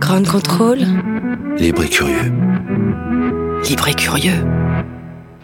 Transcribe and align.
Grand 0.00 0.22
contrôle. 0.26 0.78
Libre 1.58 1.84
et 1.84 1.88
curieux. 1.88 2.32
Libre 3.68 3.88
et 3.88 3.94
curieux. 3.94 4.44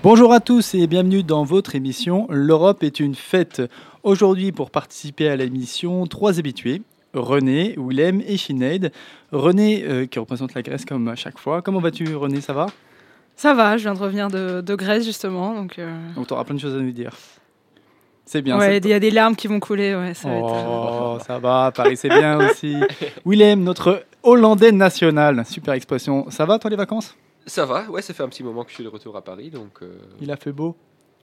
Bonjour 0.02 0.32
à 0.32 0.40
tous 0.40 0.74
et 0.74 0.86
bienvenue 0.86 1.22
dans 1.22 1.45
votre 1.45 1.74
émission 1.74 2.26
L'Europe 2.30 2.82
est 2.82 2.98
une 2.98 3.14
fête. 3.14 3.62
Aujourd'hui, 4.02 4.52
pour 4.52 4.70
participer 4.70 5.28
à 5.28 5.36
l'émission, 5.36 6.06
trois 6.06 6.38
habitués. 6.38 6.82
René, 7.14 7.74
Willem 7.78 8.23
et 8.26 8.36
Sinead. 8.36 8.90
René, 9.32 9.84
euh, 9.87 10.06
qui 10.06 10.18
représente 10.18 10.54
la 10.54 10.62
Grèce 10.62 10.84
comme 10.84 11.06
à 11.09 11.14
chaque 11.14 11.38
fois. 11.38 11.62
Comment 11.62 11.80
vas-tu, 11.80 12.14
René? 12.16 12.40
Ça 12.40 12.52
va? 12.54 12.66
Ça 13.37 13.54
va, 13.54 13.76
je 13.76 13.82
viens 13.84 13.95
de 13.95 13.98
revenir 14.00 14.28
de, 14.28 14.60
de 14.60 14.74
Grèce 14.74 15.04
justement, 15.04 15.54
donc. 15.54 15.78
euh, 15.78 15.95
Donc, 16.16 16.26
tu 16.26 16.32
auras 16.32 16.45
plein 16.45 16.54
de 16.54 16.60
choses 16.60 16.74
à 16.74 16.80
nous 16.80 16.90
dire. 16.92 17.12
C'est 18.30 18.42
bien. 18.42 18.59
ouais, 18.59 18.66
ça. 18.66 18.74
il 18.77 18.88
y 18.88 18.92
a 18.92 19.00
des 19.00 19.10
larmes 19.10 19.34
qui 19.34 19.46
vont 19.48 19.59
couler, 19.59 19.95
ouais, 19.96 20.12
ça 20.12 20.28
va 20.28 20.37
être. 20.37 20.45
Oh, 20.68 21.18
ça 21.27 21.38
va, 21.38 21.73
Paris, 21.74 21.96
c'est 21.96 22.10
bien 22.10 22.38
aussi. 22.46 22.77
Willem, 23.24 23.62
notre 23.64 24.04
Hollandais 24.23 24.70
national. 24.70 25.45
Super 25.46 25.73
expression. 25.73 26.29
Ça 26.30 26.45
va, 26.45 26.59
toi, 26.59 26.68
les 26.68 26.76
vacances? 26.76 27.16
Ça 27.46 27.65
va, 27.65 27.84
ouais, 27.88 28.02
ça 28.02 28.12
fait 28.12 28.23
un 28.23 28.29
petit 28.29 28.45
moment 28.45 28.65
que 28.65 28.68
je 28.71 28.74
suis 28.74 28.84
de 28.84 28.90
retour 28.90 29.16
à 29.16 29.23
Paris, 29.23 29.49
donc. 29.51 29.79
euh, 29.82 29.96
Il 30.21 30.30
a 30.30 30.37
fait 30.37 30.52
beau? 30.52 30.76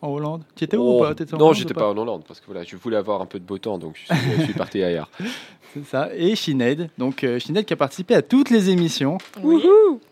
En 0.06 0.12
Hollande 0.14 0.44
Tu 0.56 0.64
étais 0.64 0.78
où 0.78 0.82
oh, 0.84 1.00
ou 1.00 1.04
pas? 1.04 1.16
T'étais 1.16 1.34
en 1.34 1.38
Non, 1.38 1.46
Hollande 1.46 1.56
j'étais 1.58 1.72
ou 1.72 1.76
pas 1.80 1.88
en 1.90 1.98
Hollande 1.98 2.24
parce 2.28 2.40
que 2.40 2.46
voilà, 2.48 2.64
je 2.64 2.76
voulais 2.76 2.98
avoir 2.98 3.22
un 3.22 3.26
peu 3.26 3.40
de 3.40 3.44
beau 3.46 3.58
temps, 3.58 3.78
donc 3.78 3.96
je 3.96 4.14
suis, 4.14 4.24
je 4.40 4.44
suis 4.44 4.54
parti 4.54 4.82
ailleurs. 4.84 5.10
C'est 5.74 5.84
ça. 5.86 6.10
Et 6.16 6.38
Sinead. 6.38 6.90
Donc, 6.98 7.26
euh, 7.26 7.38
Sinead 7.38 7.66
qui 7.66 7.74
a 7.74 7.76
participé 7.76 8.16
à 8.16 8.22
toutes 8.22 8.50
les 8.50 8.70
émissions. 8.70 9.18
Oui, 9.44 9.62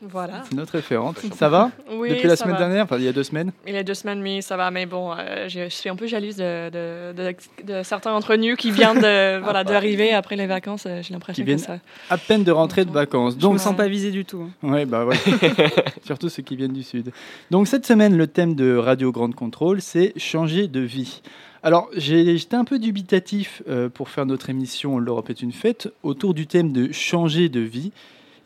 voilà. 0.02 0.44
C'est 0.50 0.56
notre 0.56 0.74
référente. 0.74 1.20
Ça 1.36 1.48
va? 1.48 1.72
Oui, 1.90 2.10
Depuis 2.10 2.28
la 2.28 2.36
ça 2.36 2.44
semaine 2.44 2.58
va. 2.58 2.64
dernière? 2.66 2.84
Enfin, 2.84 2.98
il 2.98 3.06
y 3.06 3.08
a 3.08 3.14
deux 3.14 3.24
semaines? 3.24 3.54
Il 3.66 3.74
y 3.74 3.78
a 3.78 3.84
deux 3.84 3.94
semaines, 3.94 4.20
mais 4.22 4.42
ça 4.42 4.58
va. 4.58 4.72
Mais 4.72 4.86
bon, 4.86 5.14
euh, 5.18 5.48
je, 5.48 5.64
je 5.64 5.70
suis 5.70 5.90
un 5.90 5.96
peu 5.96 6.06
jalouse 6.06 6.36
de, 6.36 6.70
de, 6.70 7.14
de- 7.14 7.36
de 7.78 7.82
certains 7.84 8.12
d'entre 8.12 8.36
nous 8.36 8.58
qui 8.58 8.72
viennent 8.72 9.00
de, 9.00 9.40
voilà, 9.44 9.64
d'arriver 9.64 10.12
après 10.14 10.36
les 10.36 10.48
vacances. 10.48 10.84
euh, 10.86 11.00
J'ai 11.02 11.14
l'impression 11.14 11.36
Qui 11.42 11.46
que 11.46 11.56
viennent 11.56 11.60
ça. 11.66 11.78
À 12.10 12.18
peine 12.18 12.44
de 12.44 12.52
rentrer 12.52 12.84
de 12.84 12.92
vacances. 12.92 13.36
Je 13.36 13.40
Donc, 13.40 13.54
me 13.54 13.58
sens 13.58 13.74
pas 13.78 13.88
visée 13.88 14.12
du 14.12 14.26
tout. 14.26 14.50
hein. 14.64 14.70
Ouais, 14.70 14.86
bah 14.86 15.06
ouais. 15.06 15.16
Surtout 16.06 16.28
ceux 16.28 16.44
qui 16.44 16.58
viennent 16.58 16.74
du 16.74 16.84
Sud. 16.84 17.12
Donc 17.52 17.70
cette 17.70 17.86
semaine, 17.86 18.18
le 18.18 18.28
thème 18.28 18.56
de 18.56 18.76
Radio 18.76 19.14
Grande 19.14 19.34
Contrôle, 19.36 19.82
c'est 19.84 20.14
changer 20.18 20.68
de 20.68 20.80
vie. 20.80 21.22
Alors 21.62 21.90
j'étais 21.96 22.56
un 22.56 22.66
peu 22.66 22.80
dubitatif 22.80 23.62
euh, 23.70 23.90
pour 23.90 24.10
faire 24.10 24.26
notre 24.26 24.50
émission 24.50 24.98
L'Europe 24.98 25.30
est 25.30 25.42
une 25.42 25.52
fête 25.52 25.90
autour 26.02 26.34
du 26.34 26.48
thème 26.48 26.72
de 26.72 26.92
changer 26.92 27.50
de 27.50 27.60
vie. 27.60 27.92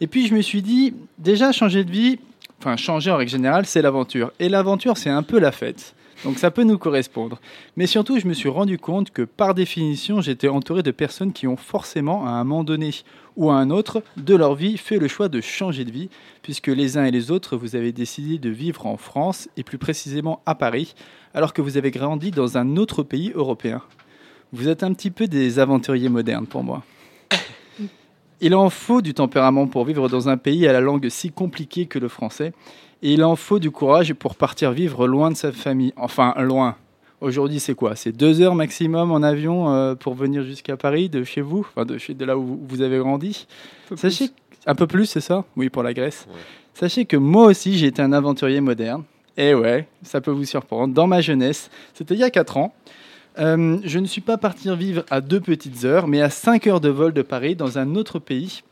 Et 0.01 0.07
puis 0.07 0.27
je 0.27 0.35
me 0.35 0.41
suis 0.41 0.61
dit, 0.61 0.93
déjà 1.17 1.51
changer 1.51 1.83
de 1.83 1.91
vie, 1.91 2.19
enfin 2.59 2.75
changer 2.77 3.09
en 3.09 3.17
règle 3.17 3.31
générale, 3.31 3.65
c'est 3.65 3.81
l'aventure. 3.81 4.31
Et 4.39 4.49
l'aventure, 4.49 4.97
c'est 4.97 5.09
un 5.09 5.23
peu 5.23 5.39
la 5.39 5.51
fête. 5.51 5.95
Donc 6.23 6.39
ça 6.39 6.51
peut 6.51 6.63
nous 6.63 6.77
correspondre. 6.77 7.39
Mais 7.75 7.85
surtout, 7.85 8.19
je 8.19 8.27
me 8.27 8.33
suis 8.33 8.49
rendu 8.49 8.77
compte 8.79 9.11
que 9.11 9.21
par 9.21 9.53
définition, 9.53 10.21
j'étais 10.21 10.47
entouré 10.47 10.81
de 10.81 10.91
personnes 10.91 11.31
qui 11.31 11.47
ont 11.47 11.57
forcément, 11.57 12.25
à 12.25 12.31
un 12.31 12.43
moment 12.43 12.63
donné 12.63 12.91
ou 13.35 13.51
à 13.51 13.55
un 13.55 13.69
autre 13.69 14.01
de 14.17 14.35
leur 14.35 14.55
vie, 14.55 14.77
fait 14.77 14.97
le 14.97 15.07
choix 15.07 15.29
de 15.29 15.41
changer 15.41 15.85
de 15.85 15.91
vie, 15.91 16.09
puisque 16.41 16.67
les 16.67 16.97
uns 16.97 17.05
et 17.05 17.11
les 17.11 17.29
autres, 17.29 17.55
vous 17.55 17.75
avez 17.75 17.91
décidé 17.91 18.39
de 18.39 18.49
vivre 18.49 18.87
en 18.87 18.97
France, 18.97 19.47
et 19.57 19.63
plus 19.63 19.77
précisément 19.77 20.41
à 20.47 20.55
Paris, 20.55 20.95
alors 21.37 21.53
que 21.53 21.61
vous 21.61 21.77
avez 21.77 21.91
grandi 21.91 22.31
dans 22.31 22.57
un 22.57 22.77
autre 22.77 23.03
pays 23.03 23.31
européen. 23.35 23.83
Vous 24.53 24.69
êtes 24.69 24.81
un 24.81 24.91
petit 24.93 25.11
peu 25.11 25.27
des 25.27 25.59
aventuriers 25.59 26.09
modernes 26.09 26.47
pour 26.47 26.63
moi. 26.63 26.81
Il 28.41 28.55
en 28.55 28.71
faut 28.71 29.03
du 29.03 29.13
tempérament 29.13 29.67
pour 29.67 29.85
vivre 29.85 30.09
dans 30.09 30.29
un 30.29 30.37
pays 30.37 30.67
à 30.67 30.73
la 30.73 30.81
langue 30.81 31.09
si 31.09 31.29
compliquée 31.29 31.85
que 31.85 31.99
le 31.99 32.07
français, 32.07 32.53
et 33.03 33.13
il 33.13 33.23
en 33.23 33.35
faut 33.35 33.59
du 33.59 33.69
courage 33.69 34.15
pour 34.15 34.35
partir 34.35 34.71
vivre 34.71 35.07
loin 35.07 35.29
de 35.29 35.35
sa 35.35 35.51
famille. 35.51 35.93
Enfin, 35.95 36.33
loin. 36.39 36.75
Aujourd'hui, 37.21 37.59
c'est 37.59 37.75
quoi? 37.75 37.95
C'est 37.95 38.11
deux 38.11 38.41
heures 38.41 38.55
maximum 38.55 39.11
en 39.11 39.21
avion 39.21 39.71
euh, 39.71 39.93
pour 39.93 40.15
venir 40.15 40.41
jusqu'à 40.43 40.75
Paris, 40.75 41.07
de 41.07 41.23
chez 41.23 41.41
vous, 41.41 41.59
enfin 41.59 41.85
de, 41.85 41.99
chez, 41.99 42.15
de 42.15 42.25
là 42.25 42.35
où 42.35 42.59
vous- 42.67 42.81
avez 42.81 42.97
grandi? 42.97 43.45
Sachez 43.95 44.29
un 44.65 44.73
peu 44.73 44.87
plus, 44.87 45.05
c'est 45.05 45.21
ça? 45.21 45.45
Oui, 45.55 45.69
pour 45.69 45.83
la 45.83 45.93
Grèce. 45.93 46.25
Ouais. 46.29 46.39
Sachez 46.73 47.05
que 47.05 47.17
moi 47.17 47.45
aussi, 47.45 47.77
j'ai 47.77 47.87
été 47.87 48.01
un 48.01 48.11
aventurier 48.13 48.61
moderne. 48.61 49.03
Et 49.37 49.53
ouais, 49.53 49.87
ça 50.01 50.19
peut 50.19 50.31
vous 50.31 50.45
surprendre. 50.45 50.93
Dans 50.93 51.07
ma 51.07 51.21
jeunesse, 51.21 51.69
c'était 51.93 52.15
il 52.15 52.19
y 52.19 52.23
a 52.23 52.31
4 52.31 52.57
ans. 52.57 52.73
euh, 53.37 53.77
je 53.83 53.99
ne 53.99 54.07
suis 54.07 54.21
pas 54.21 54.37
parti 54.37 54.75
vivre 54.75 55.03
à 55.11 55.21
deux 55.21 55.39
petites 55.39 55.85
heures, 55.85 56.07
mais 56.07 56.21
à 56.21 56.31
5 56.31 56.65
heures 56.65 56.81
de 56.81 56.89
vol 56.89 57.13
de 57.13 57.21
Paris, 57.21 57.55
dans 57.55 57.77
un 57.77 57.95
autre 57.95 58.17
pays. 58.17 58.63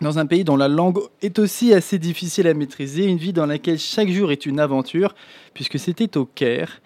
Dans 0.00 0.18
un 0.18 0.26
pays 0.26 0.42
dont 0.42 0.56
la 0.56 0.66
langue 0.66 0.98
est 1.20 1.38
aussi 1.38 1.72
assez 1.72 1.98
difficile 2.00 2.48
à 2.48 2.54
maîtriser, 2.54 3.04
une 3.04 3.18
vie 3.18 3.32
dans 3.32 3.46
laquelle 3.46 3.78
chaque 3.78 4.08
jour 4.08 4.32
est 4.32 4.44
une 4.46 4.58
aventure, 4.58 5.14
puisque 5.54 5.78
c'était 5.78 6.16
au 6.16 6.24
Caire. 6.24 6.80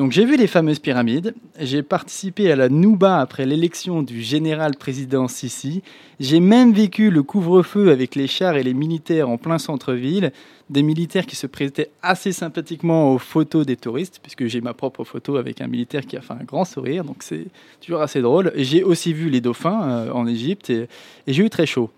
Donc 0.00 0.12
j'ai 0.12 0.24
vu 0.24 0.38
les 0.38 0.46
fameuses 0.46 0.78
pyramides, 0.78 1.34
j'ai 1.58 1.82
participé 1.82 2.50
à 2.50 2.56
la 2.56 2.70
Nouba 2.70 3.20
après 3.20 3.44
l'élection 3.44 4.02
du 4.02 4.22
général 4.22 4.74
président 4.76 5.28
Sisi, 5.28 5.82
j'ai 6.18 6.40
même 6.40 6.72
vécu 6.72 7.10
le 7.10 7.22
couvre-feu 7.22 7.90
avec 7.90 8.14
les 8.14 8.26
chars 8.26 8.56
et 8.56 8.62
les 8.62 8.72
militaires 8.72 9.28
en 9.28 9.36
plein 9.36 9.58
centre-ville, 9.58 10.32
des 10.70 10.82
militaires 10.82 11.26
qui 11.26 11.36
se 11.36 11.46
prêtaient 11.46 11.90
assez 12.00 12.32
sympathiquement 12.32 13.12
aux 13.12 13.18
photos 13.18 13.66
des 13.66 13.76
touristes, 13.76 14.20
puisque 14.22 14.46
j'ai 14.46 14.62
ma 14.62 14.72
propre 14.72 15.04
photo 15.04 15.36
avec 15.36 15.60
un 15.60 15.66
militaire 15.66 16.06
qui 16.06 16.16
a 16.16 16.22
fait 16.22 16.32
un 16.32 16.44
grand 16.44 16.64
sourire, 16.64 17.04
donc 17.04 17.22
c'est 17.22 17.48
toujours 17.82 18.00
assez 18.00 18.22
drôle. 18.22 18.52
J'ai 18.56 18.82
aussi 18.82 19.12
vu 19.12 19.28
les 19.28 19.42
dauphins 19.42 19.82
euh, 19.82 20.12
en 20.12 20.26
Égypte 20.26 20.70
et, 20.70 20.88
et 21.26 21.34
j'ai 21.34 21.44
eu 21.44 21.50
très 21.50 21.66
chaud. 21.66 21.90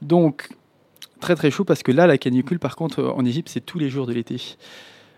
Donc 0.00 0.48
très 1.20 1.34
très 1.34 1.50
chaud 1.50 1.64
parce 1.64 1.82
que 1.82 1.92
là 1.92 2.06
la 2.06 2.16
canicule 2.16 2.58
par 2.58 2.76
contre 2.76 3.12
en 3.14 3.26
Égypte 3.26 3.50
c'est 3.50 3.60
tous 3.60 3.78
les 3.78 3.90
jours 3.90 4.06
de 4.06 4.14
l'été. 4.14 4.40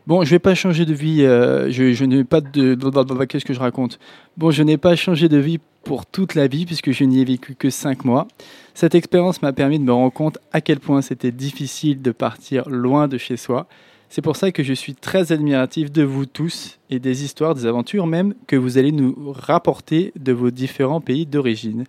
Bon, 0.07 0.23
je 0.23 0.31
vais 0.31 0.39
pas 0.39 0.55
changer 0.55 0.85
de 0.85 0.93
vie. 0.93 1.23
euh, 1.23 1.71
je, 1.71 2.05
n'ai 2.05 2.25
pas 2.25 2.43
de. 2.43 3.25
Qu'est-ce 3.25 3.45
que 3.45 3.55
je 3.55 3.59
raconte? 3.59 3.99
Bon, 4.37 4.51
je 4.51 4.63
n'ai 4.63 4.77
pas 4.77 4.97
changé 4.97 5.31
de 5.31 5.39
vie 5.39 5.59
pour 5.83 6.05
toute 6.05 6.35
la 6.35 6.47
vie 6.47 6.67
puisque 6.67 6.93
je 6.93 7.05
n'y 7.05 7.21
ai 7.21 7.25
vécu 7.25 7.55
que 7.55 7.71
5 7.71 8.05
mois. 8.05 8.29
Cette 8.75 8.95
expérience 8.95 9.41
m'a 9.41 9.55
permis 9.55 9.79
de 9.79 9.85
me 9.85 9.93
rendre 9.93 10.13
compte 10.13 10.39
à 10.53 10.61
quel 10.61 10.79
point 10.79 11.01
c'était 11.01 11.33
difficile 11.33 12.03
de 12.03 12.11
partir 12.11 12.69
loin 12.69 13.09
de 13.09 13.17
chez 13.17 13.39
soi. 13.39 13.67
C'est 14.11 14.21
pour 14.21 14.37
ça 14.37 14.53
que 14.53 14.63
je 14.63 14.75
suis 14.75 14.95
très 14.95 15.33
admiratif 15.33 15.91
de 15.91 16.03
vous 16.03 16.27
tous 16.27 16.79
et 16.91 16.99
des 16.99 17.25
histoires, 17.25 17.55
des 17.55 17.65
aventures 17.65 18.07
même 18.07 18.35
que 18.47 18.57
vous 18.57 18.77
allez 18.77 18.93
nous 18.93 19.33
rapporter 19.35 20.13
de 20.17 20.33
vos 20.33 20.51
différents 20.51 21.01
pays 21.01 21.25
d'origine. 21.25 21.85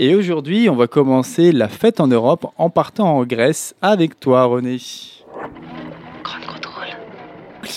Et 0.00 0.16
aujourd'hui, 0.16 0.68
on 0.68 0.76
va 0.76 0.88
commencer 0.88 1.52
la 1.52 1.68
fête 1.68 2.00
en 2.00 2.08
Europe 2.08 2.46
en 2.58 2.70
partant 2.70 3.16
en 3.16 3.24
Grèce 3.24 3.74
avec 3.80 4.18
toi, 4.18 4.44
René. 4.44 4.78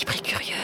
Curieux. 0.06 0.54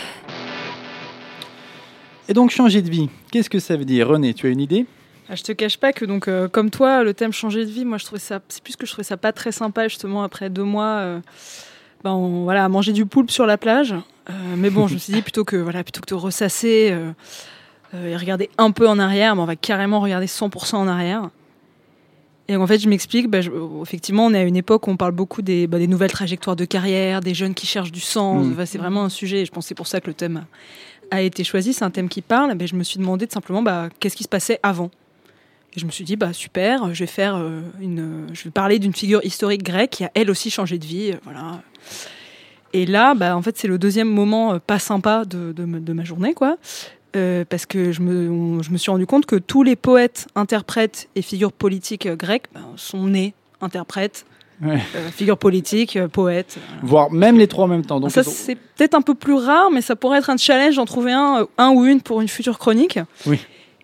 Et 2.28 2.32
donc 2.32 2.50
changer 2.50 2.82
de 2.82 2.90
vie, 2.90 3.08
qu'est-ce 3.30 3.50
que 3.50 3.58
ça 3.58 3.76
veut 3.76 3.84
dire 3.84 4.08
René, 4.08 4.34
tu 4.34 4.46
as 4.46 4.50
une 4.50 4.60
idée? 4.60 4.86
Ah, 5.28 5.34
Je 5.36 5.42
te 5.42 5.52
cache 5.52 5.76
pas 5.76 5.92
que 5.92 6.04
donc 6.04 6.26
euh, 6.28 6.48
comme 6.48 6.70
toi, 6.70 7.02
le 7.04 7.12
thème 7.14 7.32
changer 7.32 7.64
de 7.64 7.70
vie, 7.70 7.84
moi 7.84 7.98
je 7.98 8.04
trouvais 8.04 8.20
ça, 8.20 8.40
c'est 8.48 8.62
plus 8.62 8.76
que 8.76 8.86
je 8.86 8.92
trouvais 8.92 9.04
ça 9.04 9.16
pas 9.16 9.32
très 9.32 9.52
sympa 9.52 9.88
justement 9.88 10.22
après 10.22 10.48
deux 10.50 10.62
mois, 10.64 10.96
euh, 11.00 11.20
ben, 12.02 12.12
on- 12.12 12.44
voilà, 12.44 12.64
à 12.64 12.68
manger 12.68 12.92
du 12.92 13.06
poulpe 13.06 13.30
sur 13.30 13.46
la 13.46 13.58
plage. 13.58 13.92
Euh, 14.30 14.32
mais 14.56 14.70
bon, 14.70 14.88
je 14.88 14.94
me 14.94 14.98
suis 14.98 15.12
dit 15.12 15.22
plutôt 15.22 15.44
que 15.44 15.56
voilà, 15.56 15.82
plutôt 15.84 16.00
que 16.00 16.06
de 16.08 16.14
ressasser 16.14 16.88
euh, 16.92 17.10
euh, 17.94 18.08
et 18.08 18.16
regarder 18.16 18.50
un 18.58 18.70
peu 18.72 18.88
en 18.88 18.98
arrière, 18.98 19.36
ben, 19.36 19.42
on 19.42 19.46
va 19.46 19.56
carrément 19.56 20.00
regarder 20.00 20.26
100% 20.26 20.76
en 20.76 20.88
arrière. 20.88 21.30
Et 22.48 22.56
en 22.56 22.66
fait, 22.66 22.78
je 22.78 22.88
m'explique. 22.88 23.26
je- 23.40 23.50
effectivement, 23.82 24.26
on 24.26 24.32
est 24.34 24.38
à 24.38 24.42
une 24.44 24.56
époque 24.56 24.86
où 24.86 24.90
on 24.90 24.96
parle 24.96 25.12
beaucoup 25.12 25.42
des, 25.42 25.66
des 25.66 25.86
nouvelles 25.88 26.12
trajectoires 26.12 26.56
de 26.56 26.64
carrière, 26.64 27.20
des 27.20 27.34
jeunes 27.34 27.54
qui 27.54 27.66
cherchent 27.66 27.92
du 27.92 28.00
sens. 28.00 28.46
Mm. 28.46 28.64
C'est 28.66 28.78
vraiment 28.78 29.02
un 29.04 29.08
sujet. 29.08 29.42
et 29.42 29.44
Je 29.44 29.50
pense 29.50 29.64
que 29.64 29.68
c'est 29.68 29.74
pour 29.74 29.86
ça 29.88 30.00
que 30.00 30.06
le 30.06 30.14
thème 30.14 30.44
a 31.10 31.22
été 31.22 31.42
choisi. 31.44 31.72
C'est 31.72 31.84
un 31.84 31.90
thème 31.90 32.08
qui 32.08 32.22
parle. 32.22 32.54
Mais 32.58 32.66
je 32.66 32.76
me 32.76 32.84
suis 32.84 32.98
demandé 32.98 33.26
de 33.26 33.32
simplement 33.32 33.62
bah, 33.62 33.88
qu'est-ce 33.98 34.16
qui 34.16 34.24
se 34.24 34.28
passait 34.28 34.60
avant? 34.62 34.90
Et 35.74 35.80
je 35.80 35.84
me 35.86 35.90
suis 35.90 36.04
dit, 36.04 36.16
bah 36.16 36.32
super, 36.32 36.94
je 36.94 37.00
vais 37.00 37.06
faire 37.06 37.36
euh, 37.36 37.60
une, 37.82 38.28
je 38.32 38.44
vais 38.44 38.50
parler 38.50 38.78
d'une 38.78 38.94
figure 38.94 39.22
historique 39.24 39.62
grecque 39.62 39.90
qui 39.90 40.04
a 40.04 40.10
elle 40.14 40.30
aussi 40.30 40.48
changé 40.48 40.78
de 40.78 40.86
vie, 40.86 41.10
euh, 41.12 41.16
voilà. 41.24 41.60
Et 42.72 42.86
là, 42.86 43.14
bah 43.14 43.36
en 43.36 43.42
fait, 43.42 43.58
c'est 43.58 43.68
le 43.68 43.76
deuxième 43.76 44.08
moment 44.08 44.54
euh, 44.54 44.58
pas 44.58 44.78
sympa 44.78 45.26
de, 45.26 45.52
de 45.52 45.92
ma 45.92 46.02
journée, 46.04 46.32
quoi, 46.32 46.56
Euh, 47.16 47.44
parce 47.48 47.66
que 47.66 47.92
je 47.92 48.02
me, 48.02 48.30
on- 48.30 48.62
je 48.62 48.70
me 48.70 48.76
suis 48.76 48.90
rendu 48.90 49.06
compte 49.06 49.26
que 49.26 49.36
tous 49.36 49.62
les 49.62 49.74
poètes, 49.74 50.26
interprètes 50.34 51.08
et 51.16 51.22
figures 51.22 51.52
politiques 51.52 52.06
euh, 52.06 52.14
grecques 52.16 52.46
bah, 52.54 52.60
sont 52.76 53.04
nés 53.06 53.32
interprètes, 53.60 54.26
Ouais. 54.62 54.80
euh, 54.94 55.08
figures 55.10 55.38
politiques, 55.38 55.96
euh. 55.96 56.08
Voire 56.82 57.10
même 57.10 57.38
les 57.38 57.46
trois 57.46 57.64
en 57.64 57.68
même 57.68 57.84
temps. 57.84 58.00
Donc 58.00 58.10
ça, 58.10 58.22
c'est 58.22 58.54
peut-être 58.54 58.94
un 58.94 59.02
peu 59.02 59.14
plus 59.14 59.34
rare, 59.34 59.70
mais 59.70 59.80
ça 59.82 59.96
pourrait 59.96 60.18
être 60.18 60.30
un 60.30 60.36
challenge 60.36 60.76
d'en 60.76 60.84
trouver 60.84 61.12
un, 61.12 61.46
un 61.58 61.70
ou 61.70 61.84
une 61.84 62.00
pour 62.00 62.20
une 62.20 62.28
future 62.28 62.58
chronique. 62.58 62.98
Oui. 63.26 63.38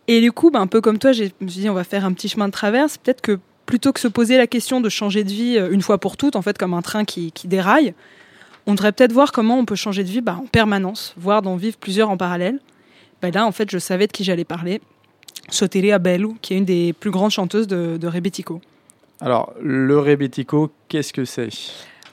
Et 0.09 0.21
du 0.21 0.33
coup, 0.33 0.51
bah, 0.51 0.59
un 0.61 0.67
peu 0.67 0.81
comme 0.81 0.99
toi, 0.99 1.13
je 1.13 1.25
me 1.41 1.49
suis 1.49 1.61
dit, 1.63 1.71
on 1.71 1.75
va 1.75 1.85
faire 1.85 2.05
un 2.05 2.13
petit 2.13 2.29
chemin 2.29 2.49
de 2.49 2.53
traverse. 2.53 2.97
Peut-être 2.99 3.21
que 3.23 3.39
plutôt 3.67 3.93
que 3.93 4.01
se 4.01 4.09
poser 4.09 4.37
la 4.37 4.47
question 4.47 4.81
de 4.81 4.89
changer 4.89 5.25
de 5.25 5.31
vie 5.31 5.59
une 5.71 5.81
fois 5.83 5.99
pour 5.99 6.17
toutes, 6.17 6.37
en 6.37 6.43
fait, 6.43 6.59
comme 6.59 6.75
un 6.75 6.83
train 6.83 7.05
qui, 7.05 7.33
qui 7.33 7.49
déraille, 7.49 7.95
on 8.67 8.75
devrait 8.75 8.93
peut-être 8.93 9.13
voir 9.13 9.33
comment 9.33 9.59
on 9.59 9.65
peut 9.65 9.75
changer 9.77 10.05
de 10.05 10.09
vie 10.09 10.21
bah, 10.21 10.39
en 10.43 10.47
permanence, 10.47 11.15
voire 11.17 11.41
d'en 11.43 11.57
vivre 11.57 11.77
plusieurs 11.79 12.11
en 12.11 12.17
parallèle. 12.17 12.59
Bah, 13.23 13.31
là, 13.31 13.47
en 13.47 13.53
fait, 13.53 13.71
je 13.71 13.79
savais 13.79 14.09
de 14.09 14.13
qui 14.13 14.25
j'allais 14.25 14.45
parler. 14.45 14.81
Soteria 15.49 15.99
Bellu, 15.99 16.35
qui 16.43 16.55
est 16.55 16.59
une 16.59 16.65
des 16.65 16.93
plus 16.93 17.11
grandes 17.11 17.31
chanteuses 17.31 17.67
de, 17.67 17.97
de 17.97 18.07
Rebetiko. 18.07 18.61
Alors, 19.23 19.53
le 19.63 19.99
rebetiko, 20.01 20.73
qu'est-ce 20.89 21.13
que 21.13 21.25
c'est? 21.25 21.49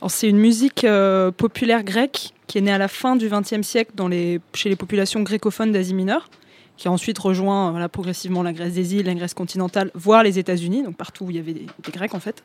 C'est 0.07 0.29
une 0.29 0.37
musique 0.37 0.83
euh, 0.83 1.31
populaire 1.31 1.83
grecque 1.83 2.33
qui 2.45 2.59
est 2.59 2.61
née 2.61 2.71
à 2.71 2.77
la 2.77 2.87
fin 2.87 3.15
du 3.15 3.29
XXe 3.29 3.63
siècle 3.63 3.91
dans 3.95 4.07
les, 4.07 4.39
chez 4.53 4.69
les 4.69 4.75
populations 4.75 5.21
grécophones 5.21 5.71
d'Asie 5.71 5.95
mineure, 5.95 6.29
qui 6.77 6.87
a 6.87 6.91
ensuite 6.91 7.17
rejoint 7.17 7.71
voilà, 7.71 7.89
progressivement 7.89 8.43
la 8.43 8.53
Grèce 8.53 8.73
des 8.73 8.95
îles, 8.95 9.07
la 9.07 9.15
Grèce 9.15 9.33
continentale, 9.33 9.91
voire 9.95 10.23
les 10.23 10.37
États-Unis, 10.37 10.83
donc 10.83 10.95
partout 10.95 11.25
où 11.25 11.29
il 11.31 11.35
y 11.35 11.39
avait 11.39 11.53
des, 11.53 11.65
des 11.83 11.91
Grecs 11.91 12.13
en 12.13 12.19
fait. 12.19 12.43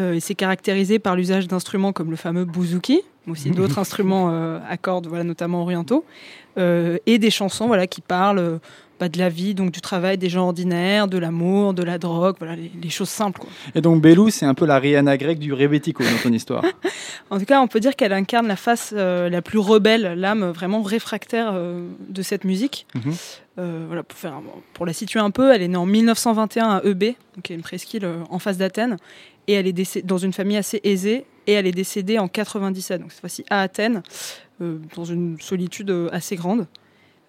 Euh, 0.00 0.12
et 0.14 0.20
c'est 0.20 0.34
caractérisé 0.34 0.98
par 0.98 1.16
l'usage 1.16 1.48
d'instruments 1.48 1.92
comme 1.92 2.10
le 2.10 2.16
fameux 2.16 2.44
bouzouki, 2.44 3.00
mais 3.26 3.32
aussi 3.32 3.50
d'autres 3.52 3.78
instruments 3.78 4.28
euh, 4.30 4.58
à 4.68 4.76
cordes, 4.76 5.06
voilà, 5.06 5.24
notamment 5.24 5.62
orientaux, 5.62 6.04
et 6.56 7.18
des 7.18 7.30
chansons 7.30 7.66
voilà, 7.66 7.86
qui 7.86 8.00
parlent 8.00 8.38
euh, 8.38 8.58
bah, 8.98 9.10
de 9.10 9.18
la 9.18 9.28
vie, 9.28 9.54
donc 9.54 9.72
du 9.72 9.82
travail 9.82 10.16
des 10.16 10.30
gens 10.30 10.46
ordinaires, 10.46 11.06
de 11.06 11.18
l'amour, 11.18 11.74
de 11.74 11.82
la 11.82 11.98
drogue, 11.98 12.36
voilà, 12.38 12.56
les, 12.56 12.70
les 12.82 12.88
choses 12.88 13.10
simples. 13.10 13.40
Quoi. 13.40 13.50
Et 13.74 13.82
donc, 13.82 14.00
Bellou, 14.00 14.30
c'est 14.30 14.46
un 14.46 14.54
peu 14.54 14.64
la 14.64 14.78
Rihanna 14.78 15.18
grecque 15.18 15.38
du 15.38 15.52
rebetiko 15.52 16.02
dans 16.02 16.16
ton 16.22 16.32
histoire. 16.32 16.64
En 17.28 17.38
tout 17.40 17.44
cas, 17.44 17.60
on 17.60 17.66
peut 17.66 17.80
dire 17.80 17.96
qu'elle 17.96 18.12
incarne 18.12 18.46
la 18.46 18.54
face 18.56 18.94
euh, 18.96 19.28
la 19.28 19.42
plus 19.42 19.58
rebelle, 19.58 20.14
l'âme 20.16 20.44
vraiment 20.50 20.80
réfractaire 20.82 21.50
euh, 21.54 21.86
de 22.08 22.22
cette 22.22 22.44
musique. 22.44 22.86
Mhm. 22.94 23.12
Euh, 23.58 23.84
voilà, 23.88 24.02
pour, 24.04 24.16
faire, 24.16 24.32
un- 24.34 24.42
pour 24.74 24.86
la 24.86 24.92
situer 24.92 25.18
un 25.18 25.30
peu, 25.32 25.52
elle 25.52 25.60
est 25.62 25.68
née 25.68 25.76
en 25.76 25.86
1921 25.86 26.68
à 26.76 26.82
EB, 26.84 27.14
qui 27.42 27.52
est 27.52 27.56
une 27.56 27.62
presqu'île 27.62 28.04
euh, 28.04 28.18
en 28.30 28.38
face 28.38 28.58
d'Athènes, 28.58 28.96
et 29.48 29.54
elle 29.54 29.66
est 29.66 29.72
décédée 29.72 30.06
dans 30.06 30.18
une 30.18 30.32
famille 30.32 30.56
assez 30.56 30.80
aisée, 30.84 31.24
et 31.48 31.52
elle 31.54 31.66
est 31.66 31.72
décédée 31.72 32.18
en 32.18 32.28
97, 32.28 33.00
donc 33.00 33.10
cette 33.10 33.20
fois-ci 33.20 33.44
à 33.50 33.60
Athènes, 33.62 33.96
euh, 33.96 34.00
dans 34.60 35.04
une 35.04 35.38
solitude 35.40 35.90
euh, 35.90 36.08
assez 36.12 36.36
grande. 36.36 36.66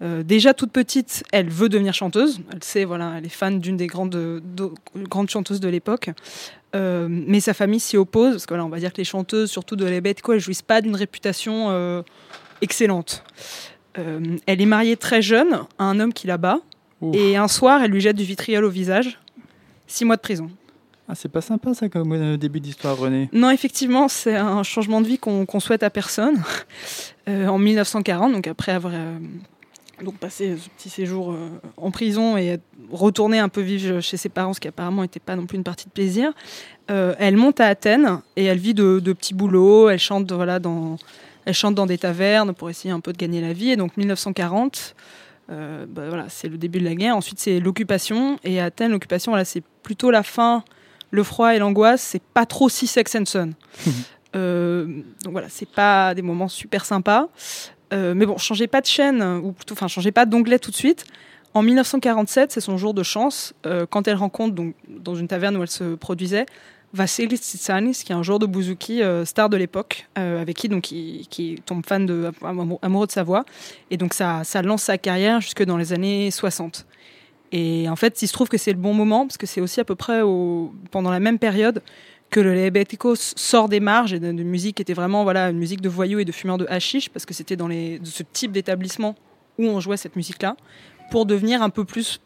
Euh, 0.03 0.21
déjà 0.21 0.53
toute 0.53 0.71
petite, 0.71 1.23
elle 1.31 1.49
veut 1.49 1.69
devenir 1.69 1.93
chanteuse. 1.93 2.39
Elle 2.53 2.63
sait, 2.63 2.85
voilà, 2.85 3.15
elle 3.17 3.25
est 3.25 3.29
fan 3.29 3.59
d'une 3.59 3.77
des 3.77 3.87
grandes, 3.87 4.11
de- 4.11 4.71
grandes 4.95 5.29
chanteuses 5.29 5.59
de 5.59 5.67
l'époque. 5.69 6.11
Euh, 6.75 7.07
mais 7.09 7.39
sa 7.39 7.53
famille 7.55 7.79
s'y 7.79 7.97
oppose, 7.97 8.33
parce 8.33 8.45
que 8.45 8.49
voilà, 8.53 8.65
on 8.65 8.69
va 8.69 8.77
dire 8.79 8.91
que 8.93 8.97
les 8.97 9.03
chanteuses, 9.05 9.49
surtout 9.49 9.75
de 9.75 9.85
la 9.85 9.99
bête, 10.01 10.21
quoi, 10.21 10.35
elles 10.35 10.41
jouissent 10.41 10.61
pas 10.61 10.81
d'une 10.81 10.95
réputation 10.95 11.69
euh, 11.71 12.03
excellente. 12.61 13.23
Euh, 13.97 14.37
elle 14.45 14.61
est 14.61 14.65
mariée 14.67 14.97
très 14.97 15.21
jeune 15.23 15.61
à 15.79 15.85
un 15.85 15.99
homme 15.99 16.13
qui 16.13 16.27
la 16.27 16.37
bat, 16.37 16.59
Ouf. 17.01 17.15
et 17.15 17.35
un 17.35 17.47
soir, 17.47 17.81
elle 17.81 17.89
lui 17.91 18.01
jette 18.01 18.17
du 18.17 18.23
vitriol 18.23 18.63
au 18.65 18.69
visage. 18.69 19.17
Six 19.87 20.05
mois 20.05 20.17
de 20.17 20.21
prison. 20.21 20.51
Ah, 21.09 21.15
c'est 21.15 21.29
pas 21.29 21.41
sympa 21.41 21.73
ça 21.73 21.87
comme 21.87 22.11
euh, 22.11 22.37
début 22.37 22.59
d'histoire, 22.59 22.97
René. 22.97 23.29
Non, 23.31 23.49
effectivement, 23.49 24.09
c'est 24.09 24.35
un 24.35 24.63
changement 24.63 24.99
de 24.99 25.07
vie 25.07 25.17
qu'on 25.17 25.45
qu'on 25.45 25.59
souhaite 25.59 25.83
à 25.83 25.89
personne. 25.89 26.41
Euh, 27.29 27.47
en 27.47 27.57
1940, 27.57 28.31
donc 28.31 28.47
après 28.47 28.71
avoir 28.71 28.93
euh, 28.95 29.17
donc 30.01 30.15
passé 30.15 30.55
ce 30.55 30.69
petit 30.69 30.89
séjour 30.89 31.35
en 31.75 31.91
prison 31.91 32.37
et 32.37 32.45
être 32.45 32.63
retourné 32.89 33.37
un 33.37 33.49
peu 33.49 33.59
vivre 33.59 33.99
chez 33.99 34.15
ses 34.15 34.29
parents, 34.29 34.53
ce 34.53 34.61
qui 34.61 34.69
apparemment 34.69 35.01
n'était 35.01 35.19
pas 35.19 35.35
non 35.35 35.45
plus 35.45 35.57
une 35.57 35.65
partie 35.65 35.87
de 35.87 35.91
plaisir, 35.91 36.31
elle 36.87 37.35
monte 37.35 37.59
à 37.59 37.65
Athènes 37.65 38.21
et 38.37 38.45
elle 38.45 38.59
vit 38.59 38.73
de, 38.73 39.01
petits 39.11 39.33
boulots. 39.33 39.89
Elle 39.89 39.99
chante, 39.99 40.31
voilà, 40.31 40.59
dans, 40.59 40.95
elle 41.43 41.53
chante 41.53 41.75
dans 41.75 41.85
des 41.85 41.97
tavernes 41.97 42.53
pour 42.53 42.69
essayer 42.69 42.93
un 42.93 43.01
peu 43.01 43.11
de 43.11 43.17
gagner 43.17 43.41
la 43.41 43.51
vie. 43.51 43.71
Et 43.71 43.75
donc 43.75 43.97
1940. 43.97 44.95
euh, 45.49 45.85
bah, 45.85 46.03
voilà, 46.07 46.27
c'est 46.29 46.47
le 46.47 46.57
début 46.57 46.79
de 46.79 46.85
la 46.85 46.95
guerre. 46.95 47.17
Ensuite, 47.17 47.39
c'est 47.39 47.59
l'occupation. 47.59 48.39
Et 48.45 48.61
à 48.61 48.65
Athènes, 48.65 48.91
l'occupation, 48.91 49.33
voilà, 49.33 49.43
c'est 49.43 49.63
plutôt 49.83 50.11
la 50.11 50.23
fin 50.23 50.63
le 51.11 51.23
froid 51.23 51.53
et 51.55 51.59
l'angoisse, 51.59 52.01
c'est 52.01 52.21
pas 52.21 52.45
trop 52.45 52.69
si 52.69 52.87
sex 52.87 53.15
and 53.15 53.25
son. 53.25 53.51
Euh, 54.35 54.85
donc 55.23 55.31
voilà, 55.31 55.47
c'est 55.49 55.69
pas 55.69 56.13
des 56.13 56.21
moments 56.21 56.47
super 56.47 56.85
sympas. 56.85 57.27
Euh, 57.93 58.13
mais 58.13 58.25
bon, 58.25 58.37
changez 58.37 58.67
pas 58.67 58.81
de 58.81 58.85
chaîne, 58.85 59.23
ou 59.23 59.53
plutôt, 59.53 59.73
enfin, 59.73 59.87
changez 59.87 60.11
pas 60.11 60.25
d'onglet 60.25 60.59
tout 60.59 60.71
de 60.71 60.75
suite. 60.75 61.05
En 61.53 61.61
1947, 61.63 62.51
c'est 62.51 62.61
son 62.61 62.77
jour 62.77 62.93
de 62.93 63.03
chance, 63.03 63.53
euh, 63.65 63.85
quand 63.89 64.07
elle 64.07 64.17
rencontre, 64.17 64.53
donc, 64.53 64.75
dans 64.89 65.15
une 65.15 65.27
taverne 65.27 65.55
où 65.57 65.61
elle 65.63 65.69
se 65.69 65.95
produisait, 65.95 66.45
Vassilis 66.93 67.37
Tsitsanis, 67.37 68.03
qui 68.03 68.11
est 68.11 68.15
un 68.15 68.23
joueur 68.23 68.39
de 68.39 68.45
bouzouki 68.45 69.01
euh, 69.01 69.25
star 69.25 69.49
de 69.49 69.57
l'époque, 69.57 70.07
euh, 70.17 70.41
avec 70.41 70.55
qui 70.57 70.69
donc 70.69 70.83
qui, 70.83 71.27
qui 71.29 71.61
tombe 71.65 71.85
fan 71.85 72.05
de 72.05 72.31
amou- 72.43 72.79
amoureux 72.81 73.07
de 73.07 73.11
sa 73.11 73.23
voix, 73.23 73.43
et 73.91 73.97
donc 73.97 74.13
ça, 74.13 74.43
ça 74.43 74.61
lance 74.61 74.83
sa 74.83 74.97
carrière 74.97 75.41
jusque 75.41 75.63
dans 75.63 75.77
les 75.77 75.93
années 75.93 76.29
60. 76.31 76.85
Et 77.51 77.87
en 77.89 77.95
fait, 77.95 78.21
il 78.21 78.27
se 78.27 78.33
trouve 78.33 78.49
que 78.49 78.57
c'est 78.57 78.71
le 78.71 78.77
bon 78.77 78.93
moment 78.93 79.25
parce 79.25 79.37
que 79.37 79.45
c'est 79.45 79.61
aussi 79.61 79.79
à 79.79 79.85
peu 79.85 79.95
près 79.95 80.21
pendant 80.91 81.11
la 81.11 81.19
même 81.19 81.39
période 81.39 81.81
que 82.29 82.39
le 82.39 82.53
Lebetiko 82.53 83.15
sort 83.15 83.69
des 83.69 83.79
marges 83.79 84.13
et 84.13 84.19
de, 84.19 84.31
musique 84.31 84.75
qui 84.77 84.81
était 84.81 84.93
vraiment 84.93 85.23
voilà 85.23 85.49
une 85.49 85.57
musique 85.57 85.81
de 85.81 85.89
voyous 85.89 86.19
et 86.19 86.25
de 86.25 86.31
fumeurs 86.31 86.57
de 86.57 86.65
hashish 86.69 87.09
parce 87.09 87.25
que 87.25 87.33
c'était 87.33 87.55
dans 87.55 87.67
les, 87.67 88.01
ce 88.03 88.23
type 88.23 88.51
d'établissement 88.51 89.15
où 89.57 89.65
on 89.65 89.79
jouait 89.79 89.97
cette 89.97 90.15
musique-là 90.15 90.57
pour 91.09 91.25
devenir 91.25 91.61
un 91.61 91.69
peu 91.69 91.85
plus 91.85 92.19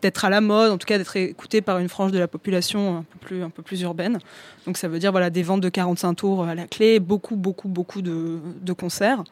peut-être 0.00 0.24
à 0.24 0.30
la 0.30 0.40
mode, 0.40 0.70
en 0.70 0.78
tout 0.78 0.86
cas 0.86 0.96
d'être 0.96 1.16
écouté 1.16 1.60
par 1.60 1.78
une 1.78 1.88
frange 1.88 2.12
de 2.12 2.20
la 2.20 2.28
population 2.28 2.98
un 2.98 3.02
peu 3.02 3.18
plus 3.18 3.42
un 3.42 3.50
peu 3.50 3.62
plus 3.62 3.80
urbaine. 3.80 4.20
Donc 4.64 4.76
ça 4.76 4.86
veut 4.86 5.00
dire 5.00 5.10
voilà 5.10 5.28
des 5.28 5.42
ventes 5.42 5.60
de 5.60 5.68
45 5.68 6.14
tours 6.14 6.44
à 6.44 6.54
la 6.54 6.68
clé, 6.68 7.00
beaucoup 7.00 7.34
beaucoup 7.34 7.66
beaucoup 7.66 8.00
de, 8.00 8.38
de 8.62 8.72
concerts. 8.72 9.24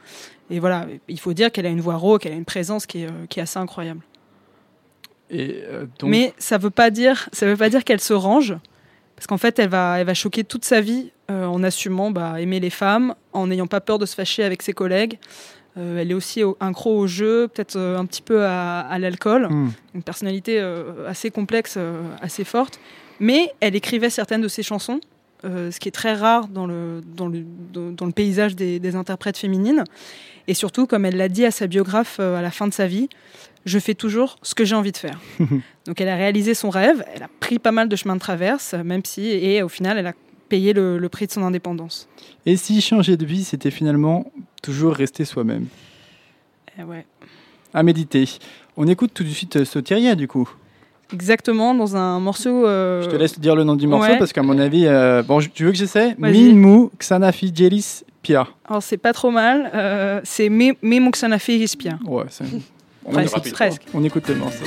Et 0.50 0.58
voilà, 0.58 0.87
il 1.08 1.20
faut 1.20 1.32
dire 1.32 1.52
qu'elle 1.52 1.66
a 1.66 1.70
une 1.70 1.81
voix 1.81 1.96
rauque, 1.96 2.26
elle 2.26 2.32
a 2.32 2.37
une 2.37 2.44
présence 2.44 2.87
qui 2.87 3.02
est, 3.02 3.06
euh, 3.06 3.26
qui 3.28 3.38
est 3.38 3.43
assez 3.43 3.58
incroyable. 3.58 4.00
Et 5.31 5.62
euh, 5.64 5.87
donc, 5.99 6.11
Mais 6.11 6.32
ça 6.38 6.58
veut 6.58 6.70
pas 6.70 6.90
dire, 6.90 7.28
ça 7.32 7.46
veut 7.46 7.56
pas 7.56 7.69
dire 7.69 7.84
qu'elle 7.84 8.00
se 8.00 8.14
range, 8.14 8.56
parce 9.17 9.26
qu'en 9.26 9.38
fait, 9.38 9.58
elle 9.58 9.69
va, 9.69 9.99
elle 9.99 10.06
va 10.06 10.14
choquer 10.14 10.44
toute 10.44 10.64
sa 10.64 10.81
vie 10.81 11.11
euh, 11.31 11.46
en 11.46 11.62
assumant 11.62 12.11
bah, 12.11 12.40
aimer 12.40 12.61
les 12.61 12.70
femmes, 12.70 13.14
en 13.32 13.46
n'ayant 13.46 13.67
pas 13.67 13.81
peur 13.81 13.99
de 13.99 14.06
se 14.06 14.14
fâcher 14.14 14.44
avec 14.44 14.62
ses 14.62 14.73
collègues. 14.73 15.19
Euh, 15.78 15.99
elle 15.99 16.11
est 16.11 16.14
aussi 16.14 16.43
au, 16.43 16.56
incro 16.61 16.96
au 16.96 17.06
jeu, 17.06 17.49
peut-être 17.49 17.76
euh, 17.76 17.99
un 17.99 18.06
petit 18.06 18.23
peu 18.23 18.44
à, 18.44 18.81
à 18.81 18.99
l'alcool, 18.99 19.49
hmm, 19.50 19.73
une 19.94 20.02
personnalité 20.02 20.58
euh, 20.58 21.06
assez 21.08 21.31
complexe, 21.31 21.75
euh, 21.76 22.00
assez 22.22 22.44
forte. 22.44 22.81
Mais 23.20 23.52
elle 23.61 23.76
écrivait 23.76 24.11
certaines 24.11 24.40
de 24.40 24.49
ses 24.49 24.62
chansons, 24.62 25.00
euh, 25.44 25.70
ce 25.70 25.79
qui 25.79 25.88
est 25.88 25.93
très 25.93 26.14
rare 26.14 26.49
dans 26.49 26.67
le, 26.67 27.02
dans 27.14 27.29
le, 27.29 27.44
dans, 27.72 27.90
dans 27.90 28.06
le 28.06 28.12
paysage 28.12 28.56
des, 28.56 28.79
des 28.79 28.96
interprètes 28.96 29.37
féminines. 29.37 29.84
Et 30.49 30.55
surtout, 30.55 30.87
comme 30.87 31.05
elle 31.05 31.17
l'a 31.17 31.29
dit 31.29 31.44
à 31.44 31.50
sa 31.50 31.67
biographe 31.67 32.19
euh, 32.20 32.38
à 32.38 32.43
la 32.43 32.50
fin 32.50 32.69
de 32.69 32.72
sa 32.72 32.87
vie, 32.87 33.08
je 33.67 33.79
fais 33.79 33.95
toujours 33.95 34.39
ce 34.43 34.55
que 34.55 34.65
j'ai 34.65 34.75
envie 34.75 34.93
de 34.93 34.97
faire. 34.97 35.19
Donc 35.87 36.01
elle 36.01 36.09
a 36.09 36.17
réalisé 36.17 36.55
son 36.55 36.71
rêve, 36.71 37.05
elle 37.15 37.23
a 37.25 37.29
pris 37.41 37.59
pas 37.59 37.73
mal 37.73 37.89
de 37.89 37.97
chemins 37.97 38.15
de 38.15 38.21
traverse, 38.21 38.75
même 38.85 39.05
si, 39.05 39.27
et 39.29 39.63
au 39.63 39.69
final, 39.69 39.99
elle 39.99 40.06
a 40.06 40.13
payé 40.49 40.73
le, 40.73 40.96
le 40.99 41.08
prix 41.08 41.27
de 41.27 41.32
son 41.32 41.43
indépendance. 41.43 42.08
Et 42.46 42.56
si 42.56 42.81
changer 42.81 43.17
de 43.17 43.27
vie, 43.27 43.44
c'était 43.44 43.70
finalement 43.73 44.31
toujours 44.63 44.94
rester 44.94 45.25
soi-même 45.25 45.67
Eh 46.79 46.85
ouais. 46.85 47.05
À 47.75 47.82
méditer. 47.82 48.29
On 48.77 48.87
écoute 48.87 49.11
tout 49.13 49.25
de 49.25 49.29
suite 49.29 49.56
euh, 49.56 49.65
Sotiria, 49.65 50.15
du 50.15 50.29
coup. 50.29 50.49
Exactement, 51.13 51.75
dans 51.75 51.96
un 51.96 52.19
morceau. 52.20 52.67
euh, 52.67 53.03
Je 53.03 53.08
te 53.11 53.17
laisse 53.17 53.39
dire 53.39 53.55
le 53.56 53.65
nom 53.65 53.77
du 53.77 53.87
morceau 53.87 54.08
ouais. 54.11 54.19
parce 54.19 54.32
qu'à 54.32 54.43
mon 54.43 54.58
avis, 54.58 54.87
euh, 54.87 55.23
bon, 55.23 55.41
tu 55.41 55.65
veux 55.65 55.73
que 55.73 55.77
j'essaie? 55.79 56.15
Minmu 56.19 56.89
Xanafi 56.99 57.53
Jelis 57.55 58.03
Pia. 58.23 58.46
Alors 58.69 58.82
c'est 58.82 58.96
pas 58.96 59.13
trop 59.13 59.31
mal, 59.31 60.20
c'est 60.25 60.49
Me 60.49 60.75
Me 60.82 60.99
Moxanafi 61.01 61.58
Rispia. 61.58 61.99
Ouais, 62.05 62.25
c'est- 62.29 62.44
on, 63.06 63.51
Presque, 63.53 63.82
on 63.94 64.05
écoute 64.05 64.29
le 64.29 64.34
morceau. 64.36 64.65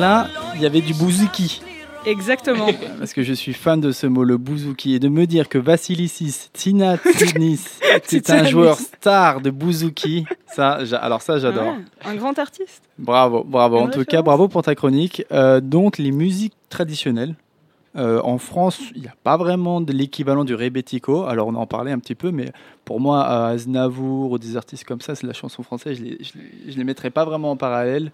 Là, 0.00 0.28
il 0.56 0.62
y 0.62 0.66
avait 0.66 0.80
du 0.80 0.94
bouzouki. 0.94 1.62
Exactement. 2.06 2.68
Parce 2.98 3.12
que 3.12 3.22
je 3.22 3.34
suis 3.34 3.52
fan 3.52 3.78
de 3.80 3.92
ce 3.92 4.06
mot, 4.06 4.24
le 4.24 4.38
bouzouki. 4.38 4.94
Et 4.94 4.98
de 4.98 5.08
me 5.08 5.26
dire 5.26 5.48
que 5.50 5.58
Vassilisis 5.58 6.50
Tinatsinis 6.54 7.60
c'est 8.04 8.30
un 8.30 8.44
joueur 8.44 8.78
star 8.78 9.42
de 9.42 9.50
bouzouki, 9.50 10.24
ça, 10.46 10.78
alors 11.02 11.20
ça, 11.20 11.38
j'adore. 11.38 11.74
Un 12.04 12.14
grand 12.16 12.38
artiste. 12.38 12.82
Bravo, 12.98 13.44
bravo. 13.44 13.76
En 13.78 13.88
tout 13.88 14.04
cas, 14.04 14.22
bravo 14.22 14.48
pour 14.48 14.62
ta 14.62 14.74
chronique. 14.74 15.24
Euh, 15.30 15.60
donc, 15.60 15.98
les 15.98 16.10
musiques 16.12 16.54
traditionnelles. 16.70 17.34
euh, 17.96 18.20
en 18.22 18.38
France, 18.38 18.80
il 18.94 19.02
n'y 19.02 19.08
a 19.08 19.14
pas 19.22 19.36
vraiment 19.36 19.80
de 19.82 19.92
l'équivalent 19.92 20.44
du 20.44 20.54
rebetiko. 20.54 21.24
Alors, 21.24 21.48
on 21.48 21.54
en 21.54 21.66
parlait 21.66 21.92
un 21.92 21.98
petit 21.98 22.14
peu, 22.14 22.30
mais 22.30 22.50
pour 22.86 22.98
moi, 23.00 23.24
à 23.24 23.48
Aznavour 23.48 24.30
ou 24.32 24.38
des 24.38 24.56
artistes 24.56 24.84
comme 24.84 25.00
ça, 25.02 25.14
c'est 25.14 25.26
la 25.26 25.34
chanson 25.34 25.62
française. 25.62 25.98
Je 25.98 26.02
ne 26.04 26.08
les, 26.08 26.74
les 26.76 26.84
mettrais 26.84 27.10
pas 27.10 27.26
vraiment 27.26 27.50
en 27.50 27.56
parallèle. 27.56 28.10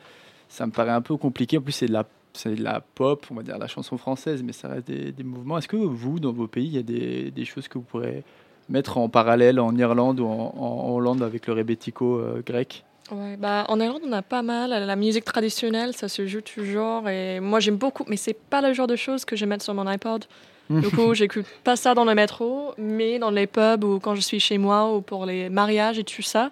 Ça 0.49 0.67
me 0.67 0.73
paraît 0.73 0.93
un 0.93 1.01
peu 1.01 1.17
compliqué. 1.17 1.59
En 1.59 1.61
plus, 1.63 1.73
c'est 1.73 1.87
de 1.87 1.93
la, 1.93 2.05
c'est 2.33 2.55
de 2.55 2.63
la 2.63 2.81
pop, 2.81 3.27
on 3.31 3.35
va 3.35 3.43
dire 3.43 3.59
la 3.59 3.67
chanson 3.67 3.99
française, 3.99 4.43
mais 4.43 4.53
ça 4.53 4.69
reste 4.69 4.87
des, 4.87 5.13
des 5.13 5.25
mouvements. 5.25 5.59
Est-ce 5.59 5.69
que 5.69 5.77
vous, 5.77 6.21
dans 6.21 6.33
vos 6.33 6.47
pays, 6.47 6.67
il 6.67 6.75
y 6.75 6.79
a 6.79 6.83
des, 6.83 7.31
des 7.31 7.45
choses 7.45 7.69
que 7.69 7.79
vous 7.79 7.85
pourrez 7.85 8.25
mettre 8.69 8.99
en 8.99 9.09
parallèle 9.09 9.61
en 9.61 9.77
Irlande 9.77 10.21
ou 10.21 10.27
en, 10.27 10.55
en 10.57 10.91
Hollande 10.95 11.23
avec 11.23 11.47
le 11.47 11.53
rebetiko 11.55 12.19
euh, 12.19 12.43
grec? 12.45 12.85
Ouais, 13.13 13.37
bah, 13.37 13.65
en 13.69 13.79
Irlande, 13.79 14.03
on 14.05 14.13
a 14.13 14.23
pas 14.23 14.43
mal. 14.43 14.71
La 14.71 14.97
musique 14.97 15.25
traditionnelle, 15.25 15.95
ça 15.95 16.09
se 16.09 16.27
joue 16.27 16.41
toujours. 16.41 17.09
Et 17.09 17.39
moi, 17.41 17.61
j'aime 17.61 17.77
beaucoup, 17.77 18.05
mais 18.09 18.17
c'est 18.17 18.35
pas 18.35 18.61
le 18.61 18.73
genre 18.73 18.89
de 18.89 18.97
choses 18.97 19.25
que 19.25 19.37
je 19.37 19.45
vais 19.45 19.49
mettre 19.49 19.65
sur 19.65 19.75
mon 19.75 19.87
iPod. 19.87 20.25
Du 20.69 20.91
coup, 20.91 21.15
j'écoute 21.15 21.47
pas 21.63 21.77
ça 21.77 21.95
dans 21.95 22.05
le 22.05 22.13
métro, 22.13 22.75
mais 22.77 23.21
dans 23.21 23.31
les 23.31 23.47
pubs 23.47 23.85
ou 23.85 24.01
quand 24.01 24.17
je 24.17 24.21
suis 24.21 24.41
chez 24.41 24.59
moi 24.59 24.93
ou 24.93 25.01
pour 25.01 25.25
les 25.25 25.49
mariages 25.49 25.97
et 26.01 26.03
tout 26.03 26.23
ça, 26.23 26.51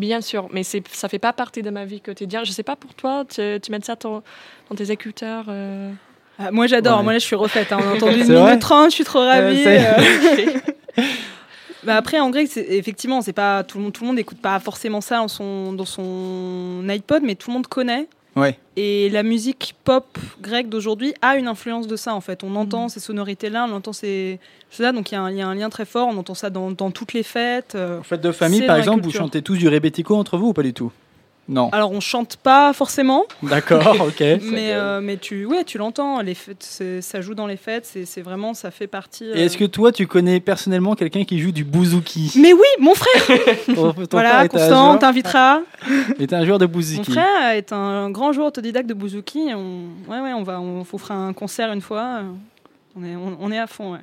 bien 0.00 0.20
sûr. 0.20 0.48
Mais 0.52 0.62
c'est, 0.64 0.82
ça 0.88 1.08
fait 1.08 1.18
pas 1.20 1.32
partie 1.32 1.62
de 1.62 1.70
ma 1.70 1.84
vie 1.84 2.00
quotidienne. 2.00 2.44
Je 2.44 2.50
sais 2.52 2.62
pas 2.64 2.74
pour 2.76 2.94
toi, 2.94 3.24
tu, 3.28 3.40
tu 3.62 3.70
mets 3.70 3.78
ça 3.82 3.94
ton- 3.96 4.22
dans 4.68 4.74
tes 4.76 4.90
écouteurs. 4.90 5.44
euh, 5.48 5.92
Ah, 6.38 6.50
moi 6.50 6.66
j'adore, 6.66 6.98
Ouais. 6.98 7.04
moi 7.04 7.12
là 7.12 7.18
je 7.20 7.24
suis 7.26 7.36
refaite. 7.36 7.70
Hein. 7.72 7.78
On 7.82 7.88
a 7.90 7.94
entendu 7.94 8.20
une 8.22 8.32
minute 8.32 8.60
30, 8.60 8.90
je 8.90 8.94
suis 8.96 9.04
trop 9.04 9.20
ravie. 9.20 9.62
euh. 9.66 9.92
Bah 11.82 11.96
après 11.96 12.20
en 12.20 12.28
grec, 12.28 12.50
effectivement, 12.56 13.22
c'est 13.22 13.32
pas 13.32 13.64
tout 13.64 13.78
le 13.78 13.84
monde, 13.84 13.92
tout 13.94 14.02
le 14.02 14.08
monde 14.08 14.16
n'écoute 14.16 14.40
pas 14.42 14.58
forcément 14.60 15.00
ça 15.00 15.16
dans 15.16 15.28
son 15.28 15.72
dans 15.72 15.86
son 15.86 16.84
iPod, 16.88 17.22
mais 17.22 17.36
tout 17.36 17.48
le 17.50 17.54
monde 17.54 17.66
connaît. 17.68 18.06
Ouais. 18.40 18.58
Et 18.76 19.08
la 19.10 19.22
musique 19.22 19.74
pop 19.84 20.06
grecque 20.40 20.68
d'aujourd'hui 20.68 21.12
a 21.22 21.36
une 21.36 21.48
influence 21.48 21.86
de 21.86 21.96
ça 21.96 22.14
en 22.14 22.20
fait. 22.20 22.42
On 22.44 22.56
entend 22.56 22.88
ces 22.88 23.00
sonorités-là, 23.00 23.66
on 23.70 23.74
entend 23.74 23.92
ces 23.92 24.38
ça, 24.70 24.92
donc 24.92 25.10
il 25.12 25.14
y, 25.14 25.18
a 25.18 25.22
un- 25.22 25.30
il 25.30 25.36
y 25.36 25.42
a 25.42 25.46
un 25.48 25.54
lien 25.54 25.68
très 25.68 25.84
fort. 25.84 26.08
On 26.08 26.16
entend 26.16 26.34
ça 26.34 26.48
dans, 26.50 26.70
dans 26.70 26.90
toutes 26.90 27.12
les 27.12 27.22
fêtes. 27.22 27.74
euh. 27.74 27.98
En 28.00 28.02
fête 28.02 28.20
de 28.22 28.32
famille, 28.32 28.62
par 28.66 28.76
exemple, 28.76 29.02
vous 29.04 29.10
chantez 29.10 29.42
tous 29.42 29.56
du 29.56 29.68
rebetiko 29.68 30.16
entre 30.16 30.38
vous 30.38 30.48
ou 30.48 30.52
pas 30.52 30.62
du 30.62 30.72
tout? 30.72 30.90
Non. 31.50 31.68
Alors 31.72 31.90
on 31.90 31.98
chante 32.00 32.36
pas 32.36 32.72
forcément, 32.72 33.24
D'accord, 33.42 33.96
ok. 34.06 34.20
mais 34.20 34.72
euh, 34.72 35.00
mais 35.02 35.16
tu 35.16 35.44
ouais 35.46 35.64
tu 35.64 35.76
l'entends. 35.78 36.20
Les 36.20 36.34
fêtes, 36.34 36.82
ça 37.00 37.20
joue 37.20 37.34
dans 37.34 37.46
les 37.48 37.56
fêtes. 37.56 37.90
C'est 38.06 38.22
vraiment 38.22 38.54
ça 38.54 38.70
fait 38.70 38.86
partie. 38.86 39.24
Et 39.34 39.46
est-ce 39.46 39.58
que 39.58 39.64
toi, 39.64 39.90
tu 39.90 40.06
connais 40.06 40.38
personnellement 40.40 40.94
quelqu'un 40.94 41.24
qui 41.24 41.40
joue 41.40 41.50
du 41.50 41.64
bouzouki? 41.64 42.32
Mais 42.36 42.52
oui, 42.52 42.60
mon 42.78 42.94
frère. 42.94 43.38
Ton- 43.66 43.92
ton 43.92 44.06
voilà, 44.12 44.46
Constant, 44.48 44.94
on 44.94 44.98
t'invitera. 44.98 45.60
est 46.20 46.32
un 46.32 46.44
joueur 46.44 46.58
de 46.58 46.66
Mon 46.66 46.72
bouzouki. 46.72 47.10
frère 47.12 47.50
est 47.54 47.72
un 47.72 48.10
grand 48.10 48.32
joueur 48.32 48.46
autodidacte 48.46 48.88
de 48.88 48.94
bouzouki. 48.94 49.48
On, 49.52 49.86
ouais, 50.08 50.20
ouais, 50.20 50.32
on 50.32 50.44
va, 50.44 50.60
on 50.60 50.84
fera 50.84 51.14
un 51.14 51.32
concert 51.32 51.72
une 51.72 51.80
fois. 51.80 52.20
On 52.96 53.04
est, 53.04 53.16
on, 53.16 53.36
on 53.40 53.50
est 53.50 53.58
à 53.58 53.66
fond. 53.66 53.92
Ouais. 53.94 53.98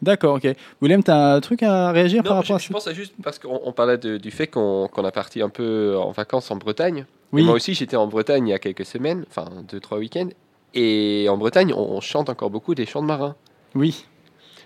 D'accord, 0.00 0.36
ok. 0.36 0.46
Willem, 0.80 1.02
t'as 1.02 1.34
un 1.34 1.40
truc 1.40 1.62
à 1.62 1.90
réagir 1.90 2.22
par 2.22 2.36
rapport 2.36 2.46
je, 2.46 2.54
à 2.54 2.58
je 2.58 2.66
ça 2.68 2.72
pense 2.72 2.86
à 2.86 2.92
juste 2.94 3.14
parce 3.22 3.38
qu'on 3.38 3.60
on 3.64 3.72
parlait 3.72 3.98
de- 3.98 4.16
du 4.16 4.30
fait 4.30 4.46
qu'on 4.46 4.88
qu'on 4.88 5.04
a 5.04 5.10
parti 5.10 5.42
un 5.42 5.48
peu 5.48 5.96
en 5.98 6.12
vacances 6.12 6.50
en 6.50 6.56
Bretagne. 6.56 7.04
Oui. 7.32 7.42
Et 7.42 7.44
moi 7.44 7.54
aussi, 7.54 7.74
j'étais 7.74 7.96
en 7.96 8.06
Bretagne 8.06 8.46
il 8.46 8.50
y 8.50 8.54
a 8.54 8.58
quelques 8.58 8.86
semaines, 8.86 9.24
enfin 9.28 9.46
deux, 9.68 9.80
trois 9.80 9.98
week-ends. 9.98 10.28
Et 10.74 11.26
en 11.28 11.36
Bretagne, 11.36 11.72
on, 11.74 11.80
on 11.96 12.00
chante 12.00 12.28
encore 12.30 12.50
beaucoup 12.50 12.74
des 12.74 12.86
chants 12.86 13.02
de 13.02 13.06
marins. 13.06 13.34
Oui. 13.74 14.04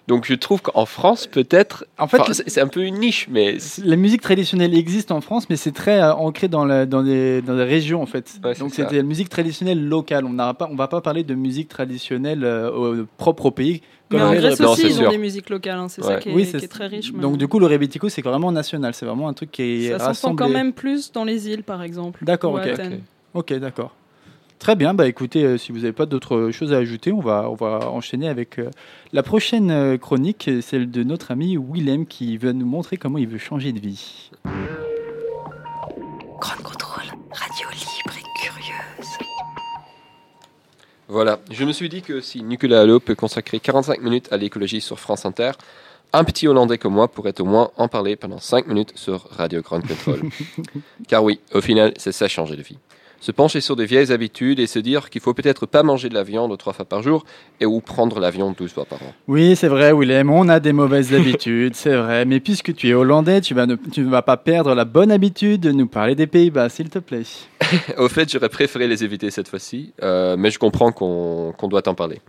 Donc 0.08 0.24
je 0.26 0.34
trouve 0.34 0.60
qu'en 0.62 0.84
France, 0.84 1.26
peut-être. 1.26 1.86
En 1.98 2.08
fait, 2.08 2.18
c'est 2.46 2.60
un 2.60 2.66
peu 2.66 2.82
une 2.82 2.98
niche, 2.98 3.28
mais. 3.30 3.56
la 3.84 3.96
musique 3.96 4.20
traditionnelle 4.20 4.74
existe 4.76 5.12
en 5.12 5.20
France, 5.20 5.48
mais 5.48 5.56
c'est 5.56 5.70
très 5.72 6.00
euh, 6.00 6.12
ancré 6.14 6.48
dans, 6.48 6.64
la- 6.64 6.86
dans, 6.86 7.02
les, 7.02 7.40
dans 7.40 7.54
les 7.54 7.64
régions 7.64 8.02
en 8.02 8.06
fait. 8.06 8.32
Ouais, 8.44 8.54
c'est 8.54 8.60
Donc 8.60 8.70
ça. 8.74 8.82
c'était 8.82 8.96
la 8.96 9.02
musique 9.04 9.28
traditionnelle 9.28 9.86
locale. 9.86 10.24
On 10.24 10.30
n'aura 10.32 10.54
pas, 10.54 10.68
on 10.70 10.74
va 10.76 10.88
pas 10.88 11.00
parler 11.00 11.22
de 11.22 11.34
musique 11.34 11.68
traditionnelle 11.68 12.42
euh, 12.44 12.70
au- 13.02 13.06
propre 13.16 13.46
au 13.46 13.50
pays. 13.52 13.80
Mais 14.10 14.20
en 14.20 14.34
Grèce 14.34 14.60
aussi, 14.60 14.88
ils 14.88 15.00
ont 15.02 15.08
des 15.10 15.16
musiques 15.18 15.48
locales. 15.48 15.78
hein, 15.78 15.88
C'est 15.88 16.02
ça 16.02 16.16
qui 16.16 16.28
est, 16.30 16.34
Oui, 16.34 16.44
qui 16.44 16.50
c'est- 16.50 16.64
est 16.64 16.68
très 16.68 16.86
riche. 16.88 17.12
Donc 17.12 17.38
du 17.38 17.48
coup, 17.48 17.58
le 17.60 17.66
rebetiko, 17.66 18.08
c'est 18.08 18.22
vraiment 18.22 18.52
national. 18.52 18.92
C'est 18.94 19.06
vraiment 19.06 19.28
un 19.28 19.32
truc 19.32 19.50
qui 19.52 19.62
est 19.86 19.90
ça 19.92 19.98
s'entend 19.98 20.06
rassemblé. 20.08 20.36
quand 20.46 20.50
même 20.52 20.72
plus 20.72 21.12
dans 21.12 21.24
les 21.24 21.48
îles, 21.48 21.62
par 21.62 21.82
exemple. 21.82 22.22
D'accord, 22.24 22.54
ok. 22.54 22.68
Ok, 23.34 23.52
d'accord. 23.54 23.94
Très 24.62 24.76
bien, 24.76 24.94
bah 24.94 25.08
écoutez, 25.08 25.42
euh, 25.42 25.58
si 25.58 25.72
vous 25.72 25.78
n'avez 25.78 25.92
pas 25.92 26.06
d'autres 26.06 26.52
choses 26.52 26.72
à 26.72 26.76
ajouter, 26.76 27.10
on 27.10 27.18
va, 27.18 27.50
on 27.50 27.56
va 27.56 27.90
enchaîner 27.90 28.28
avec 28.28 28.60
euh, 28.60 28.70
la 29.12 29.24
prochaine 29.24 29.72
euh, 29.72 29.98
chronique, 29.98 30.46
euh, 30.46 30.60
celle 30.60 30.88
de 30.88 31.02
notre 31.02 31.32
ami 31.32 31.56
Willem 31.56 32.06
qui 32.06 32.36
va 32.36 32.52
nous 32.52 32.64
montrer 32.64 32.96
comment 32.96 33.18
il 33.18 33.26
veut 33.26 33.38
changer 33.38 33.72
de 33.72 33.80
vie. 33.80 34.30
Grand 36.40 36.62
contrôle. 36.62 37.02
Radio 37.32 37.66
libre 37.70 38.16
et 38.16 38.40
curieuse. 38.40 39.08
Voilà, 41.08 41.40
je 41.50 41.64
me 41.64 41.72
suis 41.72 41.88
dit 41.88 42.02
que 42.02 42.20
si 42.20 42.44
Nicolas 42.44 42.82
Allo 42.82 43.00
peut 43.00 43.16
consacrer 43.16 43.58
45 43.58 44.00
minutes 44.00 44.32
à 44.32 44.36
l'écologie 44.36 44.80
sur 44.80 45.00
France 45.00 45.26
Inter, 45.26 45.50
un 46.12 46.22
petit 46.22 46.46
Hollandais 46.46 46.78
comme 46.78 46.94
moi 46.94 47.08
pourrait 47.08 47.40
au 47.40 47.44
moins 47.44 47.72
en 47.78 47.88
parler 47.88 48.14
pendant 48.14 48.38
5 48.38 48.68
minutes 48.68 48.92
sur 48.94 49.28
Radio 49.32 49.60
Grand 49.60 49.80
Control. 49.80 50.20
Car 51.08 51.24
oui, 51.24 51.40
au 51.52 51.60
final, 51.60 51.94
c'est 51.96 52.12
ça 52.12 52.28
changer 52.28 52.54
de 52.54 52.62
vie. 52.62 52.78
Se 53.22 53.30
pencher 53.30 53.60
sur 53.60 53.76
des 53.76 53.86
vieilles 53.86 54.10
habitudes 54.10 54.58
et 54.58 54.66
se 54.66 54.80
dire 54.80 55.08
qu'il 55.08 55.20
faut 55.20 55.32
peut-être 55.32 55.64
pas 55.64 55.84
manger 55.84 56.08
de 56.08 56.14
la 56.14 56.24
viande 56.24 56.58
trois 56.58 56.72
fois 56.72 56.84
par 56.84 57.04
jour 57.04 57.24
et 57.60 57.66
ou 57.66 57.80
prendre 57.80 58.18
l'avion 58.18 58.50
12 58.50 58.72
fois 58.72 58.84
par 58.84 59.00
an. 59.00 59.14
Oui, 59.28 59.54
c'est 59.54 59.68
vrai, 59.68 59.92
Willem, 59.92 60.28
on 60.28 60.48
a 60.48 60.58
des 60.58 60.72
mauvaises 60.72 61.14
habitudes, 61.14 61.76
c'est 61.76 61.94
vrai, 61.94 62.24
mais 62.24 62.40
puisque 62.40 62.74
tu 62.74 62.88
es 62.88 62.94
hollandais, 62.94 63.40
tu 63.40 63.54
vas 63.54 63.66
ne 63.66 63.76
tu 63.76 64.00
ne 64.00 64.10
vas 64.10 64.22
pas 64.22 64.36
perdre 64.36 64.74
la 64.74 64.84
bonne 64.84 65.12
habitude 65.12 65.60
de 65.60 65.70
nous 65.70 65.86
parler 65.86 66.16
des 66.16 66.26
Pays-Bas, 66.26 66.68
s'il 66.68 66.90
te 66.90 66.98
plaît. 66.98 67.22
Au 67.96 68.08
fait, 68.08 68.28
j'aurais 68.28 68.48
préféré 68.48 68.88
les 68.88 69.04
éviter 69.04 69.30
cette 69.30 69.46
fois-ci, 69.46 69.92
euh, 70.02 70.36
mais 70.36 70.50
je 70.50 70.58
comprends 70.58 70.90
qu'on 70.90 71.68
doit 71.68 71.88
en 71.88 71.94
parler. 71.94 72.20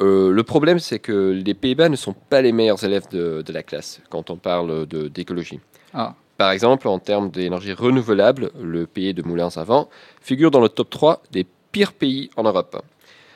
Euh, 0.00 0.30
le 0.30 0.42
problème, 0.42 0.78
c'est 0.78 0.98
que 0.98 1.40
les 1.42 1.54
Pays-Bas 1.54 1.88
ne 1.88 1.96
sont 1.96 2.14
pas 2.28 2.42
les 2.42 2.52
meilleurs 2.52 2.84
élèves 2.84 3.08
de, 3.10 3.40
de 3.40 3.52
la 3.54 3.62
classe 3.62 4.02
quand 4.10 4.28
on 4.28 4.36
parle 4.36 4.86
d'écologie. 4.86 5.60
Ah. 5.94 6.16
Par 6.38 6.52
exemple, 6.52 6.86
en 6.86 7.00
termes 7.00 7.30
d'énergie 7.30 7.72
renouvelable, 7.72 8.52
le 8.62 8.86
pays 8.86 9.12
de 9.12 9.24
Moulins 9.24 9.50
à 9.56 9.64
Vent 9.64 9.88
figure 10.22 10.52
dans 10.52 10.60
le 10.60 10.68
top 10.68 10.88
3 10.88 11.20
des 11.32 11.44
pires 11.72 11.92
pays 11.92 12.30
en 12.36 12.44
Europe. 12.44 12.80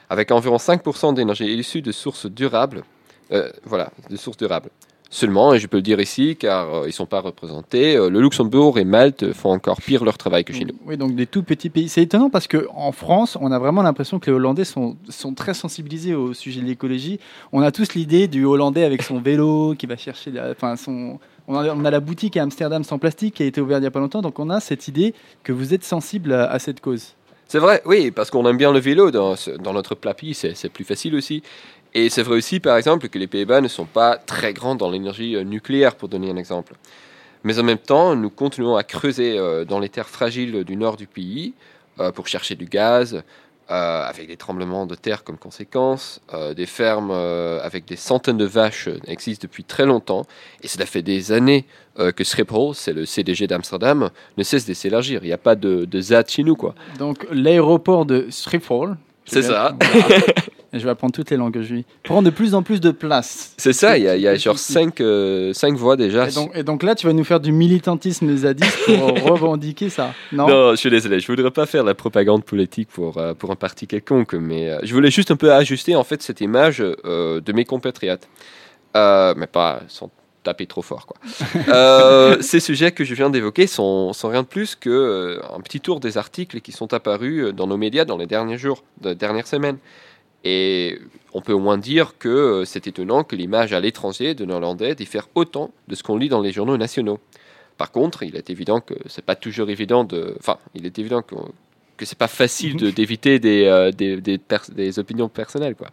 Avec 0.09 0.31
environ 0.31 0.57
5% 0.57 1.13
d'énergie 1.13 1.53
issue 1.53 1.83
de 1.83 1.91
sources 1.91 2.27
durables, 2.27 2.85
euh, 3.33 3.51
voilà, 3.65 3.91
de 4.09 4.15
sources 4.15 4.37
durables. 4.37 4.71
Seulement, 5.11 5.53
et 5.53 5.59
je 5.59 5.67
peux 5.67 5.79
le 5.79 5.83
dire 5.83 6.01
ici, 6.01 6.37
car 6.37 6.73
euh, 6.73 6.83
ils 6.85 6.87
ne 6.87 6.93
sont 6.93 7.07
pas 7.07 7.21
représentés, 7.21 7.97
euh, 7.97 8.09
le 8.09 8.21
Luxembourg 8.21 8.79
et 8.79 8.85
Malte 8.85 9.33
font 9.33 9.51
encore 9.51 9.83
pire 9.83 10.05
leur 10.05 10.17
travail 10.17 10.45
que 10.45 10.53
chez 10.53 10.65
nous. 10.65 10.75
Oui, 10.87 10.97
donc 10.97 11.17
des 11.17 11.27
tout 11.27 11.43
petits 11.43 11.71
pays. 11.71 11.89
C'est 11.89 12.03
étonnant 12.03 12.31
parce 12.31 12.47
que 12.47 12.69
en 12.73 12.93
France, 12.93 13.37
on 13.41 13.51
a 13.51 13.59
vraiment 13.59 13.83
l'impression 13.83 14.21
que 14.21 14.31
les 14.31 14.37
Hollandais 14.37 14.65
sont, 14.65 14.97
très 15.35 15.55
sensibilisés 15.55 16.15
au 16.15 16.35
sujet 16.35 16.61
de 16.61 16.67
l'écologie. 16.67 17.19
On 17.53 17.63
a 17.63 17.73
tous 17.73 17.95
l'idée 17.95 18.29
du 18.29 18.45
Hollandais 18.45 18.85
avec 18.85 19.03
son 19.03 19.21
vélo 19.21 19.75
qui 19.77 19.87
va 19.87 19.97
chercher. 19.97 20.33
On 21.49 21.57
a, 21.57 21.91
la 21.91 22.01
boutique 22.01 22.37
à 22.37 22.43
Amsterdam 22.43 22.85
sans 22.85 22.99
plastique 22.99 23.35
qui 23.35 23.43
a 23.43 23.47
été 23.47 23.61
ouverte 23.61 23.81
il 23.81 23.83
n'y 23.83 23.89
a 23.89 23.91
pas 23.91 24.01
longtemps, 24.01 24.23
donc 24.23 24.39
on 24.39 24.49
a 24.49 24.61
cette 24.61 24.87
idée 24.89 25.13
que 25.43 25.53
vous 25.53 25.75
êtes 25.75 25.85
sensible 25.85 26.33
à, 26.33 26.59
cette 26.59 26.81
cause. 26.81 27.15
C'est 27.49 27.59
vrai, 27.59 27.83
oui, 27.85 28.11
parce 28.11 28.31
qu'on 28.31 28.49
aime 28.49 28.57
bien 28.57 28.73
le 28.73 28.79
vélo 28.79 29.11
dans, 29.11 29.35
dans 29.59 29.73
notre 29.73 29.99
c'est 30.33 30.55
c'est 30.55 30.69
plus 30.69 30.85
facile 30.85 31.15
aussi. 31.15 31.43
Et 31.95 32.09
c'est 32.09 32.23
vrai 32.23 32.37
aussi, 32.37 32.61
par 32.61 32.77
exemple, 32.77 33.09
que 33.09 33.19
les 33.19 33.27
Pays-Bas 33.27 33.61
ne 33.61 33.69
sont 33.69 33.85
pas 33.85 34.17
très 34.17 34.55
grands 34.55 34.75
dans 34.75 34.91
l'énergie 34.91 35.37
euh, 35.37 35.45
nucléaire, 35.45 35.95
pour 35.95 36.09
donner 36.09 36.31
un 36.31 36.37
exemple. 36.37 36.75
Mais 37.45 37.59
en 37.59 37.65
même 37.65 37.79
temps, 37.79 38.17
nous 38.17 38.31
continuons 38.31 38.77
à 38.77 38.85
creuser 38.85 39.39
euh, 39.39 39.65
dans 39.65 39.79
les 39.79 39.89
terres 39.91 40.09
fragiles 40.09 40.65
du 40.65 40.77
nord 40.77 40.97
du 40.97 41.07
pays 41.07 41.53
euh, 42.01 42.11
pour 42.11 42.29
chercher 42.29 42.55
du 42.55 42.65
gaz, 42.65 43.23
euh, 43.73 44.05
avec 44.05 44.29
des 44.29 44.37
tremblements 44.37 44.85
de 44.85 44.95
terre 44.95 45.25
comme 45.25 45.39
conséquence. 45.39 46.21
Euh, 46.35 46.53
des 46.53 46.67
fermes 46.67 47.11
euh, 47.11 47.59
avec 47.63 47.87
des 47.87 47.97
centaines 47.97 48.37
de 48.37 48.45
vaches 48.45 48.91
existent 49.07 49.47
depuis 49.49 49.65
très 49.65 49.87
longtemps. 49.87 50.27
Et 50.63 50.69
cela 50.69 50.85
fait 50.85 51.01
des 51.01 51.33
années 51.33 51.65
que 51.97 52.23
Schiphol, 52.23 52.75
c'est 52.75 52.93
le 52.93 53.07
CDG 53.07 53.47
d'Amsterdam, 53.47 54.11
ne 54.37 54.43
cesse 54.43 54.67
de 54.67 54.75
s'élargir. 54.75 55.21
Il 55.23 55.27
n'y 55.29 55.33
a 55.33 55.39
pas 55.39 55.55
de, 55.55 55.87
de 55.87 56.01
ZAD 56.03 56.29
chez 56.29 56.43
nous, 56.43 56.55
quoi. 56.55 56.75
Donc 56.99 57.27
l'aéroport 57.31 58.05
de 58.05 58.27
Schiphol. 58.31 58.97
C'est 59.25 59.43
ça. 59.43 59.75
Voilà. 59.81 60.21
Et 60.75 60.79
je 60.79 60.85
vais 60.85 60.91
apprendre 60.91 61.13
toutes 61.13 61.31
les 61.31 61.37
langues 61.37 61.57
aujourd'hui. 61.57 61.85
Prend 62.03 62.23
de 62.23 62.31
plus 62.31 62.55
en 62.55 62.63
plus 62.63 62.81
de 62.81 62.91
place. 62.91 63.53
C'est 63.59 63.75
ça, 63.75 63.99
il 63.99 64.05
y 64.05 64.09
a, 64.09 64.17
il 64.17 64.23
y 64.23 64.29
a 64.29 64.35
genre 64.37 64.59
5 64.59 65.01
voix 65.75 65.97
déjà. 65.97 66.29
Et 66.29 66.33
donc, 66.33 66.51
et 66.55 66.63
donc 66.63 66.83
là, 66.83 66.95
tu 66.95 67.07
vas 67.07 67.13
nous 67.13 67.25
faire 67.25 67.41
du 67.41 67.53
militantisme 67.53 68.35
zadiste 68.37 68.79
pour 68.87 69.23
revendiquer 69.33 69.91
ça. 69.91 70.15
Non, 70.33 70.49
Non, 70.49 70.71
je 70.71 70.77
suis 70.77 70.91
désolé, 70.91 71.21
je 71.21 71.27
voudrais 71.27 71.51
pas 71.51 71.67
faire 71.67 71.85
la 71.85 71.95
propagande 71.95 72.45
politique 72.45 72.89
pour, 72.89 73.19
euh, 73.19 73.35
pour 73.35 73.51
un 73.51 73.57
parti 73.57 73.87
quelconque, 73.87 74.33
mais 74.35 74.71
euh, 74.71 74.79
je 74.83 74.95
voulais 74.95 75.11
juste 75.11 75.31
un 75.31 75.37
peu 75.37 75.53
ajuster 75.53 75.95
en 75.95 76.05
fait 76.05 76.23
cette 76.23 76.41
image 76.41 76.83
euh, 76.83 77.41
de 77.41 77.53
mes 77.53 77.65
compatriotes, 77.65 78.27
Euh, 78.97 79.35
mais 79.37 79.47
pas 79.47 79.81
sans 79.89 80.11
taper 80.43 80.67
trop 80.67 80.83
fort 80.83 81.07
quoi. 81.07 81.17
Euh, 81.69 82.37
ces 82.41 82.61
sujets 82.61 82.93
que 82.93 83.05
je 83.05 83.15
viens 83.15 83.31
d'évoquer 83.31 83.67
sont, 83.67 84.13
sont 84.13 84.29
rien 84.29 84.43
de 84.43 84.47
plus 84.49 84.75
que 84.75 84.91
euh, 84.91 85.59
petit 85.65 85.81
tour 85.81 86.01
des 86.01 86.19
articles 86.19 86.61
qui 86.61 86.73
sont 86.73 86.93
apparus 86.93 87.45
euh, 87.45 87.53
dans 87.53 87.67
nos 87.67 87.77
médias 87.77 88.05
dans 88.05 88.17
les 88.17 88.27
derniers 88.27 88.59
jours, 88.59 88.83
de 89.01 89.15
dernières 89.15 89.47
semaines. 89.47 89.79
Et 90.45 90.99
on 91.33 91.41
peut 91.41 91.53
au 91.53 91.61
moins 91.61 91.79
dire 91.79 92.19
que 92.19 92.29
euh, 92.29 92.65
c'est 92.65 92.87
étonnant 92.87 93.23
que 93.23 93.37
l'image 93.37 93.73
à 93.73 93.81
l'étranger 93.81 94.35
de 94.35 94.45
néerlandais 94.45 94.95
diffère 94.95 95.29
autant 95.35 95.71
de 95.89 95.95
ce 95.95 96.03
qu'on 96.03 96.17
lit 96.17 96.29
dans 96.29 96.41
les 96.41 96.53
journaux 96.53 96.77
nationaux. 96.77 97.21
Par 97.79 97.91
contre, 97.93 98.23
il 98.23 98.37
est 98.37 98.51
évident 98.51 98.81
que 98.81 98.95
c'est 99.07 99.25
pas 99.25 99.37
toujours 99.37 99.71
évident 99.71 100.05
de. 100.05 100.35
Enfin, 100.39 100.59
il 100.75 100.85
est 100.85 100.99
évident 100.99 101.23
que, 101.23 101.37
que 101.97 102.05
c'est 102.05 102.19
pas 102.19 102.29
facile 102.29 102.77
de- 102.77 102.91
d'éviter 102.91 103.39
des, 103.39 103.65
euh, 103.65 103.91
des, 103.93 104.21
des, 104.21 104.39
pers- 104.39 104.71
des 104.71 104.99
opinions 104.99 105.29
personnelles, 105.29 105.75
quoi. 105.77 105.89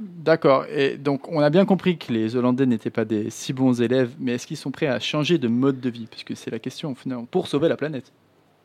D'accord. 0.00 0.66
Et 0.72 0.96
donc, 0.96 1.28
on 1.28 1.40
a 1.40 1.50
bien 1.50 1.64
compris 1.64 1.98
que 1.98 2.12
les 2.12 2.36
Hollandais 2.36 2.66
n'étaient 2.66 2.90
pas 2.90 3.04
des 3.04 3.30
si 3.30 3.52
bons 3.52 3.80
élèves, 3.82 4.12
mais 4.20 4.34
est-ce 4.34 4.46
qu'ils 4.46 4.56
sont 4.56 4.70
prêts 4.70 4.86
à 4.86 5.00
changer 5.00 5.38
de 5.38 5.48
mode 5.48 5.80
de 5.80 5.90
vie? 5.90 6.06
Puisque 6.08 6.36
c'est 6.36 6.50
la 6.52 6.60
question, 6.60 6.94
finalement, 6.94 7.24
pour 7.24 7.48
sauver 7.48 7.68
la 7.68 7.76
planète, 7.76 8.12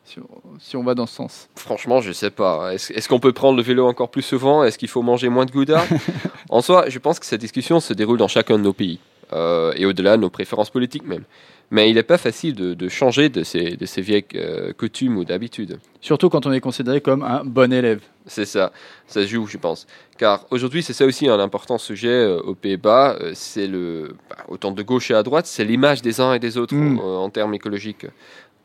si 0.05 0.19
on, 0.19 0.27
si 0.59 0.75
on 0.75 0.83
va 0.83 0.95
dans 0.95 1.05
ce 1.05 1.15
sens. 1.15 1.49
Franchement, 1.55 2.01
je 2.01 2.11
sais 2.11 2.29
pas. 2.29 2.73
Est-ce 2.73 3.07
qu'on 3.07 3.19
peut 3.19 3.33
prendre 3.33 3.57
le 3.57 3.63
vélo 3.63 3.87
encore 3.87 4.09
plus 4.09 4.21
souvent? 4.21 4.63
Est-ce 4.63 4.77
qu'il 4.77 4.89
faut 4.89 5.01
manger 5.01 5.29
moins 5.29 5.45
de 5.45 5.51
gouda? 5.51 5.83
En 6.49 6.61
soi, 6.61 6.85
je 6.87 6.99
pense 6.99 7.19
que 7.19 7.25
cette 7.25 7.41
discussion 7.41 7.79
se 7.79 7.93
déroule 7.93 8.17
dans 8.19 8.27
chacun 8.27 8.57
de 8.59 8.63
nos 8.63 8.73
pays, 8.73 8.99
euh, 9.31 9.73
et 9.75 9.85
au-delà 9.87 10.17
de 10.17 10.21
nos 10.21 10.29
préférences 10.29 10.69
politiques 10.69 11.07
même. 11.07 11.23
Mais 11.71 11.89
il 11.89 11.95
n'est 11.95 12.03
pas 12.03 12.19
facile 12.19 12.53
de, 12.53 12.75
de 12.75 12.89
changer 12.89 13.29
de 13.29 13.41
ces, 13.41 13.75
de 13.75 13.85
ces 13.87 14.01
vieilles 14.01 14.25
euh, 14.35 14.73
coutumes 14.73 15.17
ou 15.17 15.25
d'habitudes. 15.25 15.79
Surtout 16.01 16.29
quand 16.29 16.45
on 16.45 16.51
est 16.51 16.59
considéré 16.59 17.01
comme 17.01 17.23
un 17.23 17.43
bon 17.43 17.73
élève. 17.73 18.01
C'est 18.27 18.45
ça, 18.45 18.71
ça 19.07 19.21
se 19.23 19.27
joue, 19.27 19.47
je 19.47 19.57
pense. 19.57 19.87
Car 20.19 20.45
aujourd'hui, 20.51 20.83
c'est 20.83 20.93
ça 20.93 21.05
aussi 21.05 21.27
un 21.27 21.39
important 21.39 21.79
sujet 21.79 22.09
euh, 22.09 22.39
aux 22.41 22.53
Pays-Bas. 22.53 23.17
c'est 23.33 23.65
le, 23.65 24.15
bah, 24.29 24.37
autant 24.49 24.71
de 24.71 24.83
gauche 24.83 25.09
et 25.09 25.15
à 25.15 25.23
droite, 25.23 25.47
c'est 25.47 25.63
l'image 25.65 26.03
des 26.03 26.21
uns 26.21 26.33
et 26.35 26.39
des 26.39 26.57
autres 26.59 26.75
Mm. 26.75 26.99
en 26.99 27.29
termes 27.31 27.55
écologiques. 27.55 28.05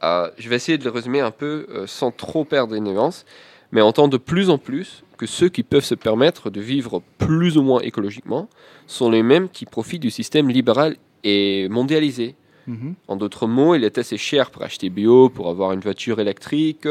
Euh, 0.02 0.30
je 0.38 0.48
vais 0.48 0.56
essayer 0.56 0.78
de 0.78 0.84
le 0.84 0.90
résumer 0.90 1.20
un 1.20 1.30
peu 1.30 1.66
euh, 1.70 1.86
sans 1.86 2.10
trop 2.10 2.44
perdre 2.44 2.74
les 2.74 2.80
nuances, 2.80 3.24
mais 3.72 3.82
on 3.82 3.86
entend 3.86 4.08
de 4.08 4.16
plus 4.16 4.50
en 4.50 4.58
plus 4.58 5.04
que 5.16 5.26
ceux 5.26 5.48
qui 5.48 5.62
peuvent 5.62 5.84
se 5.84 5.96
permettre 5.96 6.50
de 6.50 6.60
vivre 6.60 7.02
plus 7.18 7.58
ou 7.58 7.62
moins 7.62 7.80
écologiquement 7.80 8.48
sont 8.86 9.10
les 9.10 9.22
mêmes 9.22 9.48
qui 9.48 9.66
profitent 9.66 10.02
du 10.02 10.10
système 10.10 10.48
libéral 10.48 10.96
et 11.24 11.68
mondialisé. 11.68 12.36
Mhm. 12.68 12.94
En 13.08 13.16
d'autres 13.16 13.46
mots, 13.46 13.74
il 13.74 13.82
est 13.82 13.98
assez 13.98 14.18
cher 14.18 14.50
pour 14.50 14.62
acheter 14.62 14.90
bio, 14.90 15.30
pour 15.30 15.48
avoir 15.48 15.72
une 15.72 15.80
voiture 15.80 16.20
électrique, 16.20 16.86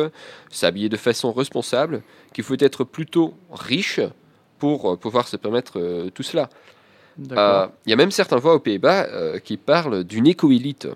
s'habiller 0.49 0.89
de 0.89 0.97
façon 0.97 1.31
responsable, 1.31 2.01
qu'il 2.33 2.43
faut 2.43 2.57
être 2.59 2.83
plutôt 2.83 3.35
riche 3.51 4.01
pour 4.59 4.91
euh, 4.91 4.97
pouvoir 4.97 5.27
se 5.27 5.37
permettre 5.37 5.79
euh, 5.79 6.09
tout 6.09 6.23
cela. 6.23 6.49
Euh, 7.31 7.67
Il 7.85 7.89
y 7.89 7.93
a 7.93 7.95
même 7.95 8.11
certaines 8.11 8.39
voix 8.39 8.53
aux 8.53 8.59
Pays-Bas 8.59 9.07
euh, 9.07 9.39
qui 9.39 9.57
parlent 9.57 10.03
d'une 10.03 10.27
éco-élite. 10.27 10.87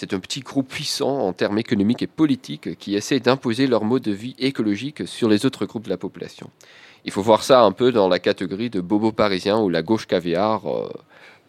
C'est 0.00 0.14
un 0.14 0.18
petit 0.18 0.40
groupe 0.40 0.66
puissant 0.66 1.18
en 1.18 1.34
termes 1.34 1.58
économiques 1.58 2.00
et 2.00 2.06
politiques 2.06 2.78
qui 2.78 2.94
essaie 2.94 3.20
d'imposer 3.20 3.66
leur 3.66 3.84
mode 3.84 4.00
de 4.00 4.12
vie 4.12 4.34
écologique 4.38 5.06
sur 5.06 5.28
les 5.28 5.44
autres 5.44 5.66
groupes 5.66 5.84
de 5.84 5.90
la 5.90 5.98
population. 5.98 6.48
Il 7.04 7.12
faut 7.12 7.20
voir 7.20 7.42
ça 7.42 7.60
un 7.60 7.72
peu 7.72 7.92
dans 7.92 8.08
la 8.08 8.18
catégorie 8.18 8.70
de 8.70 8.80
bobo 8.80 9.12
parisien 9.12 9.58
ou 9.60 9.68
la 9.68 9.82
gauche 9.82 10.06
caviar. 10.06 10.64
euh, 10.64 10.88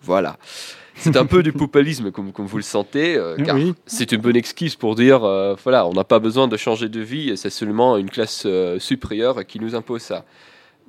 voilà. 0.02 0.38
C'est 0.96 1.16
un 1.16 1.26
peu 1.26 1.44
du 1.44 1.54
populisme, 1.54 2.12
comme, 2.12 2.34
comme 2.34 2.46
vous 2.46 2.58
le 2.58 2.64
sentez, 2.64 3.16
euh, 3.16 3.38
car 3.38 3.56
Oui. 3.56 3.74
c'est 3.86 4.12
une 4.12 4.20
bonne 4.20 4.36
excuse 4.36 4.76
pour 4.76 4.96
dire, 4.96 5.24
euh, 5.24 5.56
voilà, 5.64 5.88
on 5.88 5.94
n'a 5.94 6.04
pas 6.04 6.20
besoin 6.20 6.50
de 6.50 6.58
changer 6.58 6.90
de 6.90 7.00
vie, 7.00 7.38
c'est 7.38 7.50
seulement 7.50 7.96
une 7.96 8.10
classe 8.10 8.46
supérieure 8.80 9.46
qui 9.46 9.62
nous 9.62 9.76
impose 9.76 10.02
ça. 10.02 10.26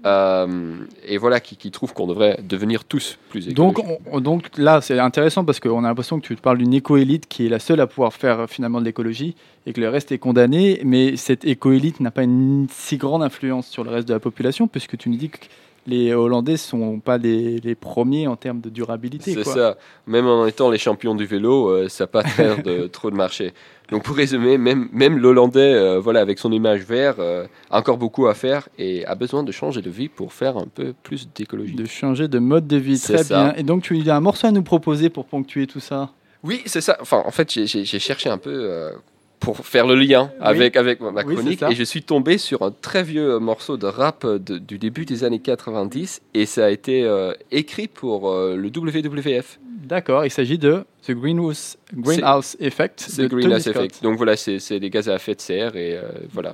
Euh, 0.05 0.77
et 1.07 1.17
voilà, 1.17 1.39
qui, 1.41 1.57
qui 1.57 1.71
trouve 1.71 1.93
qu'on 1.95 2.07
devrait 2.07 2.41
devenir 2.43 2.85
tous 2.85 3.19
plus 3.31 3.49
écologiques. 3.49 3.57
Donc, 3.87 3.99
on- 4.11 4.21
donc 4.21 4.51
là, 4.57 4.81
c'est 4.81 4.99
intéressant 4.99 5.45
parce 5.45 5.61
qu'on 5.61 5.85
a 5.85 5.89
l'impression 5.89 6.19
que 6.21 6.27
tu 6.27 6.35
te 6.35 6.41
parles 6.41 6.59
d'une 6.59 6.75
éco-élite 6.75 7.27
qui 7.29 7.47
est 7.47 7.49
la 7.49 7.59
seule 7.61 7.81
à 7.81 7.87
pouvoir 7.87 8.13
faire 8.13 8.41
euh, 8.41 8.47
finalement 8.49 8.81
de 8.81 8.85
l'écologie 8.85 9.37
et 9.67 9.73
que 9.73 9.81
le 9.81 9.89
reste 9.89 10.11
est 10.11 10.19
condamné. 10.19 10.81
Mais 10.85 11.17
cette 11.17 11.45
éco-élite 11.45 12.01
n'a 12.01 12.11
pas 12.11 12.25
une 12.25 12.67
si 12.71 12.97
grande 12.97 13.23
influence 13.23 13.69
sur 13.69 13.85
le 13.85 13.91
reste 13.91 14.09
de 14.09 14.13
la 14.15 14.21
population 14.21 14.67
puisque 14.67 14.97
tu 14.99 15.09
nous 15.09 15.17
dis 15.17 15.29
que 15.31 15.39
les 15.87 16.13
Hollandais 16.15 16.57
sont 16.57 17.01
pas 17.01 17.19
les, 17.19 17.59
les 17.59 17.75
premiers 17.75 18.29
en 18.29 18.37
termes 18.37 18.61
de 18.61 18.71
durabilité. 18.71 19.33
C'est 19.35 19.43
ça. 19.45 19.77
Même 20.07 20.27
en 20.27 20.47
étant 20.47 20.71
les 20.71 20.79
champions 20.79 21.15
du 21.17 21.27
vélo, 21.27 21.69
euh, 21.71 21.89
ça 21.89 22.05
n'a 22.05 22.09
pas 22.09 22.23
faire 22.23 22.63
de, 22.63 22.87
trop 22.93 23.11
de 23.11 23.17
marché. 23.17 23.53
Donc 23.93 24.03
pour 24.05 24.17
résumer, 24.17 24.59
même, 24.59 24.89
même 24.93 25.19
l'Hollandais, 25.19 25.75
euh, 25.75 26.01
voilà, 26.01 26.21
avec 26.21 26.39
son 26.39 26.51
image 26.51 26.81
vert, 26.81 27.17
euh, 27.19 27.47
a 27.71 27.79
encore 27.79 27.99
beaucoup 27.99 28.27
à 28.27 28.35
faire 28.35 28.69
et 28.79 29.05
a 29.07 29.15
besoin 29.15 29.43
de 29.43 29.53
changer 29.53 29.83
de 29.83 29.91
vie 29.91 30.09
pour 30.09 30.33
faire 30.33 30.57
un 30.57 30.67
peu 30.67 30.95
plus 31.03 31.29
d'écologie. 31.35 31.75
De 31.75 31.85
changer 31.85 32.27
de 32.29 32.39
mode 32.39 32.67
de 32.67 32.77
vie. 32.77 32.99
Très 32.99 33.23
ça. 33.23 33.45
bien. 33.45 33.55
Et 33.57 33.63
donc, 33.63 33.83
tu 33.83 33.97
as 34.11 34.17
un 34.17 34.21
morceau 34.21 34.47
à 34.49 34.51
nous 34.51 34.63
proposer 34.63 35.11
pour 35.11 35.27
ponctuer 35.27 35.67
tout 35.67 35.81
ça? 35.81 36.11
Oui, 36.43 36.63
c'est 36.67 36.81
ça. 36.81 36.97
Enfin, 37.01 37.23
en 37.25 37.31
fait, 37.31 37.53
j'ai- 37.53 37.67
cherché 37.85 38.29
un 38.29 38.39
peu 38.39 38.51
euh, 38.53 38.91
pour 39.39 39.59
faire 39.59 39.87
le 39.87 39.95
lien 39.95 40.31
avec, 40.41 40.77
avec 40.77 41.01
ma 41.01 41.23
Oui, 41.25 41.35
chronique 41.35 41.63
et 41.63 41.75
je 41.75 41.85
suis 41.85 42.03
tombé 42.03 42.39
sur 42.39 42.63
un 42.63 42.71
très 42.73 43.03
vieux 43.03 43.39
morceau 43.39 43.77
de 43.77 43.87
rap 43.87 44.25
de- 44.27 44.59
du 44.59 44.79
début 44.79 45.05
des 45.05 45.23
années 45.25 45.41
90 45.41 46.21
et 46.35 46.47
ça 46.47 46.65
a 46.67 46.71
été 46.71 47.03
euh, 47.05 47.33
écrit 47.51 47.89
pour 47.89 48.31
euh, 48.31 48.57
le 48.57 48.69
WWF. 48.71 49.59
D'accord, 49.83 50.25
il 50.25 50.31
s'agit 50.31 50.59
de 50.59 50.85
The 51.07 51.13
Greenhouse, 51.13 51.77
Greenhouse 51.93 52.57
Effect. 52.61 53.17
De 53.19 53.27
Greenhouse. 53.27 53.67
Effect. 53.67 54.03
Donc 54.03 54.17
voilà, 54.17 54.37
c'est 54.37 54.59
c'est 54.61 54.79
des 54.79 54.91
gaz 54.91 55.09
à 55.09 55.17
effet 55.17 55.35
de 55.35 55.41
serre 55.41 55.75
et 55.75 55.97
euh, 55.97 56.03
voilà, 56.33 56.53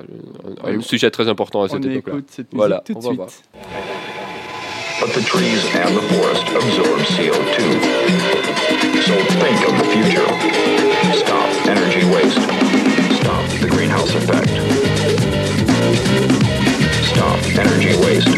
un, 0.65 0.77
un 0.77 0.81
sujet 0.81 1.11
très 1.11 1.29
important 1.29 1.63
à 1.63 1.69
cette 1.69 1.85
On 1.85 1.91
époque-là. 1.91 2.13
écoute 2.15 2.29
cette 2.31 2.47
musique 2.47 2.57
Voilà, 2.57 2.83
tout 2.85 2.95
on 2.97 3.01
de 3.01 3.05
va 3.05 3.11
suite. 3.11 3.17
voir. 3.17 3.29
But 5.01 5.13
the 5.13 5.25
trees 5.27 5.63
and 5.77 5.95
the 5.95 6.03
forest 6.11 6.43
absorb 6.57 6.99
CO2. 7.15 7.59
So 9.05 9.15
think 9.39 9.69
of 9.69 9.79
the 9.79 9.85
future. 9.93 10.29
Stop 11.15 11.69
energy 11.69 12.05
waste. 12.07 12.41
Stop 13.21 13.45
the 13.61 13.69
greenhouse 13.69 14.15
effect. 14.17 14.49
Stop 17.05 17.39
energy 17.59 17.95
waste. 18.05 18.29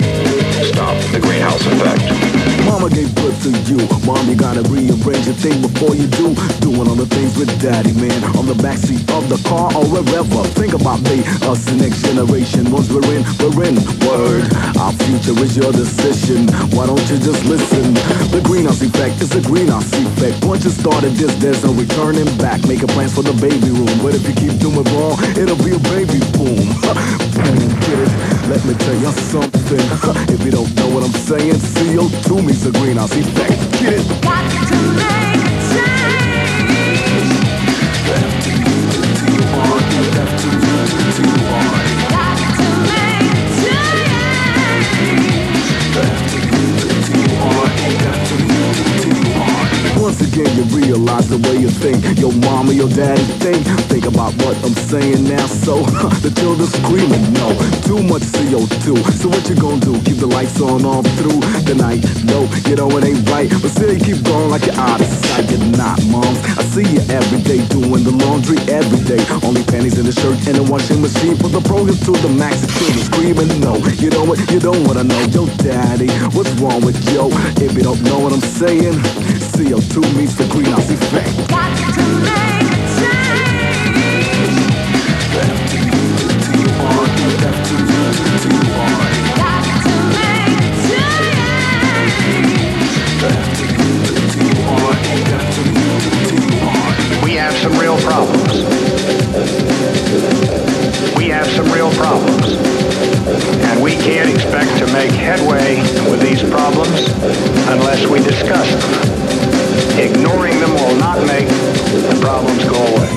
Stop 0.67 0.97
the 1.13 1.21
greenhouse 1.21 1.65
effect. 1.67 2.40
Mama 2.71 2.89
gave 2.89 3.13
birth 3.17 3.35
to 3.43 3.51
you. 3.67 3.83
Mom, 4.07 4.31
you 4.31 4.37
gotta 4.37 4.63
rearrange 4.71 5.27
your 5.27 5.35
thing 5.35 5.59
before 5.59 5.99
you 5.99 6.07
do. 6.07 6.31
Doing 6.63 6.87
all 6.87 6.95
the 6.95 7.11
things 7.11 7.35
with 7.35 7.51
daddy, 7.59 7.91
man. 7.99 8.23
On 8.39 8.47
the 8.47 8.55
backseat 8.55 9.03
of 9.11 9.27
the 9.27 9.43
car 9.43 9.75
or 9.75 9.83
wherever. 9.91 10.47
Think 10.55 10.79
about 10.79 11.03
me, 11.11 11.27
us, 11.51 11.67
the 11.67 11.75
next 11.75 12.07
generation. 12.07 12.71
Once 12.71 12.87
we're 12.87 13.03
in, 13.11 13.27
we're 13.43 13.67
in. 13.67 13.75
Word. 14.07 14.47
Our 14.79 14.95
future 15.03 15.35
is 15.43 15.59
your 15.59 15.75
decision. 15.75 16.47
Why 16.71 16.87
don't 16.87 17.03
you 17.11 17.19
just 17.19 17.43
listen? 17.51 17.91
The 18.31 18.41
greenhouse 18.47 18.81
effect 18.87 19.19
is 19.19 19.35
a 19.35 19.43
greenhouse 19.43 19.91
effect. 19.91 20.45
Once 20.47 20.63
you 20.63 20.71
started 20.71 21.19
this, 21.19 21.35
there's 21.43 21.65
no 21.67 21.75
returning 21.75 22.31
back. 22.39 22.63
Making 22.71 22.95
plans 22.95 23.13
for 23.13 23.27
the 23.27 23.35
baby 23.43 23.75
room. 23.75 23.99
But 23.99 24.15
if 24.15 24.23
you 24.31 24.35
keep 24.39 24.55
doing 24.63 24.87
wrong, 24.95 25.19
it'll 25.35 25.59
be 25.59 25.75
a 25.75 25.83
baby 25.91 26.23
boom. 26.39 26.71
boom, 27.35 27.67
get 27.83 27.99
it? 27.99 28.13
Let 28.47 28.63
me 28.63 28.75
tell 28.79 28.95
you 28.95 29.11
something. 29.27 29.85
if 30.35 30.39
you 30.47 30.55
don't 30.55 30.71
know 30.79 30.89
what 30.95 31.03
I'm 31.03 31.19
saying, 31.27 31.59
CO2 31.75 32.47
means 32.47 32.60
the 32.65 32.79
greenhouse 32.79 33.13
effect. 33.13 33.73
Get 33.81 33.95
it? 33.95 34.70
Again, 50.31 50.55
you 50.55 50.63
realize 50.71 51.27
the 51.27 51.43
way 51.43 51.59
you 51.59 51.67
think. 51.67 52.07
Your 52.23 52.31
mama, 52.47 52.71
your 52.71 52.89
daddy 52.89 53.23
think. 53.43 53.67
Think 53.91 54.07
about 54.07 54.31
what 54.47 54.55
I'm 54.63 54.79
saying 54.87 55.27
now. 55.27 55.43
So 55.47 55.83
the 56.23 56.31
children 56.39 56.71
screaming, 56.71 57.35
no, 57.35 57.51
too 57.83 57.99
much 58.07 58.23
CO2. 58.31 58.95
So 59.19 59.27
what 59.27 59.43
you 59.51 59.57
gonna 59.59 59.83
do? 59.83 59.99
Keep 60.07 60.23
the 60.23 60.31
lights 60.31 60.61
on 60.63 60.87
all 60.87 61.03
through 61.19 61.43
the 61.67 61.75
night? 61.75 62.07
No, 62.23 62.47
you 62.71 62.79
know 62.79 62.87
it 62.95 63.11
ain't 63.11 63.27
right. 63.27 63.51
But 63.51 63.75
still, 63.75 63.91
you 63.91 63.99
keep 63.99 64.23
going 64.23 64.55
like 64.55 64.71
you're 64.71 64.79
out 64.79 65.03
of 65.03 65.11
tie 65.27 65.43
your 65.51 65.67
knot, 65.75 65.99
mom. 66.07 66.31
I 66.55 66.63
see 66.63 66.87
you 66.87 67.03
every 67.11 67.43
day 67.43 67.67
doing 67.67 68.07
the 68.07 68.15
laundry 68.15 68.63
every 68.71 69.03
day. 69.03 69.19
Only 69.43 69.67
panties 69.67 69.99
in 69.99 70.07
the 70.07 70.15
shirt 70.15 70.39
and 70.47 70.63
a 70.63 70.65
washing 70.71 71.03
machine. 71.03 71.43
Put 71.43 71.51
the 71.51 71.63
program 71.67 71.99
to 72.07 72.13
the 72.23 72.31
max 72.31 72.63
and 72.63 72.71
children 72.79 73.03
screaming 73.03 73.51
no. 73.59 73.83
You 73.99 74.15
know 74.15 74.23
what? 74.23 74.39
You 74.55 74.63
don't 74.63 74.87
wanna 74.87 75.03
know. 75.03 75.23
Yo, 75.35 75.51
daddy, 75.59 76.07
what's 76.39 76.55
wrong 76.63 76.87
with 76.87 76.95
yo? 77.11 77.35
If 77.59 77.75
you 77.75 77.83
don't 77.83 77.99
know 78.07 78.23
what 78.23 78.31
I'm 78.31 78.47
saying, 78.47 78.95
CO2 79.61 80.01
meets 80.17 80.33
the 80.37 80.49
greenhouse 80.49 80.89
effect. 80.89 81.37
Got 81.51 81.77
to 81.93 82.01
make 82.25 82.65
a 82.65 82.81
change. 82.97 84.65
Got 85.37 85.53
to 85.69 85.77
make 85.85 86.73
a 86.73 86.75
We 97.23 97.33
have 97.37 97.53
some 97.59 97.79
real 97.79 97.99
problems. 97.99 98.65
We 101.19 101.29
have 101.29 101.47
some 101.49 101.71
real 101.71 101.91
problems. 101.91 102.55
And 103.69 103.83
we 103.83 103.93
can't 103.93 104.31
expect 104.31 104.79
to 104.79 104.87
make 104.95 105.11
headway 105.11 105.83
with 106.11 106.23
these 106.23 106.43
problems 106.51 107.11
unless 107.69 108.07
we 108.07 108.21
discuss 108.21 108.71
them. 108.83 109.20
Ignoring 110.03 110.59
them 110.61 110.73
will 110.77 110.97
not 110.97 111.27
make 111.27 111.47
the 111.47 112.19
problems 112.23 112.65
go 112.65 112.77
away. 112.77 113.11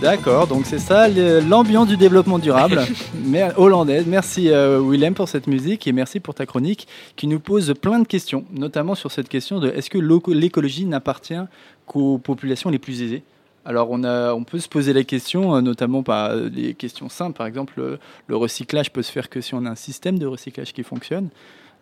D'accord, 0.00 0.48
donc 0.48 0.66
c'est 0.66 0.80
ça 0.80 1.06
l'ambiance 1.06 1.86
du 1.86 1.96
développement 1.96 2.40
durable 2.40 2.80
hollandaise. 3.56 4.04
Merci 4.08 4.50
euh, 4.50 4.80
Willem 4.80 5.14
pour 5.14 5.28
cette 5.28 5.46
musique 5.46 5.86
et 5.86 5.92
merci 5.92 6.18
pour 6.18 6.34
ta 6.34 6.44
chronique 6.44 6.88
qui 7.14 7.28
nous 7.28 7.38
pose 7.38 7.72
plein 7.80 8.00
de 8.00 8.06
questions, 8.08 8.44
notamment 8.52 8.96
sur 8.96 9.12
cette 9.12 9.28
question 9.28 9.60
de 9.60 9.68
est-ce 9.68 9.90
que 9.90 9.98
l'écologie 10.32 10.84
n'appartient 10.84 11.44
qu'aux 11.86 12.18
populations 12.18 12.68
les 12.68 12.80
plus 12.80 13.00
aisées? 13.00 13.22
Alors 13.64 13.92
on, 13.92 14.02
a, 14.02 14.34
on 14.34 14.42
peut 14.42 14.58
se 14.58 14.68
poser 14.68 14.92
la 14.92 15.04
question, 15.04 15.54
euh, 15.54 15.60
notamment 15.60 16.02
par 16.02 16.30
euh, 16.32 16.48
des 16.48 16.74
questions 16.74 17.08
simples, 17.08 17.38
par 17.38 17.46
exemple 17.46 17.74
le, 17.76 18.00
le 18.26 18.36
recyclage 18.36 18.92
peut 18.92 19.02
se 19.02 19.12
faire 19.12 19.30
que 19.30 19.40
si 19.40 19.54
on 19.54 19.64
a 19.66 19.70
un 19.70 19.76
système 19.76 20.18
de 20.18 20.26
recyclage 20.26 20.72
qui 20.72 20.82
fonctionne. 20.82 21.28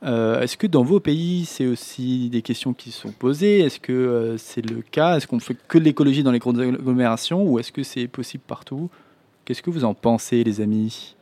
Euh, 0.02 0.40
Est-ce 0.40 0.56
que 0.56 0.66
dans 0.66 0.82
vos 0.82 1.00
pays, 1.00 1.44
c'est 1.44 1.66
aussi 1.66 2.30
des 2.30 2.42
questions 2.42 2.72
qui 2.72 2.90
sont 2.90 3.12
posées? 3.12 3.60
Est-ce 3.60 3.80
que 3.80 3.92
euh, 3.92 4.38
c'est 4.38 4.62
le 4.62 4.82
cas? 4.82 5.16
Est-ce 5.16 5.26
qu'on 5.26 5.40
fait 5.40 5.56
que 5.68 5.78
de 5.78 5.84
l'écologie 5.84 6.22
dans 6.22 6.32
les 6.32 6.38
grandes 6.38 6.60
agglomérations 6.60 7.42
ou 7.42 7.58
est-ce 7.58 7.72
que 7.72 7.82
c'est 7.82 8.08
possible 8.08 8.42
partout? 8.46 8.88
Qu'est-ce 9.44 9.62
que 9.62 9.70
vous 9.70 9.84
en 9.84 9.94
pensez, 9.94 10.42
les 10.42 10.60
amis? 10.60 11.16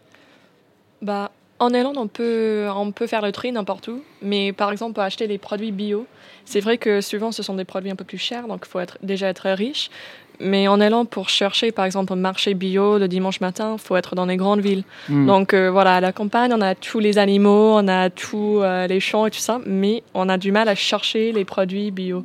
Bah, 1.02 1.30
en 1.58 1.74
Irlande, 1.74 1.96
on 1.98 2.06
peut, 2.06 2.68
on 2.72 2.92
peut 2.92 3.06
faire 3.06 3.22
le 3.22 3.32
tri 3.32 3.50
n'importe 3.50 3.88
où, 3.88 4.00
mais 4.22 4.52
par 4.52 4.70
exemple, 4.70 4.94
pour 4.94 5.02
acheter 5.02 5.26
des 5.26 5.38
produits 5.38 5.72
bio, 5.72 6.06
c'est 6.44 6.60
vrai 6.60 6.78
que 6.78 7.00
souvent 7.00 7.32
ce 7.32 7.42
sont 7.42 7.54
des 7.54 7.64
produits 7.64 7.90
un 7.90 7.96
peu 7.96 8.04
plus 8.04 8.18
chers, 8.18 8.46
donc 8.46 8.64
il 8.64 8.68
faut 8.68 8.80
être, 8.80 8.98
déjà 9.02 9.28
être 9.28 9.48
riche. 9.50 9.90
Mais 10.40 10.68
en 10.68 10.80
Irlande, 10.80 11.08
pour 11.08 11.28
chercher 11.28 11.72
par 11.72 11.84
exemple 11.84 12.12
un 12.12 12.16
marché 12.16 12.54
bio 12.54 12.98
le 12.98 13.08
dimanche 13.08 13.40
matin, 13.40 13.74
il 13.76 13.80
faut 13.80 13.96
être 13.96 14.14
dans 14.14 14.26
les 14.26 14.36
grandes 14.36 14.60
villes. 14.60 14.84
Hmm. 15.08 15.26
Donc 15.26 15.52
euh, 15.54 15.70
voilà, 15.70 15.96
à 15.96 16.00
la 16.00 16.12
campagne, 16.12 16.52
on 16.54 16.60
a 16.60 16.74
tous 16.74 17.00
les 17.00 17.18
animaux, 17.18 17.72
on 17.74 17.88
a 17.88 18.08
tous 18.10 18.60
euh, 18.62 18.86
les 18.86 19.00
champs 19.00 19.26
et 19.26 19.30
tout 19.30 19.38
ça, 19.40 19.60
mais 19.66 20.02
on 20.14 20.28
a 20.28 20.38
du 20.38 20.52
mal 20.52 20.68
à 20.68 20.74
chercher 20.74 21.32
les 21.32 21.44
produits 21.44 21.90
bio. 21.90 22.24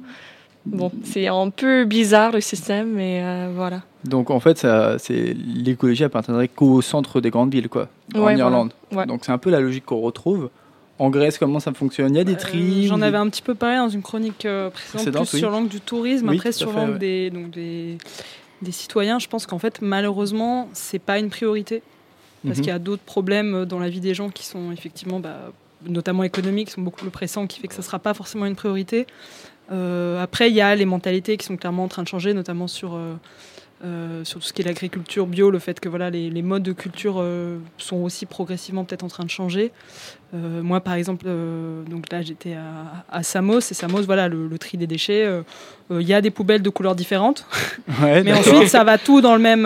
Bon, 0.66 0.92
c'est 1.04 1.28
un 1.28 1.50
peu 1.50 1.84
bizarre 1.84 2.32
le 2.32 2.40
système, 2.40 2.92
mais 2.94 3.22
euh, 3.22 3.50
voilà. 3.54 3.82
Donc 4.06 4.30
en 4.30 4.40
fait, 4.40 4.66
c'est 4.98 5.36
l'écologie 5.56 6.04
appartiendrait 6.06 6.48
qu'au 6.48 6.82
centre 6.82 7.20
des 7.20 7.32
grandes 7.32 7.52
villes, 7.54 7.68
quoi, 7.68 7.88
en 8.16 8.22
Ouais, 8.22 8.38
Irlande. 8.38 8.72
voilà. 8.92 9.02
Ouais. 9.02 9.08
Donc 9.14 9.26
c'est 9.26 9.32
un 9.34 9.38
peu 9.38 9.50
la 9.50 9.60
logique 9.60 9.86
qu'on 9.86 10.00
retrouve. 10.00 10.50
En 11.04 11.10
Grèce, 11.10 11.38
comment 11.38 11.60
ça 11.60 11.74
fonctionne? 11.74 12.14
Il 12.14 12.18
y 12.18 12.22
a 12.22 12.24
des 12.24 12.34
Euh, 12.36 12.88
J'en 12.88 13.00
ou 13.02 13.04
avais 13.04 13.18
un 13.18 13.28
petit 13.30 13.42
peu 13.42 13.56
parlé 13.56 13.76
dans 13.76 13.90
une 13.90 14.02
chronique 14.02 14.46
euh, 14.46 14.70
précédente, 14.70 14.94
Précédente, 14.96 15.28
plus 15.28 15.34
oui. 15.36 15.40
sur 15.40 15.50
l'angle 15.52 15.68
du 15.68 15.82
tourisme, 15.82 16.30
Oui, 16.30 16.38
après 16.38 16.54
sur 16.54 16.72
l'angle 16.72 16.94
ouais. 16.94 17.00
des, 17.00 17.30
donc 17.30 17.50
des, 17.50 17.98
des 18.62 18.72
citoyens. 18.72 19.20
Je 19.20 19.28
pense 19.28 19.46
qu'en 19.46 19.60
fait, 19.60 19.82
malheureusement, 19.82 20.70
c'est 20.74 21.00
pas 21.00 21.20
une 21.20 21.30
priorité. 21.30 21.82
Parce 22.46 22.58
Mhm. 22.58 22.64
qu'il 22.64 22.72
y 22.72 22.76
a 22.76 22.80
d'autres 22.80 23.04
problèmes 23.04 23.66
dans 23.66 23.80
la 23.80 23.90
vie 23.90 24.00
des 24.00 24.14
gens 24.14 24.30
qui 24.30 24.46
sont 24.46 24.72
effectivement, 24.72 25.20
bah, 25.20 25.52
notamment 25.86 26.24
économiques, 26.24 26.68
qui 26.68 26.74
sont 26.74 26.82
beaucoup 26.82 27.02
plus 27.02 27.10
pressants, 27.10 27.48
qui 27.48 27.60
fait 27.60 27.68
que 27.68 27.76
ça 27.76 27.82
sera 27.82 28.00
pas 28.00 28.14
forcément 28.14 28.46
une 28.46 28.56
priorité. 28.56 29.06
Euh, 29.74 30.22
après, 30.24 30.50
il 30.50 30.56
y 30.56 30.62
a 30.62 30.74
les 30.76 30.86
mentalités 30.86 31.36
qui 31.36 31.46
sont 31.46 31.58
clairement 31.58 31.84
en 31.84 31.88
train 31.90 32.04
de 32.04 32.08
changer, 32.08 32.34
notamment 32.34 32.68
sur, 32.68 32.96
euh, 33.84 34.24
sur 34.24 34.40
tout 34.40 34.46
ce 34.46 34.54
qui 34.54 34.62
est 34.62 34.66
l'agriculture 34.66 35.28
bio, 35.28 35.52
le 35.52 35.60
fait 35.60 35.80
que 35.80 35.90
voilà, 35.90 36.10
les, 36.10 36.30
les 36.30 36.42
modes 36.42 36.64
de 36.64 36.72
culture 36.74 37.16
euh, 37.20 37.58
sont 37.78 37.98
aussi 37.98 38.26
progressivement 38.26 38.86
peut-être 38.86 39.04
en 39.04 39.08
train 39.10 39.24
de 39.26 39.30
changer. 39.30 39.72
Euh, 40.34 40.62
moi, 40.64 40.80
par 40.82 40.94
exemple, 40.96 41.26
donc 41.90 42.12
là, 42.12 42.22
j'étais 42.22 42.54
à, 42.54 43.06
à 43.10 43.24
Samos, 43.24 43.60
et 43.60 43.74
Samos, 43.74 44.02
voilà, 44.04 44.28
le, 44.28 44.48
le 44.48 44.58
tri 44.58 44.78
des 44.78 44.88
déchets. 44.88 45.30
Il 45.92 46.02
y 46.08 46.14
a 46.14 46.22
des 46.22 46.32
poubelles 46.32 46.62
de 46.64 46.70
couleurs 46.70 46.96
différentes, 46.96 47.46
Ouais, 48.02 48.24
mais 48.24 48.34
ensuite, 48.34 48.68
ça 48.68 48.84
va 48.84 48.98
tout 48.98 49.22
dans 49.22 49.36
le 49.36 49.42
même 49.42 49.66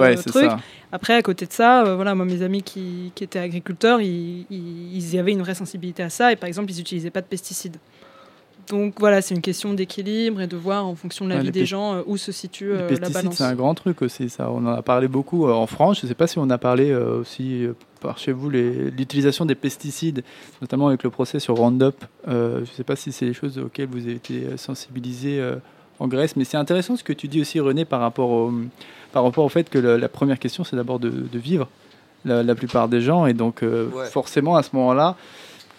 Ouais, 0.00 0.14
truc. 0.16 0.44
ça. 0.44 0.58
Après, 0.94 1.14
à 1.14 1.22
côté 1.22 1.46
de 1.46 1.52
ça, 1.52 1.84
euh, 1.86 1.96
voilà, 1.96 2.14
moi, 2.14 2.26
mes 2.26 2.42
amis 2.42 2.62
qui, 2.62 3.12
qui 3.14 3.24
étaient 3.24 3.38
agriculteurs, 3.38 4.02
ils, 4.02 4.44
ils, 4.50 4.94
ils 4.94 5.18
avaient 5.18 5.32
une 5.32 5.40
vraie 5.40 5.54
sensibilité 5.54 6.02
à 6.02 6.10
ça, 6.10 6.30
et 6.32 6.36
par 6.36 6.48
exemple, 6.48 6.70
ils 6.70 6.76
n'utilisaient 6.76 7.08
pas 7.10 7.22
de 7.22 7.26
pesticides. 7.26 7.78
Donc 8.72 8.94
voilà, 8.98 9.20
c'est 9.20 9.34
une 9.34 9.42
question 9.42 9.74
d'équilibre 9.74 10.40
et 10.40 10.46
de 10.46 10.56
voir 10.56 10.86
en 10.86 10.94
fonction 10.94 11.26
de 11.26 11.30
la 11.30 11.36
Ouais, 11.36 11.42
vie 11.42 11.50
des 11.50 11.66
gens 11.66 11.94
euh, 11.96 12.02
où 12.06 12.16
se 12.16 12.32
situe 12.32 12.68
Les 12.70 12.72
euh, 12.72 12.80
la 12.80 12.86
pesticides, 12.88 13.12
balance. 13.14 13.34
c'est 13.36 13.44
un 13.44 13.54
grand 13.54 13.74
truc 13.74 14.00
aussi, 14.00 14.30
ça. 14.30 14.50
On 14.50 14.64
en 14.66 14.72
a 14.72 14.80
parlé 14.82 15.08
beaucoup 15.08 15.46
euh, 15.46 15.52
en 15.52 15.66
France. 15.66 16.00
Je 16.00 16.06
ne 16.06 16.08
sais 16.08 16.14
pas 16.14 16.26
si 16.26 16.38
on 16.38 16.48
a 16.48 16.56
parlé 16.58 16.90
euh, 16.90 17.20
aussi 17.20 17.66
euh, 17.66 17.74
par 18.00 18.16
chez 18.16 18.32
vous 18.32 18.48
l'utilisation 18.48 19.44
des 19.44 19.54
pesticides, 19.54 20.24
notamment 20.62 20.88
avec 20.88 21.02
le 21.02 21.10
procès 21.10 21.38
sur 21.38 21.54
Roundup. 21.56 21.96
Euh, 22.28 22.56
je 22.56 22.70
ne 22.70 22.74
sais 22.76 22.82
pas 22.84 22.96
si 22.96 23.12
c'est 23.12 23.26
des 23.26 23.34
choses 23.34 23.58
auxquelles 23.58 23.88
vous 23.90 23.98
avez 24.04 24.14
été 24.14 24.56
sensibilisé 24.56 25.38
euh, 25.38 25.56
en 25.98 26.08
Grèce, 26.08 26.34
mais 26.36 26.44
c'est 26.44 26.56
intéressant 26.56 26.96
ce 26.96 27.04
que 27.04 27.12
tu 27.12 27.28
dis 27.28 27.42
aussi, 27.42 27.60
René, 27.60 27.84
par 27.84 28.00
rapport 28.00 28.30
au, 28.30 28.52
par 29.12 29.22
rapport 29.22 29.44
au 29.44 29.48
fait 29.50 29.68
que 29.68 29.78
la 29.78 30.08
première 30.08 30.38
question, 30.38 30.64
c'est 30.64 30.76
d'abord 30.76 30.98
de, 30.98 31.10
de 31.10 31.38
vivre, 31.38 31.68
la, 32.24 32.42
la 32.42 32.54
plupart 32.54 32.88
des 32.88 33.00
gens, 33.02 33.26
et 33.26 33.34
donc 33.34 33.62
euh, 33.62 33.86
Ouais. 33.94 34.06
forcément 34.06 34.56
à 34.56 34.62
ce 34.62 34.70
moment-là. 34.74 35.16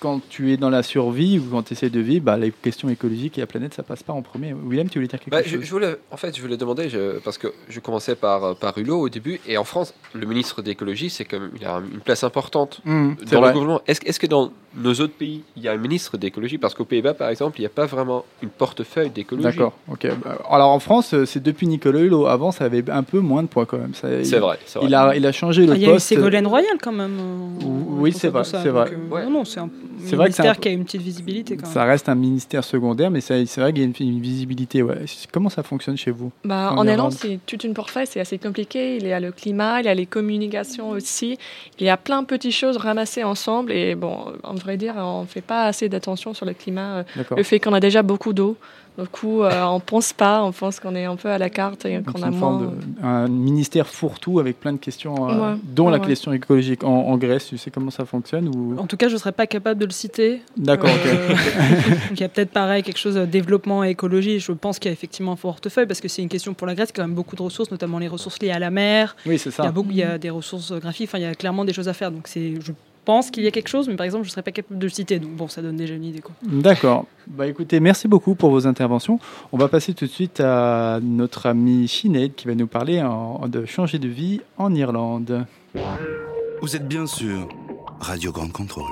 Quand 0.04 0.20
tu 0.28 0.52
es 0.52 0.58
dans 0.58 0.70
la 0.70 0.84
survie 0.84 1.39
ou 1.39 1.44
quand 1.50 1.63
tu 1.63 1.72
essaies 1.72 1.89
de 1.89 2.02
vivre, 2.02 2.26
bah, 2.26 2.36
les 2.36 2.52
questions 2.52 2.89
écologiques 2.89 3.38
et 3.38 3.42
la 3.42 3.48
planète, 3.48 3.74
ça 3.74 3.84
passe 3.84 4.04
pas 4.04 4.12
en 4.12 4.22
premier. 4.22 4.52
William, 4.52 4.89
tu 4.89 5.00
voulais 5.00 5.08
dire 5.08 5.18
quelque 5.18 5.32
Bah, 5.32 5.42
chose? 5.42 5.62
je, 5.62 5.66
je 5.66 5.72
voulais, 5.72 5.96
en 6.12 6.18
fait, 6.18 6.36
je 6.36 6.42
voulais 6.42 6.58
demander, 6.58 6.89
je- 6.89 7.20
parce 7.20 7.38
que 7.38 7.48
je 7.70 7.80
commençais 7.80 8.16
par, 8.16 8.44
euh, 8.44 8.54
par 8.54 8.78
Hulot 8.78 9.00
au 9.00 9.08
début, 9.08 9.39
et 9.48 9.58
en 9.58 9.63
France, 9.63 9.94
le 10.13 10.26
ministre 10.28 10.62
d'écologie, 10.62 11.10
c'est 11.10 11.24
comme 11.24 11.52
il 11.58 11.66
a 11.66 11.78
une 11.78 12.02
place 12.02 12.26
importante 12.26 12.82
Mmh, 12.84 13.13
dans 13.32 13.39
vrai. 13.39 13.48
le 13.48 13.54
gouvernement. 13.54 13.82
Est-ce, 13.88 14.20
que 14.20 14.28
dans 14.28 14.52
nos 14.76 14.92
autres 14.96 15.13
pays, 15.13 15.44
il 15.56 15.63
y 15.63 15.70
a 15.70 15.72
un 15.72 15.78
ministre 15.78 16.18
d'écologie? 16.18 16.58
Parce 16.58 16.74
qu'aux 16.76 16.84
Pays-Bas, 16.84 17.13
par 17.13 17.30
exemple, 17.30 17.60
il 17.60 17.62
n'y 17.62 17.68
a 17.68 17.70
pas 17.70 17.86
vraiment 17.86 18.26
une 18.42 18.50
portefeuille 18.50 19.10
d'écologie. 19.10 19.48
D'accord, 19.48 19.72
ok. 19.89 20.06
Bah, 20.22 20.38
Alors 20.50 20.72
en 20.72 20.80
France, 20.80 21.13
euh, 21.13 21.26
c'est 21.26 21.42
depuis 21.42 21.66
Nicolas 21.66 22.02
Hulot. 22.02 22.26
Avant, 22.26 22.52
ça 22.52 22.66
avait 22.66 22.84
un 22.92 23.04
peu 23.04 23.20
moins 23.22 23.44
de 23.44 23.48
poids 23.48 23.66
quand 23.66 23.78
même. 23.78 23.94
C'est 23.94 24.38
vrai, 24.39 24.60
c'est 24.66 24.80
vrai. 24.80 24.88
Il 24.89 24.96
a, 24.96 25.16
il 25.16 25.26
a 25.26 25.32
changé 25.32 25.66
le 25.66 25.72
Ah, 25.72 25.76
Il 25.78 25.82
y 25.82 25.86
a 25.86 25.89
eu 25.89 25.92
poste. 25.94 26.08
Ségolène 26.08 26.46
Royal 26.48 26.76
quand 26.82 26.92
même. 26.92 27.18
euh, 27.22 28.02
Oui, 28.02 28.12
c'est 28.12 28.28
vrai, 28.28 28.44
c'est 28.44 28.68
vrai. 28.68 28.92
euh, 28.92 29.10
Ouais. 29.10 29.24
Non, 29.24 29.30
non, 29.32 29.46
c'est 29.46 29.62
un 29.62 29.70
C'est 30.06 30.16
vrai 30.16 30.30
que 30.30 30.36
c'est 30.36 30.44
ministère 30.44 30.52
un- 30.52 30.62
qui 30.62 30.68
a 30.68 30.72
une 30.72 30.84
petite 30.86 31.02
visibilité 31.02 31.56
quand 31.58 31.63
même. 31.66 31.74
Ça 31.74 31.84
reste 31.86 32.10
un 32.10 32.16
ministère 32.16 32.63
secondaire, 32.63 33.10
mais 33.12 33.22
c'est 33.22 33.44
vrai 33.58 33.72
qu'il 33.74 33.82
y 33.82 33.86
a 33.86 33.88
une, 33.88 33.94
une 34.16 34.22
visibilité. 34.22 34.82
Ouais. 34.84 35.06
Comment 35.32 35.50
ça 35.50 35.63
fonctionne 35.63 35.98
chez 35.98 36.12
vous 36.12 36.32
Bah, 36.44 36.72
En 36.74 36.80
en 36.80 36.88
Irlande. 36.88 37.12
C'est 37.13 37.39
toute 37.46 37.63
une 37.63 37.74
portefeuille, 37.74 38.08
c'est 38.08 38.20
assez 38.20 38.38
compliqué. 38.38 38.98
Il 38.98 39.08
y 39.08 39.12
a 39.13 39.20
le 39.20 39.32
climat, 39.32 39.80
il 39.82 39.86
y 39.86 39.89
a 39.89 39.94
les 39.94 40.06
communications 40.06 40.89
aussi. 40.89 41.38
Il 41.80 41.86
y 41.86 41.89
a 41.89 41.98
plein 41.98 42.22
de 42.22 42.28
petites 42.28 42.52
choses 42.54 42.78
ramassées 42.78 43.24
ensemble. 43.24 43.72
Et 43.72 43.96
bon, 43.96 44.18
en 44.44 44.56
vrai 44.56 44.78
dire, 44.78 44.94
on 44.98 45.22
ne 45.22 45.28
fait 45.28 45.42
pas 45.42 45.66
assez 45.66 45.89
d'attention 45.89 46.34
sur 46.34 46.46
le 46.46 46.54
climat. 46.54 46.98
euh. 47.00 47.04
Le 47.38 47.44
fait 47.44 47.60
qu'on 47.60 47.74
a 47.74 47.80
déjà 47.80 48.02
beaucoup 48.04 48.34
d'eau. 48.34 48.58
Du 48.95 49.08
coup, 49.08 49.41
euh, 49.41 49.63
on 49.63 49.79
pense 49.79 50.13
pas, 50.13 50.43
on 50.43 50.51
pense 50.51 50.79
qu'on 50.79 50.93
est 50.93 51.06
un 51.06 51.15
peu 51.15 51.27
à 51.29 51.39
la 51.39 51.49
carte 51.49 51.84
et 51.86 51.99
qu'on 52.03 52.21
a 52.21 52.27
une 52.27 52.32
moins. 52.38 52.39
forme 52.39 52.75
de- 52.77 53.03
un 53.06 53.27
ministère 53.27 53.88
fourre-tout 53.88 54.39
avec 54.39 54.60
plein 54.60 54.71
de 54.73 54.77
questions, 54.77 55.29
euh, 55.29 55.53
Ouais, 55.53 55.58
dont 55.63 55.89
la 55.89 55.97
ouais. 55.97 56.06
question 56.06 56.32
écologique. 56.32 56.84
En, 56.84 56.89
en 57.08 57.17
Grèce, 57.17 57.47
tu 57.47 57.58
sais 57.58 57.71
comment 57.71 57.89
ça 57.89 58.06
fonctionne 58.06 58.49
ou... 58.56 58.77
En 58.79 58.86
tout 58.86 58.95
cas, 58.95 59.08
je 59.08 59.13
ne 59.13 59.17
serais 59.19 59.32
pas 59.32 59.47
capable 59.47 59.79
de 59.79 59.86
le 59.86 59.91
citer. 59.91 60.43
D'accord, 60.58 60.91
Euh, 61.08 61.29
donc 62.10 62.12
il 62.12 62.19
y 62.19 62.23
a 62.23 62.29
peut-être 62.29 62.51
pareil 62.51 62.84
quelque 62.84 62.99
chose 62.99 63.15
de 63.15 63.25
développement 63.25 63.84
et 63.84 63.89
écologie. 63.89 64.39
Je 64.39 64.51
pense 64.51 64.77
qu'il 64.77 64.89
y 64.89 64.91
a 64.91 64.93
effectivement 64.93 65.32
un 65.32 65.38
portefeuille 65.38 65.88
parce 65.88 65.99
que 65.99 66.08
c'est 66.08 66.21
une 66.21 66.29
question 66.29 66.53
pour 66.53 66.67
la 66.67 66.75
Grèce, 66.75 66.89
il 66.89 66.97
y 66.97 67.01
a 67.01 67.03
quand 67.03 67.08
même 67.08 67.15
beaucoup 67.15 67.36
de 67.36 67.41
ressources, 67.41 67.71
notamment 67.71 67.97
les 67.97 68.08
ressources 68.08 68.39
liées 68.43 68.51
à 68.51 68.60
la 68.60 68.69
mer. 68.69 69.15
Oui, 69.25 69.39
c'est 69.39 69.49
Il 69.49 69.58
y 69.58 69.62
a 69.62 69.63
ça. 69.63 69.71
beaucoup, 69.71 69.89
il 69.89 69.97
y 69.97 70.03
a 70.03 70.19
des 70.19 70.29
ressources 70.29 70.71
graphiques. 70.71 71.10
Enfin, 71.10 71.17
il 71.17 71.23
y 71.23 71.25
a 71.25 71.34
clairement 71.34 71.65
des 71.65 71.73
choses 71.73 71.88
à 71.89 71.93
faire. 71.93 72.12
Donc 72.12 72.27
je 72.34 72.71
pense 73.06 73.32
qu'il 73.32 73.44
y 73.44 73.48
a 73.48 73.52
quelque 73.52 73.68
chose, 73.68 73.88
mais 73.88 73.96
par 73.96 74.06
exemple, 74.06 74.24
je 74.24 74.30
ne 74.30 74.32
serais 74.32 74.42
pas 74.44 74.52
capable 74.52 74.78
de 74.80 74.86
le 74.86 74.89
citer. 74.89 75.20
Donc 75.20 75.32
bon, 75.32 75.48
ça 75.48 75.62
donne 75.62 75.76
déjà 75.78 75.94
une 75.96 76.04
idée. 76.06 76.20
Quoi. 76.22 76.34
D'accord. 76.44 77.06
Bah 77.28 77.48
écoutez, 77.48 77.80
merci 77.80 78.08
beaucoup 78.08 78.36
pour 78.36 78.50
vos 78.52 78.66
interventions. 78.68 79.20
On 79.52 79.58
va 79.58 79.68
passer 79.68 79.94
tout 79.94 80.06
de 80.06 80.10
suite 80.12 80.39
à 80.39 81.00
notre 81.02 81.46
ami 81.48 81.88
Sinead 81.88 82.36
qui 82.36 82.48
va 82.48 82.56
nous 82.56 82.68
parler 82.68 83.02
en- 83.02 83.48
de 83.48 83.66
changer 83.66 84.00
de 84.00 84.08
vie 84.08 84.42
en 84.58 84.74
Irlande. 84.74 85.46
Vous 86.62 86.76
êtes 86.76 86.88
bien 86.88 87.06
sûr 87.08 87.48
Radio 88.00 88.32
Grande 88.32 88.52
Contrôle. 88.52 88.92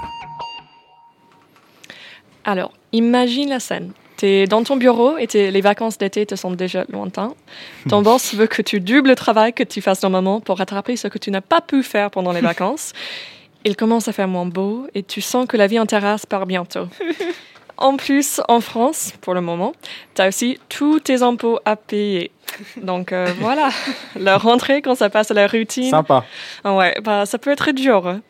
Alors, 2.44 2.72
imagine 2.92 3.50
la 3.50 3.60
scène. 3.60 3.92
Tu 4.18 4.26
es 4.26 4.48
dans 4.48 4.64
ton 4.64 4.78
bureau 4.78 5.18
et 5.18 5.28
t'es- 5.28 5.52
les 5.52 5.62
vacances 5.62 5.98
d'été 5.98 6.26
te 6.26 6.36
semblent 6.36 6.56
déjà 6.58 6.86
lointains. 6.90 7.34
Ton 7.90 8.02
boss 8.04 8.34
veut 8.36 8.48
que 8.48 8.62
tu 8.62 8.80
doubles 8.80 9.10
le 9.10 9.16
travail 9.16 9.54
que 9.54 9.64
tu 9.64 9.82
fasses 9.82 10.02
normalement 10.04 10.42
pour 10.42 10.58
rattraper 10.58 10.96
ce 10.96 11.08
que 11.08 11.18
tu 11.18 11.32
n'as 11.32 11.42
pas 11.42 11.62
pu 11.62 11.84
faire 11.84 12.10
pendant 12.12 12.32
les 12.32 12.42
vacances. 12.54 12.94
Il 13.64 13.76
commence 13.76 14.08
à 14.08 14.12
faire 14.14 14.28
moins 14.28 14.46
beau 14.46 14.88
et 14.96 15.04
tu 15.04 15.22
sens 15.22 15.46
que 15.48 15.58
la 15.58 15.68
vie 15.68 15.80
en 15.80 15.86
terrasse 15.86 16.26
part 16.26 16.46
bientôt. 16.46 16.88
en 17.78 17.96
plus, 17.98 18.42
en 18.48 18.60
France, 18.60 19.14
pour 19.22 19.34
le 19.34 19.42
moment, 19.42 19.74
tu 20.16 20.22
as 20.22 20.28
aussi 20.28 20.60
tous 20.70 21.00
tes 21.00 21.22
impôts 21.22 21.60
à 21.66 21.76
payer. 21.76 22.32
Donc 22.78 23.12
euh, 23.12 23.28
voilà, 23.40 23.70
la 24.16 24.38
rentrée 24.38 24.82
quand 24.82 24.96
ça 24.96 25.10
passe 25.10 25.32
à 25.32 25.34
la 25.36 25.48
routine. 25.48 25.90
Sympa. 25.90 26.26
Ah 26.64 26.76
Ouais, 26.76 26.96
bah, 27.04 27.26
ça 27.26 27.38
peut 27.38 27.52
être 27.52 27.72
dur. 27.72 28.08
hein. 28.08 28.22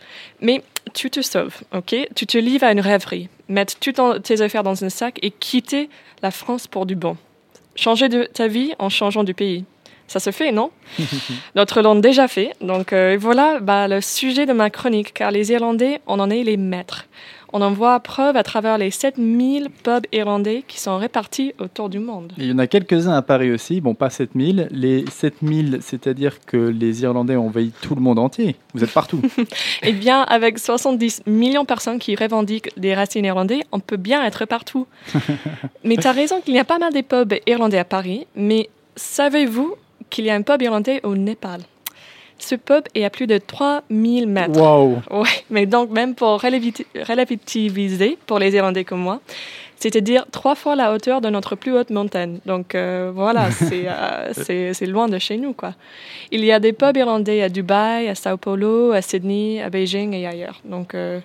Mais 0.41 0.63
tu 0.94 1.10
te 1.10 1.22
sauves, 1.22 1.62
ok? 1.74 1.96
Tu 2.15 2.26
te 2.28 2.38
livres 2.38 2.65
à 2.65 2.72
une 2.72 2.82
rêverie. 2.82 3.30
Mettre 3.48 3.76
toutes 3.80 4.24
tes 4.24 4.41
affaires 4.41 4.63
dans 4.63 4.84
un 4.84 4.89
sac 4.89 5.17
et 5.22 5.32
quitter 5.32 5.89
la 6.22 6.32
France 6.32 6.67
pour 6.67 6.86
du 6.86 6.96
bon. 6.96 7.15
Changer 7.76 8.10
de 8.10 8.24
ta 8.26 8.48
vie 8.48 8.74
en 8.80 8.89
changeant 8.89 9.24
du 9.24 9.34
pays. 9.34 9.63
Ça 10.12 10.19
se 10.19 10.32
fait, 10.32 10.52
non? 10.52 10.71
Notre 11.56 11.82
l'ont 11.82 11.95
déjà 11.95 12.28
fait. 12.28 12.52
Donc 12.60 12.91
euh, 12.91 13.17
voilà 13.17 13.62
bah, 13.62 13.88
le 13.88 14.02
sujet 14.02 14.45
de 14.45 14.52
ma 14.52 14.69
chronique, 14.69 15.13
car 15.13 15.32
les 15.32 15.54
Irlandais, 15.54 16.02
on 16.06 16.19
en 16.19 16.30
est 16.30 16.43
les 16.43 16.58
maîtres. 16.58 17.06
On 17.54 17.62
en 17.62 17.71
voit 17.71 17.97
preuve 18.02 18.36
à 18.36 18.43
travers 18.43 18.78
les 18.78 18.91
7000 18.91 19.69
pubs 19.69 20.06
irlandais 20.12 20.65
qui 20.67 20.82
sont 20.82 20.97
répartis 20.97 21.54
autour 21.60 21.88
du 21.88 22.00
monde. 22.00 22.34
Et 22.38 22.43
il 22.43 22.50
y 22.50 22.52
en 22.52 22.58
a 22.58 22.67
quelques-uns 22.67 23.13
à 23.13 23.21
Paris 23.21 23.54
aussi, 23.54 23.80
bon 23.80 23.95
pas 23.95 24.10
7000. 24.10 24.67
Les 24.71 25.06
7000, 25.10 25.80
c'est-à-dire 25.80 26.43
que 26.45 26.58
les 26.58 27.04
Irlandais 27.04 27.38
ont 27.38 27.47
envahi 27.47 27.71
tout 27.82 27.95
le 27.95 28.02
monde 28.02 28.19
entier. 28.19 28.58
Vous 28.74 28.84
êtes 28.84 28.91
partout. 28.91 29.21
Eh 29.84 29.93
bien, 29.93 30.24
avec 30.24 30.60
70 30.60 31.24
millions 31.26 31.62
de 31.62 31.67
personnes 31.67 32.00
qui 32.00 32.15
revendiquent 32.15 32.78
des 32.78 32.93
racines 32.93 33.24
irlandaises, 33.24 33.63
on 33.71 33.80
peut 33.80 33.97
bien 33.97 34.24
être 34.26 34.45
partout. 34.45 34.88
mais 35.86 35.95
tu 35.95 36.06
as 36.06 36.12
raison 36.12 36.41
qu'il 36.41 36.54
y 36.54 36.60
a 36.60 36.65
pas 36.65 36.80
mal 36.80 36.93
de 36.93 37.02
pubs 37.02 37.34
irlandais 37.47 37.80
à 37.80 37.86
Paris, 37.86 38.28
mais 38.36 38.69
savez-vous 38.97 39.76
qu'il 40.12 40.26
y 40.26 40.30
a 40.30 40.36
un 40.36 40.43
pub 40.43 40.62
irlandais 40.62 41.00
au 41.04 41.15
Népal 41.15 41.62
Ce 42.38 42.56
pub 42.56 42.84
est 42.95 43.04
à 43.04 43.10
plus 43.10 43.28
de 43.28 43.38
3000 43.39 44.28
mètres. 44.28 44.60
Waouh 44.60 45.02
Ouais, 45.12 45.30
mais 45.50 45.65
donc 45.65 45.89
même 45.91 46.13
pour 46.15 46.39
relativi- 46.41 46.86
relativiser 47.08 48.17
pour 48.28 48.39
les 48.39 48.54
Irlandais 48.56 48.84
comme 48.84 49.00
moi, 49.02 49.19
c'est-à-dire 49.78 50.26
trois 50.32 50.56
fois 50.56 50.76
la 50.76 50.91
hauteur 50.93 51.21
de 51.21 51.30
notre 51.30 51.56
plus 51.56 51.74
haute 51.76 51.89
montagne. 51.91 52.39
Donc 52.45 52.74
euh, 52.76 53.12
voilà, 53.13 53.50
c'est 53.67 53.86
euh, 53.88 54.74
c'est- 54.74 54.86
loin 54.88 55.08
de 55.08 55.17
chez 55.19 55.38
nous, 55.38 55.54
quoi. 55.54 55.74
Il 56.32 56.43
y 56.45 56.52
a 56.52 56.60
des 56.60 56.74
pubs 56.74 56.97
irlandais 56.97 57.41
à 57.43 57.50
Dubaï, 57.50 58.08
à 58.10 58.15
Sao 58.15 58.38
Paulo, 58.38 58.91
à 58.91 59.02
Sydney, 59.02 59.62
à 59.62 59.69
Beijing 59.69 60.13
et 60.13 60.26
ailleurs. 60.28 60.60
Donc 60.65 60.93
euh, 60.95 61.19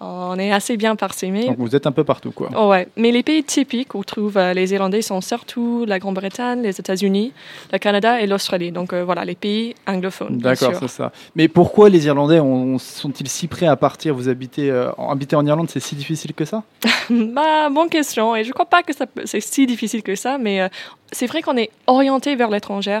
on 0.00 0.38
est 0.38 0.52
assez 0.52 0.76
bien 0.76 0.96
parsemés. 0.96 1.46
Donc 1.46 1.58
vous 1.58 1.74
êtes 1.74 1.86
un 1.86 1.92
peu 1.92 2.04
partout, 2.04 2.30
quoi. 2.30 2.48
Oh 2.56 2.68
ouais, 2.68 2.88
mais 2.96 3.10
les 3.10 3.22
pays 3.22 3.42
typiques 3.44 3.94
où 3.94 4.04
trouvent 4.04 4.36
euh, 4.38 4.52
les 4.54 4.72
Irlandais 4.72 5.02
sont 5.02 5.20
surtout 5.20 5.84
la 5.86 5.98
Grande-Bretagne, 5.98 6.62
les 6.62 6.78
États-Unis, 6.78 7.32
le 7.72 7.78
Canada 7.78 8.20
et 8.20 8.26
l'Australie. 8.26 8.72
Donc 8.72 8.92
euh, 8.92 9.04
voilà, 9.04 9.24
les 9.24 9.34
pays 9.34 9.74
anglophones. 9.86 10.38
D'accord, 10.38 10.72
c'est 10.78 10.88
ça. 10.88 11.12
Mais 11.34 11.48
pourquoi 11.48 11.88
les 11.88 12.06
Irlandais 12.06 12.40
ont- 12.40 12.78
sont-ils 12.78 13.28
si 13.28 13.46
prêts 13.48 13.66
à 13.66 13.76
partir? 13.76 14.14
Vous 14.14 14.28
habitez, 14.28 14.70
euh, 14.70 14.90
en- 14.98 15.10
habiter 15.10 15.36
en 15.36 15.46
Irlande, 15.46 15.68
c'est 15.70 15.80
si 15.80 15.94
difficile 15.94 16.34
que 16.34 16.44
ça? 16.44 16.62
Bah, 17.10 17.68
bonne 17.70 17.88
question. 17.88 18.34
Et 18.36 18.44
je 18.44 18.52
crois 18.52 18.66
pas 18.66 18.82
que 18.82 18.92
c'est 19.24 19.40
si 19.40 19.66
difficile 19.66 20.02
que 20.02 20.14
ça, 20.16 20.38
mais 20.38 20.60
euh, 20.60 20.68
c'est 21.12 21.26
vrai 21.26 21.40
qu'on 21.42 21.56
est 21.56 21.70
orienté 21.86 22.34
vers 22.36 22.50
l'étranger. 22.50 22.98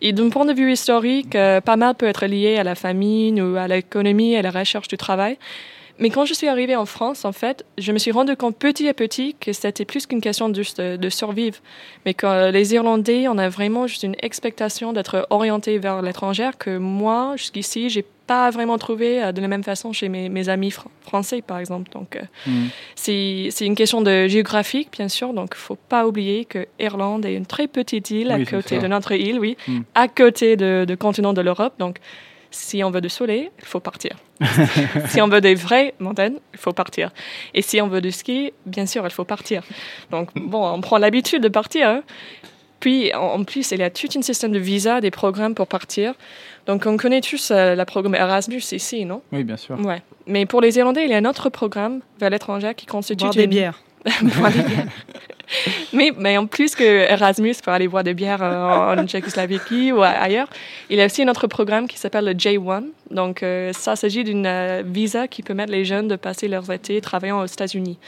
Et 0.00 0.12
d'un 0.12 0.30
point 0.30 0.44
de 0.46 0.52
vue 0.52 0.72
historique, 0.72 1.32
pas 1.64 1.76
mal 1.76 1.94
peut 1.94 2.06
être 2.06 2.26
lié 2.26 2.56
à 2.56 2.64
la 2.64 2.74
famine 2.74 3.40
ou 3.40 3.56
à 3.56 3.68
l'économie 3.68 4.32
et 4.32 4.38
à 4.38 4.42
la 4.42 4.50
recherche 4.50 4.88
du 4.88 4.96
travail. 4.96 5.36
Mais 5.98 6.10
quand 6.10 6.24
je 6.24 6.34
suis 6.34 6.48
arrivée 6.48 6.74
en 6.76 6.86
France, 6.86 7.24
en 7.24 7.32
fait, 7.32 7.64
je 7.78 7.92
me 7.92 7.98
suis 7.98 8.10
rendu 8.12 8.34
compte 8.36 8.56
petit 8.56 8.88
à 8.88 8.94
petit 8.94 9.36
que 9.38 9.52
c'était 9.52 9.84
plus 9.84 10.06
qu'une 10.06 10.20
question 10.20 10.52
juste 10.52 10.80
de, 10.80 10.96
de 10.96 11.08
survivre. 11.10 11.58
Mais 12.06 12.14
que 12.14 12.26
euh, 12.26 12.50
les 12.50 12.74
Irlandais, 12.74 13.28
on 13.28 13.38
a 13.38 13.48
vraiment 13.48 13.86
juste 13.86 14.02
une 14.02 14.16
expectation 14.22 14.92
d'être 14.92 15.26
orienté 15.30 15.78
vers 15.78 16.02
l'étranger 16.02 16.50
que 16.58 16.76
moi, 16.78 17.34
jusqu'ici, 17.36 17.90
j'ai 17.90 18.04
pas 18.26 18.50
vraiment 18.50 18.78
trouvé 18.78 19.22
euh, 19.22 19.32
de 19.32 19.40
la 19.40 19.48
même 19.48 19.62
façon 19.64 19.92
chez 19.92 20.08
mes, 20.08 20.28
mes 20.28 20.48
amis 20.48 20.70
fr- 20.70 20.86
français, 21.02 21.42
par 21.42 21.58
exemple. 21.58 21.90
Donc, 21.92 22.18
Hmm. 22.46 22.66
c'est 22.96 23.50
une 23.60 23.74
question 23.74 24.00
de 24.02 24.26
géographique, 24.28 24.88
bien 24.92 25.08
sûr. 25.08 25.32
Donc, 25.34 25.54
faut 25.54 25.76
pas 25.88 26.06
oublier 26.06 26.44
que 26.44 26.66
Irlande 26.80 27.24
est 27.26 27.34
une 27.34 27.46
très 27.46 27.66
petite 27.68 28.10
île 28.10 28.30
à 28.30 28.36
Oui, 28.36 28.44
côté 28.46 28.78
de 28.78 28.86
notre 28.86 29.12
île, 29.12 29.38
oui, 29.38 29.56
Mm. 29.68 29.80
à 29.94 30.08
côté 30.08 30.56
de, 30.56 30.84
de 30.88 30.94
continent 30.94 31.32
de 31.32 31.40
l'Europe. 31.40 31.74
Donc, 31.78 31.98
si 32.52 32.84
on 32.84 32.90
veut 32.90 33.00
du 33.00 33.08
soleil, 33.08 33.50
il 33.58 33.64
faut 33.64 33.80
partir. 33.80 34.12
si 35.08 35.20
on 35.20 35.26
veut 35.28 35.40
des 35.40 35.54
vraies 35.56 35.94
montagnes, 35.98 36.36
il 36.54 36.58
faut 36.60 36.72
partir. 36.72 37.10
Et 37.54 37.62
si 37.62 37.80
on 37.80 37.88
veut 37.88 38.00
du 38.00 38.12
ski, 38.12 38.52
bien 38.66 38.86
sûr, 38.86 39.04
il 39.04 39.10
faut 39.10 39.24
partir. 39.24 39.62
Donc, 40.12 40.28
bon, 40.36 40.64
on 40.68 40.80
prend 40.80 40.98
l'habitude 40.98 41.42
de 41.42 41.48
partir. 41.48 41.88
hein. 41.88 42.02
Puis, 42.80 43.14
en, 43.14 43.44
plus, 43.44 43.70
il 43.70 43.78
y 43.78 43.82
a 43.84 43.90
tout 43.90 44.08
un 44.16 44.22
système 44.22 44.50
de 44.52 44.58
visa, 44.58 45.00
des 45.00 45.10
programmes 45.12 45.54
pour 45.54 45.68
partir. 45.68 46.14
Donc, 46.66 46.84
on 46.86 46.96
connaît 46.96 47.20
tous 47.20 47.50
euh, 47.52 47.74
le 47.76 47.84
programme 47.84 48.14
Erasmus 48.16 48.60
ici, 48.72 49.04
non? 49.04 49.22
Oui, 49.32 49.44
bien 49.44 49.56
sûr. 49.56 49.78
Ouais. 49.80 50.02
Mais 50.26 50.46
pour 50.46 50.60
les 50.60 50.76
Irlandais, 50.78 51.04
il 51.04 51.10
y 51.10 51.14
a 51.14 51.18
un 51.18 51.24
autre 51.24 51.48
programme 51.48 52.00
vers 52.18 52.30
l'étranger 52.30 52.74
qui 52.76 52.86
constitue 52.86 53.22
Boire 53.24 53.34
des 53.34 53.44
une- 53.44 53.50
bières. 53.50 53.80
Boire 54.22 54.50
des 54.50 54.62
bières. 54.62 54.86
mais, 55.92 56.12
mais 56.16 56.38
en 56.38 56.46
plus 56.46 56.74
que 56.74 56.82
Erasmus 56.82 57.54
pour 57.62 57.72
aller 57.72 57.86
boire 57.86 58.04
des 58.04 58.14
bières 58.14 58.42
euh, 58.42 58.94
en 58.96 59.06
Tchécoslovaquie 59.06 59.92
ou 59.92 60.02
ailleurs, 60.02 60.48
il 60.88 60.98
y 60.98 61.02
a 61.02 61.06
aussi 61.06 61.22
un 61.22 61.28
autre 61.28 61.46
programme 61.46 61.86
qui 61.86 61.98
s'appelle 61.98 62.24
le 62.24 62.32
J1. 62.32 62.84
Donc, 63.10 63.42
euh, 63.42 63.72
ça 63.72 63.94
s'agit 63.96 64.24
d'une 64.24 64.46
euh, 64.46 64.82
visa 64.84 65.28
qui 65.28 65.42
permet 65.42 65.66
les 65.66 65.84
jeunes 65.84 66.08
de 66.08 66.16
passer 66.16 66.48
leurs 66.48 66.70
étés 66.70 67.00
travaillant 67.00 67.40
aux 67.40 67.46
États-Unis. 67.46 67.98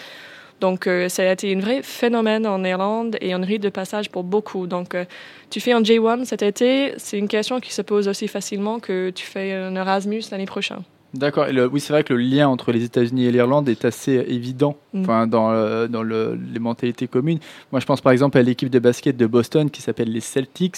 Donc, 0.60 0.86
euh, 0.86 1.08
ça 1.08 1.28
a 1.28 1.32
été 1.32 1.54
un 1.54 1.60
vrai 1.60 1.82
phénomène 1.82 2.46
en 2.46 2.62
Irlande 2.64 3.16
et 3.20 3.32
un 3.32 3.44
rite 3.44 3.62
de 3.62 3.68
passage 3.68 4.10
pour 4.10 4.24
beaucoup. 4.24 4.66
Donc, 4.66 4.94
euh, 4.94 5.04
tu 5.50 5.60
fais 5.60 5.72
un 5.72 5.82
J1 5.82 6.24
cet 6.24 6.42
été, 6.42 6.94
c'est 6.96 7.18
une 7.18 7.28
question 7.28 7.60
qui 7.60 7.72
se 7.72 7.82
pose 7.82 8.08
aussi 8.08 8.28
facilement 8.28 8.80
que 8.80 9.10
tu 9.10 9.26
fais 9.26 9.52
un 9.52 9.74
Erasmus 9.74 10.22
l'année 10.30 10.46
prochaine. 10.46 10.82
D'accord. 11.14 11.46
Oui, 11.72 11.80
c'est 11.80 11.92
vrai 11.92 12.02
que 12.04 12.12
le 12.12 12.20
lien 12.20 12.48
entre 12.48 12.72
les 12.72 12.82
États-Unis 12.84 13.26
et 13.26 13.32
l'Irlande 13.32 13.68
est 13.68 13.84
assez 13.84 14.12
évident 14.28 14.76
Mm. 14.92 15.00
enfin, 15.02 15.26
dans, 15.26 15.50
euh, 15.52 15.86
dans 15.86 16.02
le- 16.02 16.38
les 16.52 16.58
mentalités 16.58 17.06
communes. 17.08 17.38
Moi, 17.72 17.80
je 17.80 17.86
pense 17.86 18.00
par 18.00 18.12
exemple 18.12 18.36
à 18.36 18.42
l'équipe 18.42 18.68
de 18.68 18.78
basket 18.80 19.16
de 19.16 19.26
Boston 19.26 19.70
qui 19.70 19.80
s'appelle 19.80 20.10
les 20.12 20.20
Celtics, 20.20 20.76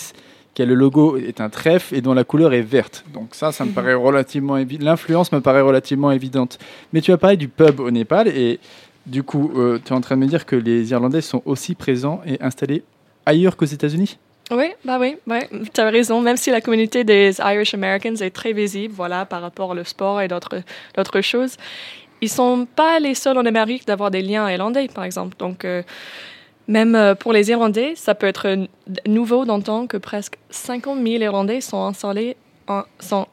qui 0.55 0.62
a 0.62 0.66
le 0.66 0.75
logo 0.75 1.16
est 1.16 1.40
un 1.40 1.49
trèfle 1.49 1.94
et 1.94 2.01
dont 2.03 2.14
la 2.14 2.25
couleur 2.25 2.53
est 2.53 2.62
verte. 2.62 3.05
Donc 3.14 3.35
ça, 3.35 3.51
ça 3.53 3.64
me 3.64 3.70
Mhm. 3.70 3.75
paraît 3.75 3.94
relativement 3.94 4.57
évident. 4.57 4.85
L'influence 4.85 5.33
me 5.33 5.40
paraît 5.40 5.61
relativement 5.62 6.11
évidente. 6.12 6.59
Mais 6.92 7.01
tu 7.01 7.12
as 7.12 7.18
parlé 7.18 7.37
du 7.37 7.49
pub 7.49 7.81
au 7.81 7.90
Népal 7.90 8.29
et 8.29 8.59
du 9.07 9.22
coup, 9.22 9.53
euh, 9.57 9.79
tu 9.85 9.92
es 9.92 9.96
en 9.96 10.01
train 10.01 10.16
de 10.16 10.20
me 10.22 10.27
dire 10.27 10.44
que 10.46 10.57
les 10.57 10.90
Irlandais 10.90 11.20
sont 11.22 11.42
aussi 11.46 11.75
présents 11.75 12.20
et 12.27 12.40
installés 12.42 12.83
ailleurs 13.25 13.57
qu'aux 13.57 13.64
États-Unis? 13.66 14.18
Oui, 14.50 14.66
bah 14.85 14.98
oui, 15.00 15.16
tu 15.74 15.80
as 15.80 15.90
raison. 15.90 16.20
Même 16.20 16.37
si 16.37 16.50
la 16.50 16.61
communauté 16.61 17.02
des 17.02 17.38
Irish 17.40 17.74
Americans 17.74 18.14
est 18.20 18.30
très 18.30 18.52
visible, 18.52 18.94
voilà, 18.94 19.24
par 19.26 19.40
rapport 19.42 19.70
au 19.70 19.85
sport 19.85 20.20
et 20.20 20.28
d'autres 20.28 21.20
choses, 21.20 21.56
ils 22.20 22.28
sont 22.28 22.66
pas 22.76 23.00
les 23.00 23.14
seuls 23.14 23.37
en 23.38 23.44
Amérique 23.44 23.87
d'avoir 23.87 24.11
des 24.11 24.22
liens 24.22 24.48
irlandais, 24.48 24.87
par 24.88 25.04
exemple. 25.04 25.37
Donc, 25.38 25.64
euh, 25.64 25.82
même 26.68 26.94
euh, 26.94 27.14
pour 27.14 27.32
les 27.32 27.50
Irlandais, 27.50 27.94
ça 27.96 28.14
peut 28.14 28.26
être 28.26 28.56
nouveau 29.06 29.44
d'entendre 29.44 29.88
que 29.88 29.96
presque 29.96 30.37
50 30.50 30.98
000 31.02 31.22
Irlandais 31.22 31.61
sont 31.61 31.85
installés, 31.85 32.37
en- 32.68 32.82
sont, 33.00 33.26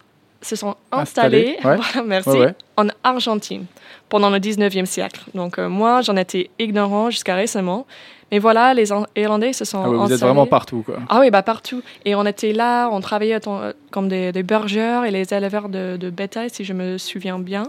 se 0.44 0.56
sont 0.56 0.76
installés, 0.92 1.56
Installés, 1.58 1.78
ouais. 1.80 1.82
voilà, 1.94 2.08
merci, 2.08 2.30
Ouais, 2.30 2.40
ouais. 2.40 2.56
en 2.78 2.88
Argentine 3.04 3.66
pendant 4.10 4.30
le 4.30 4.38
19e 4.40 4.86
siècle. 4.86 5.22
Donc, 5.34 5.58
euh, 5.58 5.68
moi, 5.70 6.02
j'en 6.02 6.16
étais 6.16 6.50
ignorant 6.60 7.10
jusqu'à 7.10 7.36
récemment. 7.36 7.86
Mais 8.32 8.40
voilà, 8.40 8.74
les 8.74 8.92
An- 8.92 9.06
Irlandais 9.16 9.54
se 9.54 9.64
sont 9.64 9.82
Ah 9.84 9.90
ouais, 9.90 9.96
Vous 9.98 10.06
êtes 10.06 10.12
installés. 10.14 10.30
vraiment 10.32 10.48
partout. 10.48 10.82
Quoi. 10.84 10.96
Ah 11.08 11.20
oui, 11.20 11.30
bah 11.30 11.44
partout. 11.44 11.84
Et 12.04 12.16
on 12.16 12.26
était 12.26 12.52
là, 12.52 12.90
on 12.92 13.00
travaillait 13.00 13.40
euh, 13.48 13.74
comme 13.92 14.08
des, 14.08 14.32
des 14.32 14.42
bergeurs 14.42 15.06
et 15.06 15.12
les 15.12 15.32
éleveurs 15.34 15.70
de, 15.70 15.98
de 15.98 16.10
bétail, 16.10 16.50
si 16.50 16.64
je 16.64 16.74
me 16.74 16.98
souviens 16.98 17.38
bien. 17.38 17.64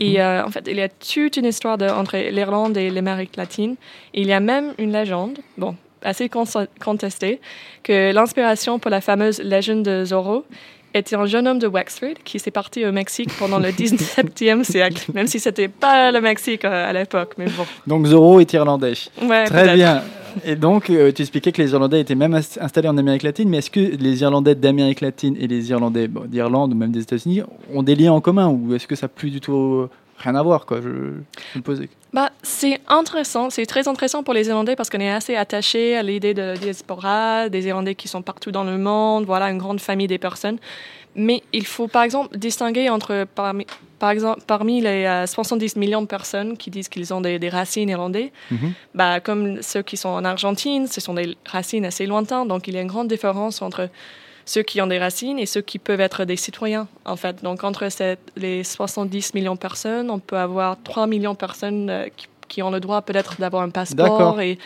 Et 0.00 0.20
euh, 0.20 0.44
en 0.44 0.50
fait, 0.50 0.64
il 0.66 0.76
y 0.76 0.82
a 0.82 0.88
toute 0.90 1.38
une 1.38 1.46
histoire 1.46 1.78
de, 1.78 1.86
entre 1.88 2.18
l'Irlande 2.18 2.76
et 2.76 2.90
l'Amérique 2.90 3.36
latine. 3.36 3.76
Et 4.12 4.20
il 4.20 4.26
y 4.26 4.34
a 4.34 4.40
même 4.40 4.74
une 4.76 4.92
légende, 4.92 5.38
bon, 5.56 5.76
assez 6.02 6.28
contestée, 6.28 7.40
que 7.82 8.12
l'inspiration 8.12 8.78
pour 8.78 8.90
la 8.90 9.00
fameuse 9.00 9.40
légende 9.40 9.82
de 9.82 10.04
Zorro 10.04 10.44
était 10.94 11.16
un 11.16 11.26
jeune 11.26 11.46
homme 11.48 11.58
de 11.58 11.66
Wexford 11.66 12.14
qui 12.24 12.38
s'est 12.38 12.50
parti 12.50 12.84
au 12.84 12.92
Mexique 12.92 13.30
pendant 13.38 13.58
le 13.58 13.68
17e 13.68 14.64
siècle, 14.70 15.10
même 15.14 15.26
si 15.26 15.40
c'était 15.40 15.68
pas 15.68 16.10
le 16.12 16.20
Mexique 16.20 16.64
euh, 16.64 16.90
à 16.90 16.92
l'époque, 16.92 17.34
mais 17.38 17.46
bon. 17.46 17.64
Donc 17.86 18.06
Zorro 18.06 18.40
est 18.40 18.52
irlandais. 18.52 18.94
Ouais, 19.22 19.44
Très 19.44 19.74
bien. 19.74 20.02
Et 20.46 20.56
donc, 20.56 20.88
euh, 20.88 21.12
tu 21.12 21.20
expliquais 21.20 21.52
que 21.52 21.60
les 21.60 21.72
Irlandais 21.72 22.00
étaient 22.00 22.14
même 22.14 22.32
ins- 22.32 22.58
installés 22.58 22.88
en 22.88 22.96
Amérique 22.96 23.22
latine, 23.22 23.50
mais 23.50 23.58
est-ce 23.58 23.70
que 23.70 23.80
les 23.80 24.22
Irlandais 24.22 24.54
d'Amérique 24.54 25.02
latine 25.02 25.36
et 25.38 25.46
les 25.46 25.68
Irlandais 25.70 26.08
bon, 26.08 26.22
d'Irlande 26.26 26.72
ou 26.72 26.74
même 26.74 26.90
des 26.90 27.02
États-Unis 27.02 27.42
ont 27.74 27.82
des 27.82 27.94
liens 27.94 28.14
en 28.14 28.22
commun 28.22 28.48
ou 28.48 28.74
est-ce 28.74 28.86
que 28.86 28.96
ça 28.96 29.04
n'a 29.04 29.08
plus 29.10 29.28
du 29.28 29.40
tout 29.42 29.88
rien 30.22 30.34
à 30.34 30.42
voir 30.42 30.66
quoi 30.66 30.80
je, 30.80 30.88
je 31.52 31.58
me 31.58 31.62
posais. 31.62 31.88
Bah, 32.12 32.30
c'est 32.42 32.80
intéressant, 32.88 33.48
c'est 33.50 33.64
très 33.66 33.88
intéressant 33.88 34.22
pour 34.22 34.34
les 34.34 34.46
Irlandais 34.48 34.76
parce 34.76 34.90
qu'on 34.90 35.00
est 35.00 35.10
assez 35.10 35.34
attaché 35.34 35.96
à 35.96 36.02
l'idée 36.02 36.34
de 36.34 36.42
la 36.42 36.56
diaspora, 36.56 37.48
des 37.48 37.66
Irlandais 37.66 37.94
qui 37.94 38.06
sont 38.08 38.22
partout 38.22 38.50
dans 38.50 38.64
le 38.64 38.76
monde, 38.78 39.24
voilà, 39.24 39.50
une 39.50 39.58
grande 39.58 39.80
famille 39.80 40.08
des 40.08 40.18
personnes. 40.18 40.58
Mais 41.14 41.42
il 41.52 41.66
faut 41.66 41.88
par 41.88 42.02
exemple 42.04 42.36
distinguer 42.38 42.88
entre, 42.88 43.26
parmi, 43.34 43.66
par 43.98 44.10
exemple, 44.10 44.40
parmi 44.46 44.80
les 44.80 45.04
euh, 45.04 45.26
70 45.26 45.76
millions 45.76 46.00
de 46.02 46.06
personnes 46.06 46.56
qui 46.56 46.70
disent 46.70 46.88
qu'ils 46.88 47.12
ont 47.12 47.20
des, 47.20 47.38
des 47.38 47.50
racines 47.50 47.88
irlandaises, 47.88 48.30
Mhm. 48.50 48.72
bah, 48.94 49.20
comme 49.20 49.60
ceux 49.62 49.82
qui 49.82 49.96
sont 49.98 50.08
en 50.08 50.24
Argentine, 50.24 50.86
ce 50.86 51.00
sont 51.02 51.12
des 51.14 51.36
racines 51.46 51.84
assez 51.84 52.06
lointaines, 52.06 52.48
donc 52.48 52.66
il 52.68 52.74
y 52.74 52.78
a 52.78 52.80
une 52.80 52.88
grande 52.88 53.08
différence 53.08 53.60
entre 53.62 53.88
ceux 54.44 54.62
qui 54.62 54.80
ont 54.80 54.86
des 54.86 54.98
racines 54.98 55.38
et 55.38 55.46
ceux 55.46 55.60
qui 55.60 55.78
peuvent 55.78 56.00
être 56.00 56.24
des 56.24 56.36
citoyens, 56.36 56.88
en 57.04 57.16
fait. 57.16 57.42
Donc, 57.42 57.64
entre 57.64 57.88
cette- 57.90 58.32
les 58.36 58.64
70 58.64 59.34
millions 59.34 59.54
de 59.54 59.58
personnes, 59.60 60.10
on 60.10 60.18
peut 60.18 60.36
avoir 60.38 60.76
3 60.82 61.06
millions 61.06 61.32
de 61.32 61.38
personnes 61.38 61.90
euh, 61.90 62.06
qui, 62.16 62.26
qui 62.48 62.62
ont 62.62 62.70
le 62.70 62.80
droit 62.80 63.02
peut-être 63.02 63.40
d'avoir 63.40 63.62
un 63.62 63.70
passeport. 63.70 64.40
Et, 64.40 64.58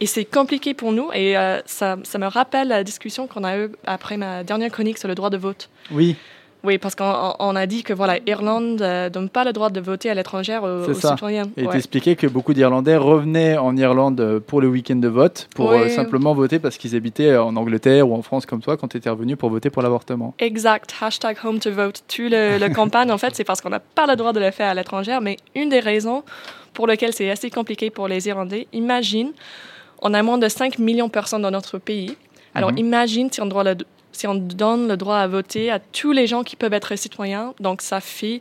et 0.00 0.06
c'est 0.06 0.24
compliqué 0.24 0.74
pour 0.74 0.92
nous. 0.92 1.10
Et 1.14 1.38
euh, 1.38 1.60
ça, 1.66 1.96
ça 2.02 2.18
me 2.18 2.26
rappelle 2.26 2.68
la 2.68 2.82
discussion 2.84 3.26
qu'on 3.26 3.44
a 3.44 3.56
eue 3.58 3.70
après 3.86 4.16
ma 4.16 4.42
dernière 4.44 4.70
chronique 4.70 4.98
sur 4.98 5.08
le 5.08 5.14
droit 5.14 5.30
de 5.30 5.36
vote. 5.36 5.70
Oui, 5.90 6.16
Oui, 6.64 6.78
parce 6.78 6.94
qu'on 6.94 7.04
on- 7.04 7.34
on 7.40 7.56
a 7.56 7.66
dit 7.66 7.82
que 7.82 7.92
voilà, 7.92 8.18
Irlande 8.26 8.80
ne 8.80 9.08
donne 9.10 9.28
pas 9.28 9.44
le 9.44 9.52
droit 9.52 9.68
de 9.70 9.80
voter 9.80 10.08
à 10.10 10.14
l'étranger 10.14 10.58
aux, 10.58 10.88
aux 10.90 10.94
ça. 10.94 11.10
citoyens. 11.10 11.44
et 11.58 11.66
Ouais. 11.66 11.72
t'expliquais 11.72 12.16
que 12.16 12.26
beaucoup 12.26 12.54
d'Irlandais 12.54 12.96
revenaient 12.96 13.58
en 13.58 13.76
Irlande 13.76 14.20
euh, 14.20 14.40
pour 14.40 14.60
le 14.62 14.68
week-end 14.68 14.96
de 14.96 15.08
vote, 15.08 15.48
pour 15.54 15.70
Oui. 15.70 15.76
euh, 15.82 15.88
simplement 15.90 16.32
voter 16.34 16.58
parce 16.58 16.78
qu'ils 16.78 16.96
habitaient 16.96 17.36
en 17.36 17.54
Angleterre 17.56 18.08
ou 18.08 18.14
en 18.14 18.22
France 18.22 18.46
comme 18.46 18.60
toi 18.62 18.76
quand 18.78 18.88
tu 18.88 18.96
étais 18.96 19.10
revenu 19.10 19.36
pour 19.36 19.50
voter 19.50 19.68
pour 19.70 19.82
l'avortement. 19.82 20.34
Exact. 20.38 20.94
Hashtag 21.00 21.36
home 21.44 21.58
to 21.58 21.70
vote. 21.70 22.02
Tout 22.08 22.28
le, 22.30 22.58
le 22.58 22.74
campagne, 22.74 23.10
en 23.12 23.18
fait, 23.18 23.34
c'est 23.36 23.44
parce 23.44 23.60
qu'on 23.60 23.70
n'a 23.70 23.80
pas 23.80 24.06
le 24.06 24.16
droit 24.16 24.32
de 24.32 24.40
le 24.40 24.50
faire 24.50 24.68
à 24.70 24.74
l'étranger. 24.74 25.18
Mais 25.20 25.36
une 25.54 25.68
des 25.68 25.80
raisons 25.80 26.22
pour 26.72 26.86
lesquelles 26.86 27.12
c'est 27.12 27.30
assez 27.30 27.50
compliqué 27.50 27.90
pour 27.90 28.08
les 28.08 28.26
Irlandais, 28.26 28.66
imagine, 28.72 29.32
on 30.02 30.14
a 30.14 30.22
moins 30.22 30.38
de 30.38 30.48
5 30.48 30.78
millions 30.78 31.06
de 31.06 31.12
personnes 31.12 31.42
dans 31.42 31.50
notre 31.50 31.78
pays. 31.78 32.16
Alors 32.54 32.70
Mhm. 32.72 32.78
imagine 32.78 33.30
si 33.30 33.40
on, 33.42 33.46
doit 33.46 33.64
le- 33.64 33.76
si 34.14 34.26
on 34.26 34.34
donne 34.34 34.88
le 34.88 34.96
droit 34.96 35.18
à 35.18 35.26
voter 35.26 35.70
à 35.70 35.78
tous 35.78 36.12
les 36.12 36.26
gens 36.26 36.42
qui 36.42 36.56
peuvent 36.56 36.72
être 36.72 36.96
citoyens. 36.96 37.54
Donc 37.60 37.82
ça 37.82 38.00
fait 38.00 38.40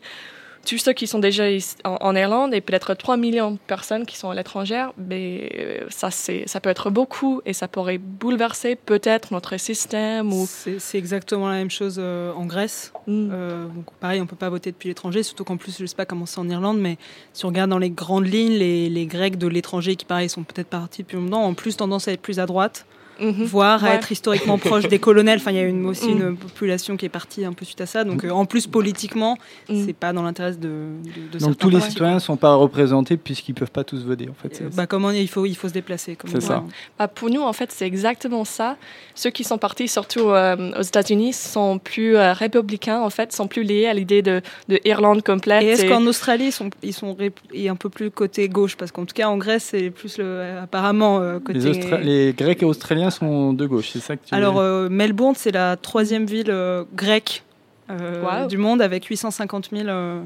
tous 0.65 0.77
ceux 0.77 0.93
qui 0.93 1.07
sont 1.07 1.19
déjà 1.19 1.43
en, 1.83 1.97
en 1.99 2.15
Irlande 2.15 2.53
et 2.53 2.61
peut-être 2.61 2.93
3 2.93 3.17
millions 3.17 3.51
de 3.51 3.57
personnes 3.67 4.05
qui 4.05 4.17
sont 4.17 4.29
à 4.29 4.35
l'étranger, 4.35 4.87
mais 4.97 5.51
euh, 5.59 5.85
ça, 5.89 6.09
ça 6.09 6.59
peut 6.61 6.69
être 6.69 6.89
beaucoup 6.89 7.41
et 7.45 7.53
ça 7.53 7.67
pourrait 7.67 7.97
bouleverser 7.97 8.75
peut-être 8.75 9.33
notre 9.33 9.57
système 9.57 10.31
ou... 10.31 10.47
C'est 10.47 10.97
exactement 10.97 11.49
la 11.49 11.55
même 11.55 11.71
chose 11.71 11.97
euh, 11.99 12.31
en 12.33 12.45
Grèce. 12.45 12.93
Mm. 13.07 13.29
Euh, 13.31 13.65
donc 13.65 13.85
pareil, 13.99 14.21
on 14.21 14.25
peut 14.25 14.35
pas 14.35 14.49
voter 14.49 14.71
depuis 14.71 14.89
l'étranger, 14.89 15.23
surtout 15.23 15.43
qu'en 15.43 15.57
plus, 15.57 15.77
je 15.79 15.85
sais 15.85 15.95
pas 15.95 16.05
comment 16.05 16.25
c'est 16.25 16.39
en 16.39 16.49
Irlande, 16.49 16.79
mais 16.79 16.97
si 17.33 17.45
on 17.45 17.49
regarde 17.49 17.69
dans 17.69 17.79
les 17.79 17.89
grandes 17.89 18.27
lignes, 18.27 18.53
les, 18.53 18.89
les 18.89 19.05
Grecs 19.05 19.37
de 19.37 19.47
l'étranger 19.47 19.95
qui, 19.95 20.05
pareil, 20.05 20.29
sont 20.29 20.43
peut-être 20.43 20.69
partis 20.69 21.03
depuis 21.03 21.17
longtemps, 21.17 21.45
ont 21.45 21.53
plus 21.53 21.75
tendance 21.75 22.07
à 22.07 22.13
être 22.13 22.21
plus 22.21 22.39
à 22.39 22.45
droite, 22.45 22.85
Mhm. 23.23 23.45
voire 23.45 23.83
à 23.85 23.93
être 23.95 24.11
historiquement 24.11 24.57
proches 24.57 24.87
des 24.87 24.99
colonels. 24.99 25.39
Enfin, 25.39 25.51
il 25.51 25.57
y 25.57 25.59
a 25.59 25.63
une, 25.63 25.85
aussi 25.85 26.09
Mm. 26.13 26.21
une 26.29 26.37
population 26.37 26.97
qui 26.97 27.05
est 27.05 27.09
partie 27.09 27.45
un 27.45 27.53
peu 27.53 27.63
suite 27.65 27.81
à 27.81 27.85
ça. 27.85 28.03
Donc, 28.03 28.23
euh, 28.23 28.29
en 28.31 28.45
plus, 28.45 28.67
politiquement, 28.67 29.37
Mm. 29.69 29.85
c'est 29.85 29.93
pas 29.93 30.11
dans 30.13 30.23
l'intérêt 30.23 30.51
de, 30.53 30.57
de, 30.57 30.89
de 31.31 31.39
Donc 31.39 31.57
tous 31.57 31.69
les 31.69 31.79
citoyens 31.79 32.15
ne 32.15 32.19
sont 32.19 32.37
pas 32.37 32.53
représentés 32.55 33.17
puisqu'ils 33.17 33.53
peuvent 33.53 33.71
pas 33.71 33.83
tous 33.83 34.03
voter 34.03 34.27
en 34.29 34.33
fait. 34.33 34.61
Euh, 34.61 34.69
bah, 34.75 34.87
comment 34.87 35.11
il 35.11 35.27
faut, 35.27 35.45
il 35.45 35.55
faut 35.55 35.67
se 35.69 35.73
déplacer. 35.73 36.15
comme 36.15 36.29
C'est 36.31 36.37
on 36.37 36.41
ça. 36.41 36.63
Bah, 36.99 37.07
pour 37.07 37.29
nous, 37.29 37.41
en 37.41 37.53
fait, 37.53 37.71
c'est 37.71 37.85
exactement 37.87 38.45
ça. 38.45 38.77
Ceux 39.15 39.29
qui 39.29 39.43
sont 39.43 39.57
partis, 39.57 39.87
surtout 39.87 40.29
euh, 40.29 40.71
aux 40.77 40.81
États-Unis, 40.81 41.33
sont 41.33 41.79
plus 41.79 42.15
euh, 42.17 42.33
républicains, 42.33 42.99
en 43.01 43.09
fait, 43.09 43.31
sont 43.31 43.47
plus 43.47 43.63
liés 43.63 43.85
à 43.87 43.93
l'idée 43.93 44.21
de, 44.21 44.41
de 44.69 44.79
Irlande 44.85 45.23
complète. 45.23 45.63
Et 45.63 45.67
est-ce 45.67 45.85
et- 45.85 45.87
qu'en 45.89 46.05
Australie, 46.05 46.45
ils 46.47 46.51
sont, 46.51 46.69
ils 46.81 46.93
sont 46.93 47.13
ré- 47.13 47.31
et 47.53 47.69
un 47.69 47.75
peu 47.75 47.89
plus 47.89 48.11
côté 48.11 48.49
gauche? 48.49 48.75
Parce 48.75 48.91
qu'en 48.91 49.05
tout 49.05 49.13
cas, 49.13 49.27
en 49.27 49.37
Grèce, 49.37 49.67
c'est 49.71 49.89
plus 49.91 50.17
le, 50.17 50.41
apparemment 50.61 51.19
euh, 51.19 51.39
côté. 51.39 51.59
Les, 51.59 51.71
Austra- 51.71 52.01
les 52.01 52.33
Grecs 52.33 52.61
et 52.61 52.65
Australiens 52.65 53.09
sont 53.13 53.53
de 53.53 53.65
gauche, 53.65 53.89
c'est 53.93 53.99
ça 53.99 54.15
que 54.15 54.25
tu 54.25 54.33
Alors, 54.35 54.59
euh, 54.59 54.89
Melbourne, 54.89 55.35
c'est 55.37 55.51
la 55.51 55.75
troisième 55.77 56.25
ville 56.25 56.49
euh, 56.49 56.83
grecque 56.95 57.43
euh, 57.89 58.23
Wow. 58.23 58.47
du 58.47 58.57
monde 58.57 58.81
avec 58.81 59.05
850 59.05 59.69
000. 59.71 59.87
euh, 59.87 60.21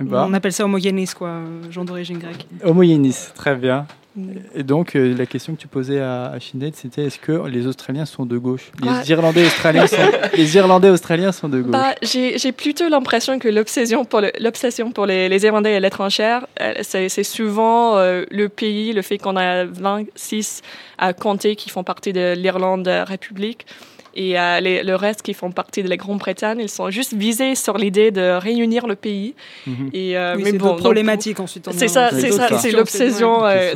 Eh 0.00 0.04
ben, 0.04 0.26
On 0.28 0.34
appelle 0.34 0.52
ça 0.52 0.64
homogénéis, 0.64 1.14
quoi, 1.16 1.28
euh, 1.28 1.70
gens 1.70 1.84
d'origine 1.84 2.18
grecque. 2.18 2.46
Homogénéis, 2.64 3.30
très 3.34 3.54
bien. 3.56 3.86
Mm. 4.14 4.32
Et 4.54 4.62
donc, 4.62 4.94
euh, 4.94 5.14
la 5.16 5.26
question 5.26 5.54
que 5.54 5.60
tu 5.60 5.68
posais 5.68 6.00
à, 6.00 6.26
à 6.26 6.38
c'était 6.74 7.04
est-ce 7.04 7.18
que 7.18 7.46
les 7.48 7.66
Australiens 7.66 8.04
sont 8.04 8.26
de 8.26 8.36
gauche 8.38 8.70
Les 8.82 8.88
Ouais. 8.88 9.04
Irlandais 9.08 9.44
australiens 9.46 9.86
sont, 9.86 9.96
les 10.36 10.56
Irlandais 10.56 10.90
australiens 10.90 11.32
sont 11.32 11.48
de 11.48 11.60
gauche. 11.62 11.72
Bah, 11.72 11.94
j'ai 12.02 12.52
plutôt 12.52 12.88
l'impression 12.88 13.38
que 13.38 13.48
l'obsession 13.48 14.04
pour, 14.04 14.20
le- 14.20 14.32
pour 14.92 15.06
les, 15.06 15.28
les 15.28 15.44
Irlandais 15.44 15.74
et 15.74 15.80
l'étranger, 15.80 16.38
euh, 16.60 16.74
c'est 16.82 17.24
souvent 17.24 17.96
euh, 17.96 18.24
le 18.30 18.48
pays, 18.48 18.92
le 18.92 19.02
fait 19.02 19.18
qu'on 19.18 19.36
a 19.36 19.64
26 19.64 20.62
à 20.98 21.12
compter 21.12 21.56
qui 21.56 21.70
font 21.70 21.84
partie 21.84 22.12
de 22.12 22.34
l'Irlande 22.36 22.86
République. 23.06 23.66
Et 24.14 24.38
euh, 24.38 24.60
les- 24.60 24.82
le 24.82 24.94
reste 24.94 25.22
qui 25.22 25.32
font 25.34 25.50
partie 25.50 25.82
de 25.82 25.88
la 25.88 25.96
Grande-Bretagne, 25.96 26.58
ils 26.60 26.68
sont 26.68 26.90
juste 26.90 27.14
visés 27.14 27.54
sur 27.54 27.78
l'idée 27.78 28.10
de 28.10 28.36
réunir 28.38 28.86
le 28.86 28.94
pays. 28.94 29.34
Mhm. 29.66 29.90
Et, 29.92 30.16
euh, 30.18 30.34
Oui, 30.36 30.42
mais 30.44 30.50
c'est 30.52 30.58
bon, 30.58 30.66
donc, 30.68 30.78
problématiques 30.80 31.40
ensuite. 31.40 31.66
en 31.68 31.72
C'est 31.72 31.88
ça, 31.88 32.10
c'est 32.10 32.30
ça, 32.32 32.58
c'est 32.58 32.70
l'obsession. 32.72 33.44
euh, 33.46 33.72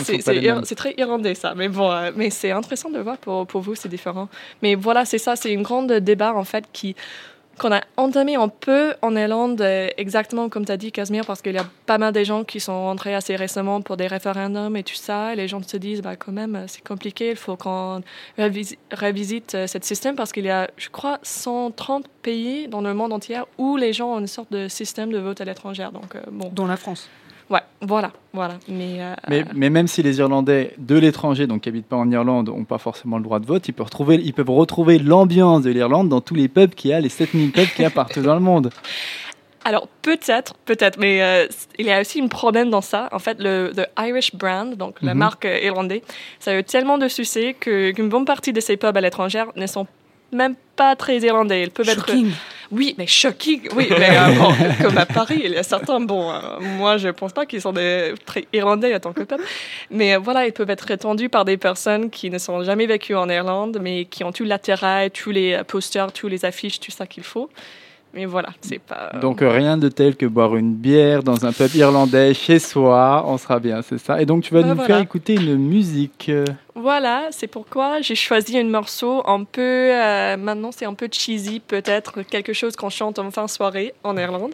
c'est 0.65 0.75
très 0.75 0.95
irlandais 0.99 1.35
ça, 1.35 1.55
mais 1.57 1.69
bon, 1.69 1.91
euh, 1.91 2.11
mais 2.17 2.31
c'est 2.31 2.51
intéressant 2.51 2.91
de 2.91 2.99
voir 2.99 3.17
pour, 3.19 3.47
pour 3.47 3.61
vous, 3.63 3.75
c'est 3.75 3.89
différent. 3.89 4.29
Mais 4.63 4.75
voilà, 4.75 5.05
c'est 5.05 5.19
ça, 5.19 5.37
c'est 5.37 5.53
une 5.53 5.63
grande 5.63 5.93
débat 5.93 6.35
en 6.35 6.45
fait 6.45 6.65
qui 6.73 6.95
qu'on 7.59 7.73
a 7.73 7.81
entamé 7.97 8.37
un 8.37 8.49
peu 8.49 8.95
en 9.03 9.17
Irlande, 9.17 9.61
exactement 9.97 10.49
comme 10.49 10.65
tu 10.65 10.73
as 10.73 10.77
dit, 10.77 10.93
Casimir, 10.93 11.25
parce 11.25 11.43
qu'il 11.43 11.55
y 11.55 11.59
a 11.59 11.67
pas 11.87 11.99
mal 11.99 12.13
de 12.13 12.23
gens 12.25 12.45
qui 12.45 12.61
sont 12.61 12.85
rentrés 12.85 13.15
assez 13.15 13.35
récemment 13.37 13.81
pour 13.81 13.97
des 13.97 14.07
référendums 14.07 14.77
et 14.77 14.83
tout 14.83 14.95
ça, 14.95 15.35
les 15.35 15.49
gens 15.49 15.63
se 15.63 15.77
disent, 15.77 16.03
bah, 16.03 16.17
quand 16.17 16.33
même, 16.33 16.65
c'est 16.69 16.87
compliqué, 16.87 17.31
il 17.31 17.37
faut 17.37 17.57
qu'on 17.57 18.03
révisi- 18.39 18.79
révisite 18.91 19.55
euh, 19.55 19.67
ce 19.67 19.79
système, 19.83 20.17
parce 20.17 20.33
qu'il 20.33 20.45
y 20.45 20.51
a, 20.51 20.69
je 20.77 20.89
crois, 20.91 21.19
130 21.23 22.07
pays 22.23 22.69
dans 22.69 22.81
le 22.81 22.93
monde 22.95 23.13
entier 23.13 23.39
où 23.59 23.77
les 23.77 23.93
gens 23.93 24.15
ont 24.15 24.19
une 24.19 24.27
sorte 24.27 24.53
de 24.53 24.69
système 24.69 25.11
de 25.11 25.19
vote 25.19 25.41
à 25.41 25.45
l'étranger. 25.45 25.89
Donc, 25.93 26.15
euh, 26.15 26.21
bon, 26.31 26.51
Dont 26.53 26.67
la 26.67 26.77
France. 26.77 27.09
Ouais, 27.51 27.61
voilà, 27.81 28.11
voilà. 28.33 28.55
Mais, 28.69 28.97
euh, 29.01 29.15
Mais, 29.29 29.45
mais 29.55 29.71
même 29.71 29.87
si 29.87 30.03
les 30.03 30.19
Irlandais 30.19 30.75
de 30.79 30.97
l'étranger, 30.97 31.47
donc 31.47 31.63
qui 31.63 31.69
habitent 31.69 31.87
pas 31.87 31.97
en 31.97 32.11
Irlande, 32.11 32.49
n'ont 32.49 32.65
pas 32.65 32.79
forcément 32.79 33.19
le 33.19 33.25
droit 33.25 33.39
de 33.41 33.47
vote, 33.47 33.67
ils 33.69 33.73
peuvent 33.73 33.87
retrouver, 33.87 34.17
ils 34.17 34.33
peuvent 34.35 34.51
retrouver 34.51 34.99
l'ambiance 34.99 35.63
de 35.63 35.71
l'Irlande 35.71 36.09
dans 36.09 36.21
tous 36.21 36.35
les 36.35 36.49
pubs 36.49 36.75
qu'il 36.75 36.91
y 36.91 36.95
a, 36.95 37.01
les 37.01 37.09
7000 37.09 37.53
pubs 37.53 37.67
qu'il 37.75 37.83
y 37.83 37.87
a 37.87 37.91
partout 37.91 38.23
dans 38.23 38.35
le 38.35 38.41
monde. 38.41 38.71
Alors 39.65 39.89
peut-être, 40.03 40.55
peut-être, 40.65 40.97
mais 40.97 41.21
euh, 41.23 41.47
il 41.77 41.87
y 41.87 41.91
a 41.91 42.01
aussi 42.01 42.21
un 42.21 42.29
problème 42.29 42.71
dans 42.71 42.81
ça. 42.83 43.09
En 43.11 43.19
fait, 43.19 43.37
le 43.41 43.73
the 43.75 43.89
Irish 43.99 44.33
brand, 44.37 44.77
donc 44.77 45.03
la 45.03 45.13
Mhm. 45.13 45.19
marque 45.19 45.45
euh, 45.45 45.59
irlandaise, 45.61 46.03
ça 46.39 46.53
a 46.53 46.59
eu 46.59 46.63
tellement 46.63 46.99
de 46.99 47.09
succès 47.09 47.57
que- 47.59 47.91
qu'une 47.91 48.09
bonne 48.09 48.25
partie 48.25 48.53
de 48.53 48.61
ces 48.61 48.77
pubs 48.77 48.97
à 48.97 49.01
l'étranger 49.01 49.43
ne 49.57 49.67
sont 49.67 49.89
même 50.33 50.55
pas 50.77 50.95
très 50.95 51.19
irlandais. 51.19 51.65
Ils 51.65 51.71
peuvent 51.73 51.89
être. 51.89 52.07
Oui, 52.73 52.95
mais 52.99 53.07
shocking, 53.07 53.69
oui, 53.77 53.87
mais 53.91 54.11
euh, 54.11 54.33
bon, 54.39 54.53
comme 54.83 54.99
à 54.99 55.07
Paris, 55.07 55.41
il 55.45 55.53
y 55.53 55.57
a 55.57 55.63
certains, 55.63 56.01
bon, 56.01 56.31
euh, 56.31 56.41
moi 56.79 56.97
je 56.97 57.09
pense 57.09 57.33
pas 57.33 57.47
qu'ils 57.47 57.61
sont 57.61 57.73
des 57.73 58.13
très 58.25 58.47
irlandais 58.53 58.95
en 58.95 59.01
tant 59.01 59.13
que 59.13 59.23
peuple, 59.23 59.45
mais 59.91 60.15
euh, 60.15 60.19
voilà, 60.19 60.47
ils 60.47 60.53
peuvent 60.53 60.71
être 60.71 60.91
étendus 60.91 61.29
par 61.29 61.45
des 61.45 61.57
personnes 61.57 62.11
qui 62.11 62.31
ne 62.31 62.39
sont 62.39 62.63
jamais 62.65 62.87
vécues 62.87 63.15
en 63.15 63.29
Irlande, 63.29 63.79
mais 63.81 64.05
qui 64.07 64.25
ont 64.25 64.33
tout 64.33 64.45
l'attirail, 64.45 65.11
tous 65.11 65.31
les 65.31 65.61
posters, 65.67 66.13
tous 66.13 66.29
les 66.29 66.45
affiches, 66.45 66.81
tout 66.81 66.91
ça 66.91 67.07
qu'il 67.07 67.23
faut. 67.23 67.49
Mais 68.15 68.25
voilà, 68.25 68.49
c'est 68.63 68.79
pas. 68.79 69.11
Donc 69.21 69.41
rien 69.43 69.77
de 69.77 69.89
tel 69.89 70.17
que 70.17 70.25
boire 70.25 70.57
une 70.57 70.73
bière 70.75 71.23
dans 71.23 71.45
un 71.45 71.53
pub 71.53 71.75
irlandais 71.75 72.33
chez 72.33 72.59
soi, 72.59 73.23
on 73.27 73.37
sera 73.37 73.59
bien, 73.61 73.83
c'est 73.83 73.99
ça. 73.99 74.23
Et 74.23 74.27
donc 74.27 74.43
tu 74.43 74.55
vas 74.55 74.63
Bah, 74.63 74.69
nous 74.69 74.75
voilà. 74.75 74.87
faire 74.95 75.01
écouter 75.03 75.35
une 75.35 75.57
musique. 75.57 76.31
Voilà, 76.79 77.29
c'est 77.31 77.47
pourquoi 77.47 78.03
j'ai 78.03 78.15
choisi 78.15 78.59
un 78.59 78.65
morceau 78.65 79.23
un 79.27 79.45
peu. 79.45 79.61
euh, 79.63 80.37
maintenant, 80.37 80.71
c'est 80.73 80.85
un 80.85 80.93
peu 80.93 81.09
cheesy, 81.11 81.61
peut-être, 81.61 82.21
quelque 82.23 82.53
chose 82.53 82.77
qu'on 82.77 82.91
chante 82.91 83.19
en 83.19 83.31
fin 83.31 83.47
de 83.47 83.51
soirée 83.51 83.95
en 84.05 84.15
Irlande. 84.19 84.53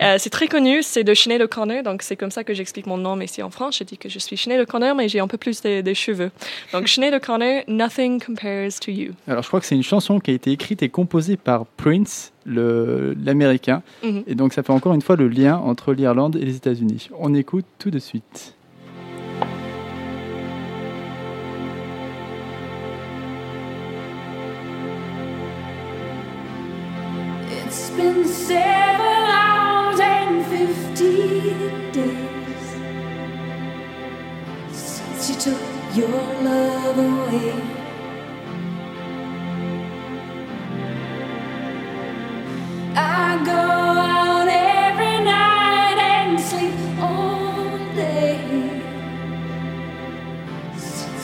Euh, 0.00 0.14
c'est 0.18 0.30
très 0.30 0.46
connu, 0.46 0.84
c'est 0.84 1.02
de 1.02 1.12
Sinead 1.12 1.42
O'Connor, 1.42 1.82
donc 1.82 2.02
c'est 2.02 2.14
comme 2.14 2.30
ça 2.30 2.44
que 2.44 2.54
j'explique 2.54 2.86
mon 2.86 2.96
nom, 2.96 3.16
mais 3.16 3.24
ici 3.24 3.42
en 3.42 3.50
France, 3.50 3.78
je 3.78 3.84
dis 3.84 3.98
que 3.98 4.08
je 4.08 4.20
suis 4.20 4.36
Sinead 4.36 4.60
O'Connor, 4.60 4.94
mais 4.94 5.08
j'ai 5.08 5.18
un 5.18 5.26
peu 5.26 5.38
plus 5.38 5.60
de, 5.62 5.80
de 5.80 5.94
cheveux. 5.94 6.30
Donc 6.72 6.86
Sinead 6.96 7.14
O'Connor, 7.14 7.64
Nothing 7.66 8.22
Compares 8.24 8.78
to 8.80 8.92
You. 8.92 9.12
Alors 9.26 9.42
je 9.42 9.48
crois 9.48 9.58
que 9.58 9.66
c'est 9.66 9.74
une 9.74 9.82
chanson 9.82 10.20
qui 10.20 10.30
a 10.30 10.34
été 10.34 10.52
écrite 10.52 10.84
et 10.84 10.88
composée 10.88 11.36
par 11.36 11.66
Prince, 11.66 12.32
l'américain. 12.46 13.82
Mhm. 14.04 14.22
Et 14.28 14.34
donc 14.34 14.52
ça 14.52 14.62
fait 14.62 14.72
encore 14.72 14.94
une 14.94 15.02
fois 15.02 15.16
le 15.16 15.26
lien 15.28 15.56
entre 15.56 15.92
l'Irlande 15.92 16.36
et 16.36 16.44
les 16.44 16.56
États-Unis. 16.56 17.08
On 17.18 17.34
écoute 17.34 17.64
tout 17.78 17.90
de 17.90 17.98
suite. 17.98 18.54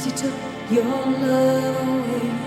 You 0.04 0.10
took 0.10 0.36
your 0.70 0.84
love 0.84 1.78
away. 1.78 2.41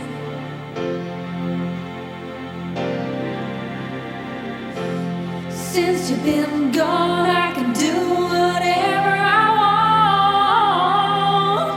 Since 5.75 6.09
you've 6.09 6.23
been 6.23 6.71
gone, 6.71 7.29
I 7.29 7.51
can 7.51 7.73
do 7.73 7.93
whatever 8.31 9.13
I 9.37 9.39
want. 9.59 11.69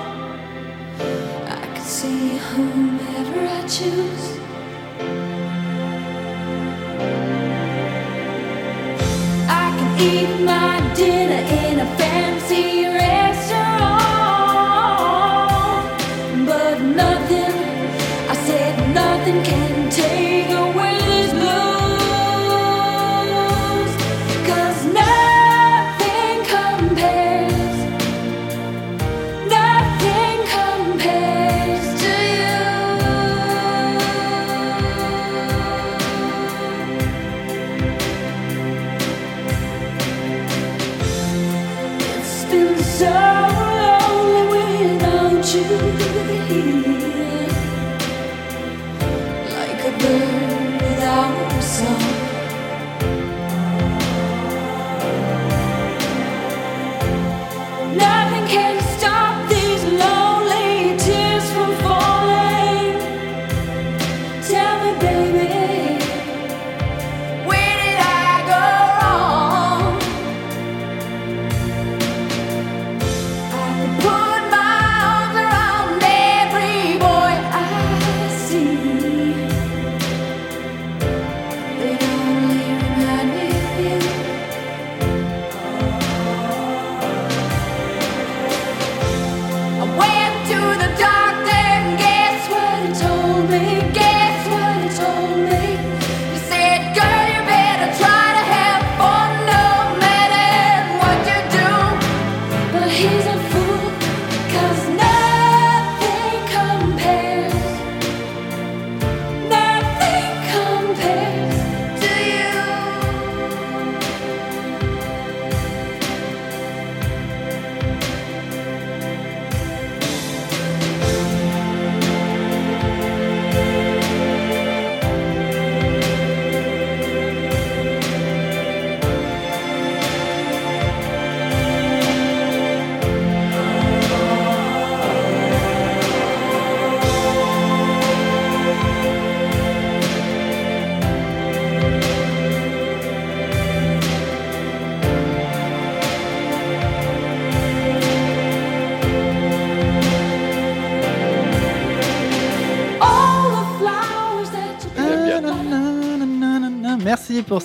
I 1.50 1.52
can 1.74 1.84
see 1.84 2.38
whomever 2.50 3.40
I 3.58 3.60
choose. 3.66 4.26
I 9.48 9.74
can 9.76 9.90
eat 10.00 10.44
my 10.44 10.80
dinner 10.94 11.37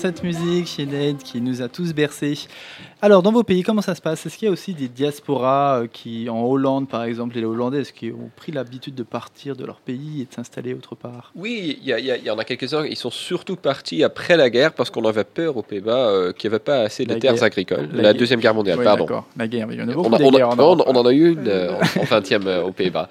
cette 0.04 0.22
musique, 0.22 0.68
Sinead, 0.68 1.18
qui 1.24 1.39
nous 1.39 1.62
a 1.62 1.70
tous 1.70 1.93
bercés. 1.93 2.38
Alors, 3.01 3.24
dans 3.24 3.32
vos 3.32 3.43
pays, 3.43 3.64
comment 3.64 3.82
ça 3.82 3.95
se 3.95 4.01
passe? 4.01 4.26
Est-ce 4.26 4.38
qu'il 4.38 4.47
y 4.47 4.49
a 4.49 4.51
aussi 4.51 4.74
des 4.74 4.89
diasporas 4.89 5.80
euh, 5.84 5.88
qui, 5.91 6.30
en 6.30 6.43
Hollande 6.43 6.89
par 6.89 7.06
exemple, 7.06 7.38
les 7.38 7.45
Hollandais, 7.45 7.80
est-ce 7.82 7.93
qu'ils 7.93 8.12
ont 8.12 8.30
pris 8.36 8.51
l'habitude 8.51 8.95
de 8.95 9.04
partir 9.04 9.56
de 9.56 9.66
leur 9.66 9.78
pays 9.78 10.22
et 10.22 10.26
de 10.26 10.34
s'installer 10.34 10.74
autre 10.74 10.95
part? 10.95 11.32
Oui, 11.38 11.80
il 11.82 11.89
y, 12.26 12.30
en 12.30 12.38
a 12.38 12.43
quelques-uns. 12.43 12.86
Ils 12.86 12.97
sont 12.97 13.12
surtout 13.12 13.56
partis 13.56 14.04
après 14.04 14.36
la 14.36 14.49
guerre 14.49 14.74
parce 14.74 14.89
qu'on 14.89 15.06
avait 15.06 15.24
peur 15.24 15.56
aux 15.56 15.64
Pays-Bas 15.64 16.10
euh, 16.10 16.34
qu'il 16.34 16.49
n'y 16.49 16.56
avait 16.56 16.64
pas 16.64 16.82
assez 16.82 17.06
de 17.06 17.14
La 17.14 17.20
terres 17.22 17.36
guerre. 17.36 17.43
agricoles. 17.43 17.88
La. 17.93 18.12
Deuxième 18.14 18.41
Guerre 18.41 18.56
mondiale, 18.56 18.80
Oui, 18.80 18.84
pardon. 18.84 19.24
La 19.38 19.47
guerre, 19.47 19.68
il 19.72 19.80
y 19.80 19.82
en 19.82 19.88
a 19.88 19.91
On, 19.93 20.10
beaucoup 20.10 20.16
a- 20.16 20.20
on 20.22 20.34
a- 20.34 20.43
en 20.47 20.51
on- 20.60 20.62
Europe. 20.76 20.84
on 20.88 20.95
en 20.97 21.06
a 21.06 21.14
eu 21.14 21.32
une 21.32 21.47
euh, 21.47 21.72
en 21.97 22.04
20e 22.04 22.45
euh, 22.45 22.64
aux 22.64 22.74
Pays-Bas. 22.74 23.08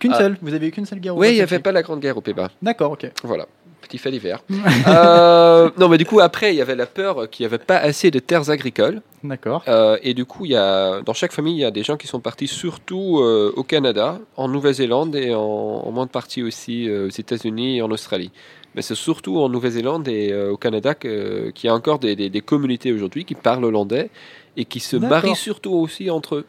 Qu'une 0.00 0.12
Ah. 0.12 0.18
seule 0.18 0.36
Vous 0.42 0.52
avez 0.54 0.66
eu 0.66 0.70
qu'une 0.72 0.86
seule 0.86 0.98
guerre 0.98 1.16
Oui, 1.16 1.28
il 1.30 1.34
n'y 1.34 1.40
avait 1.40 1.60
pas 1.60 1.70
la 1.72 1.82
Grande 1.82 2.00
Guerre 2.00 2.16
aux 2.18 2.20
Pays-Bas. 2.20 2.50
D'accord, 2.60 2.90
ok. 2.92 3.10
Voilà, 3.22 3.46
petit 3.86 3.98
fait 3.98 4.10
d'hiver. 4.10 4.42
Euh, 4.86 5.70
non, 5.78 5.88
mais 5.88 5.98
du 5.98 6.04
coup, 6.04 6.20
après, 6.20 6.52
il 6.52 6.56
y 6.56 6.60
avait 6.60 6.74
la 6.76 6.86
peur 6.86 7.28
qu'il 7.30 7.44
n'y 7.44 7.52
avait 7.52 7.62
pas 7.64 7.76
assez 7.76 8.10
de 8.10 8.18
terres 8.18 8.50
agricoles. 8.50 9.02
D'accord. 9.24 9.62
Euh, 9.68 9.96
et 10.02 10.14
du 10.14 10.24
coup, 10.24 10.44
il 10.44 10.52
y 10.52 10.56
a, 10.56 11.00
dans 11.02 11.14
chaque 11.14 11.32
famille, 11.32 11.54
il 11.56 11.60
y 11.60 11.64
a 11.64 11.70
des 11.70 11.82
gens 11.82 11.96
qui 11.96 12.06
sont 12.06 12.20
partis 12.20 12.46
surtout 12.46 13.18
euh, 13.20 13.52
au 13.56 13.62
Canada, 13.62 14.18
en 14.36 14.48
Nouvelle-Zélande 14.48 15.16
et 15.16 15.34
en, 15.34 15.40
en 15.40 15.90
moindre 15.90 16.10
partie 16.12 16.42
aussi 16.42 16.88
euh, 16.88 17.06
aux 17.06 17.10
États-Unis 17.10 17.78
et 17.78 17.82
en 17.82 17.90
Australie. 17.90 18.30
Mais 18.74 18.82
c'est 18.82 18.94
surtout 18.94 19.38
en 19.38 19.48
Nouvelle-Zélande 19.48 20.06
et 20.06 20.34
au 20.34 20.58
Canada 20.58 20.94
qu'il 20.94 21.52
y 21.64 21.68
a 21.68 21.74
encore 21.74 21.98
des, 21.98 22.14
des- 22.14 22.28
des 22.28 22.40
communautés 22.42 22.92
aujourd'hui 22.92 23.24
qui 23.24 23.34
parlent 23.34 23.64
hollandais 23.64 24.10
et 24.58 24.66
qui 24.66 24.80
se 24.80 24.96
marient 25.08 25.34
surtout 25.34 25.72
aussi 25.72 26.10
entre 26.10 26.36
eux. 26.36 26.44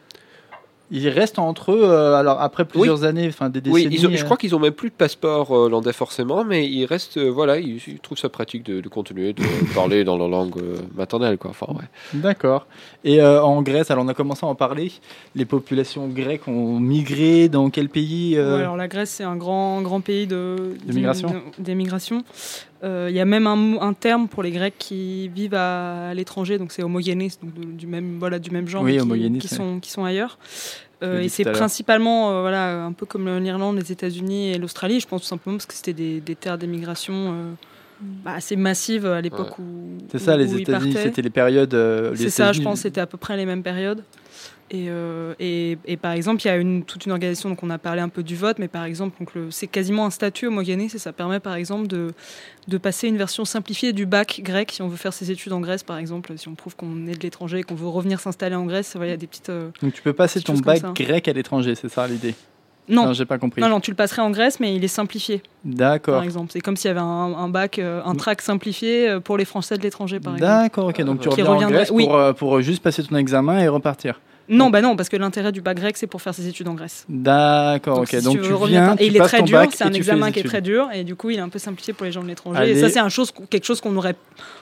Ils 0.90 1.08
restent 1.10 1.38
entre 1.38 1.72
eux, 1.72 1.82
euh, 1.82 2.14
alors 2.14 2.40
après 2.40 2.64
plusieurs 2.64 3.04
années, 3.04 3.26
enfin 3.28 3.50
des 3.50 3.60
Oui, 3.68 3.82
décennies. 3.82 3.94
ils 3.96 4.06
ont- 4.06 4.10
je 4.16 4.22
euh, 4.22 4.24
crois 4.24 4.38
qu'ils 4.38 4.54
ont 4.54 4.58
même 4.58 4.72
plus 4.72 4.88
de 4.88 4.94
passeport 4.94 5.50
euh, 5.52 5.66
hollandais 5.66 5.92
forcément, 5.92 6.44
mais 6.44 6.66
ils 6.66 6.86
restent, 6.86 7.18
euh, 7.18 7.28
voilà, 7.30 7.58
ils, 7.58 7.78
ils 7.86 7.98
trouvent 7.98 8.16
ça 8.16 8.30
pratique 8.30 8.62
de, 8.64 8.80
de 8.80 8.88
continuer 8.88 9.34
de 9.34 9.42
parler 9.74 10.02
dans 10.04 10.16
leur 10.16 10.28
langue 10.28 10.56
euh, 10.56 10.76
maternelle, 10.96 11.36
quoi. 11.36 11.50
Enfin, 11.50 11.66
ouais. 11.74 11.84
D'accord. 12.14 12.66
Et 13.04 13.20
euh, 13.20 13.42
en 13.42 13.60
Grèce, 13.60 13.90
alors 13.90 14.02
on 14.04 14.08
a 14.08 14.14
commencé 14.14 14.46
à 14.46 14.48
en 14.48 14.54
parler. 14.54 14.90
Les 15.34 15.44
populations 15.44 16.08
grecques 16.08 16.48
ont 16.48 16.78
migré 16.80 17.50
dans 17.50 17.68
quel 17.68 17.90
pays 17.90 18.36
euh, 18.38 18.54
Ouais, 18.56 18.62
alors 18.62 18.76
la 18.76 18.88
Grèce, 18.88 19.10
c'est 19.10 19.24
un 19.24 19.36
grand, 19.36 19.82
grand 19.82 20.00
pays 20.00 20.26
de, 20.26 20.56
De 20.86 20.92
migration. 20.94 21.28
de- 21.28 21.62
d'émigration. 21.62 22.24
Euh, 22.84 23.08
Il 23.10 23.16
y 23.16 23.20
a 23.20 23.24
même 23.24 23.46
un, 23.46 23.92
terme 23.92 24.28
pour 24.28 24.42
les 24.42 24.50
Grecs 24.52 24.74
qui 24.78 25.28
vivent 25.28 25.54
à, 25.54 26.10
à 26.10 26.14
l'étranger, 26.14 26.58
donc 26.58 26.70
c'est 26.72 26.82
homogénés, 26.82 27.28
donc 27.42 27.52
de- 27.54 27.72
du 27.72 27.86
même, 27.86 28.18
voilà, 28.18 28.38
du 28.38 28.50
même 28.50 28.68
genre, 28.68 28.82
Oui, 28.84 28.98
qui, 29.40 29.48
sont, 29.48 29.80
qui 29.80 29.90
sont 29.90 30.04
ailleurs. 30.04 30.38
Euh, 31.02 31.20
et 31.20 31.28
c'est 31.28 31.44
principalement, 31.44 32.30
euh, 32.30 32.40
voilà, 32.42 32.84
un 32.84 32.92
peu 32.92 33.06
comme 33.06 33.38
l'Irlande, 33.38 33.76
les 33.76 33.90
États-Unis 33.92 34.50
et 34.52 34.58
l'Australie. 34.58 35.00
Je 35.00 35.06
pense 35.08 35.22
tout 35.22 35.28
simplement 35.28 35.56
parce 35.56 35.66
que 35.66 35.74
c'était 35.74 35.92
des, 35.92 36.20
des 36.20 36.34
terres 36.36 36.58
d'émigration 36.58 37.14
euh, 37.14 37.52
bah, 38.00 38.32
assez 38.36 38.56
massives 38.56 39.06
à 39.06 39.20
l'époque 39.20 39.58
où. 39.58 39.98
C'est 40.10 40.18
ça, 40.18 40.34
où- 40.34 40.38
les 40.38 40.44
États-Unis, 40.62 40.92
c'était 41.04 41.22
les 41.22 41.30
périodes. 41.30 41.74
euh, 41.74 42.14
C'est 42.16 42.30
ça, 42.30 42.52
je 42.52 42.60
pense, 42.62 42.80
c'était 42.80 43.00
à 43.00 43.06
peu 43.06 43.18
près 43.18 43.36
les 43.36 43.46
mêmes 43.46 43.62
périodes. 43.62 44.04
Et, 44.70 44.88
euh, 44.90 45.34
et, 45.40 45.78
et 45.86 45.96
par 45.96 46.12
exemple, 46.12 46.42
il 46.44 46.46
y 46.48 46.50
a 46.50 46.56
une, 46.58 46.84
toute 46.84 47.06
une 47.06 47.12
organisation, 47.12 47.48
donc 47.48 47.62
on 47.62 47.70
a 47.70 47.78
parlé 47.78 48.02
un 48.02 48.10
peu 48.10 48.22
du 48.22 48.36
vote, 48.36 48.58
mais 48.58 48.68
par 48.68 48.84
exemple, 48.84 49.16
c'est 49.50 49.66
quasiment 49.66 50.04
un 50.04 50.10
statut 50.10 50.46
homogéné, 50.46 50.90
c'est- 50.90 50.98
ça 50.98 51.14
permet 51.14 51.40
par 51.40 51.54
exemple 51.54 51.86
de, 51.86 52.12
de 52.66 52.76
passer 52.76 53.08
une 53.08 53.16
version 53.16 53.46
simplifiée 53.46 53.94
du 53.94 54.04
bac 54.04 54.40
grec 54.44 54.70
si 54.72 54.82
on 54.82 54.88
veut 54.88 54.98
faire 54.98 55.14
ses 55.14 55.30
études 55.30 55.54
en 55.54 55.60
Grèce, 55.60 55.82
par 55.84 55.96
exemple, 55.96 56.36
si 56.36 56.48
on 56.48 56.54
prouve 56.54 56.76
qu'on 56.76 57.06
est 57.06 57.14
de 57.16 57.22
l'étranger 57.22 57.60
et 57.60 57.62
qu'on 57.62 57.76
veut 57.76 57.88
revenir 57.88 58.20
s'installer 58.20 58.56
en 58.56 58.66
Grèce, 58.66 58.92
voilà, 58.94 59.06
il 59.08 59.10
y 59.12 59.14
a 59.14 59.16
des 59.16 59.26
petites... 59.26 59.48
euh, 59.48 59.70
Donc 59.80 59.94
tu 59.94 60.02
peux 60.02 60.12
passer 60.12 60.38
ton 60.42 60.52
bac 60.66 60.82
grec 60.94 61.28
à 61.28 61.32
l'étranger, 61.32 61.74
c'est 61.74 61.88
ça 61.88 62.06
l'idée? 62.06 62.34
Non, 62.88 63.12
j'ai 63.12 63.24
pas 63.24 63.38
compris. 63.38 63.60
Non, 63.60 63.68
non, 63.68 63.80
tu 63.80 63.90
le 63.90 63.96
passerais 63.96 64.22
en 64.22 64.30
Grèce, 64.30 64.60
mais 64.60 64.74
il 64.74 64.82
est 64.84 64.88
simplifié. 64.88 65.42
D'accord. 65.64 66.14
Par 66.14 66.24
exemple, 66.24 66.50
c'est 66.52 66.60
comme 66.60 66.76
s'il 66.76 66.88
y 66.88 66.90
avait 66.90 67.00
un, 67.00 67.04
un 67.04 67.48
bac, 67.48 67.78
euh, 67.78 68.00
un 68.04 68.14
track 68.14 68.40
simplifié 68.42 69.08
euh, 69.08 69.20
pour 69.20 69.36
les 69.36 69.44
Français 69.44 69.76
de 69.76 69.82
l'étranger, 69.82 70.20
par 70.20 70.34
exemple. 70.34 70.52
D'accord, 70.52 70.86
ok. 70.88 71.02
Donc 71.02 71.20
tu 71.20 71.28
reviens 71.28 71.66
en 71.66 71.70
Grèce 71.70 71.88
pour, 71.90 72.16
euh, 72.16 72.32
pour 72.32 72.60
juste 72.60 72.82
passer 72.82 73.02
ton 73.02 73.16
examen 73.16 73.58
et 73.60 73.68
repartir. 73.68 74.20
Non, 74.48 74.70
bah 74.70 74.80
non, 74.80 74.96
parce 74.96 75.08
que 75.08 75.16
l'intérêt 75.16 75.52
du 75.52 75.60
bac 75.60 75.76
grec, 75.76 75.96
c'est 75.96 76.06
pour 76.06 76.22
faire 76.22 76.34
ses 76.34 76.48
études 76.48 76.68
en 76.68 76.74
Grèce. 76.74 77.04
D'accord, 77.08 77.96
Donc, 77.96 78.04
ok. 78.04 78.18
si 78.18 78.24
Donc 78.24 78.40
tu 78.40 78.48
tu 78.48 78.66
viens, 78.66 78.96
et 78.98 79.06
il 79.06 79.16
est 79.16 79.20
très 79.20 79.42
dur, 79.42 79.62
c'est 79.72 79.84
un 79.84 79.92
examen 79.92 80.30
qui 80.30 80.40
est 80.40 80.44
très 80.44 80.62
dur 80.62 80.88
et 80.94 81.04
du 81.04 81.14
coup 81.16 81.30
il 81.30 81.36
est 81.38 81.42
un 81.42 81.48
peu 81.50 81.58
simplifié 81.58 81.92
pour 81.92 82.06
les 82.06 82.12
gens 82.12 82.22
de 82.22 82.28
l'étranger. 82.28 82.58
Allez. 82.60 82.72
Et 82.72 82.80
ça 82.80 82.88
c'est 82.88 82.98
un 82.98 83.08
chose, 83.10 83.30
quelque 83.50 83.64
chose 83.64 83.80
qu'on 83.80 83.94
aurait 83.96 84.16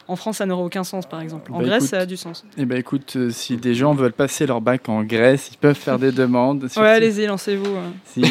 en 0.09 0.16
France 0.16 0.39
ça 0.39 0.47
n'aurait 0.47 0.64
aucun 0.64 0.82
sens 0.84 1.07
par 1.07 1.20
exemple. 1.20 1.53
En 1.53 1.59
Bah, 1.59 1.64
Grèce 1.66 1.84
écoute, 1.84 1.91
ça 1.91 1.99
a 2.01 2.07
du 2.07 2.16
sens. 2.16 2.45
Eh 2.59 2.64
ben 2.64 2.78
écoute, 2.78 3.14
euh, 3.16 3.30
si 3.30 3.57
des 3.57 3.74
gens 3.74 3.95
veulent 3.95 4.12
passer 4.12 4.47
leur 4.47 4.61
bac 4.61 4.89
en 4.89 5.03
Grèce, 5.05 5.51
ils 5.53 5.57
peuvent 5.59 5.76
faire 5.76 5.99
des 5.99 6.12
demandes. 6.12 6.68
Ouais 6.76 6.89
allez-y 6.89 7.26
lancez-vous. 7.26 7.76
Si- 8.07 8.22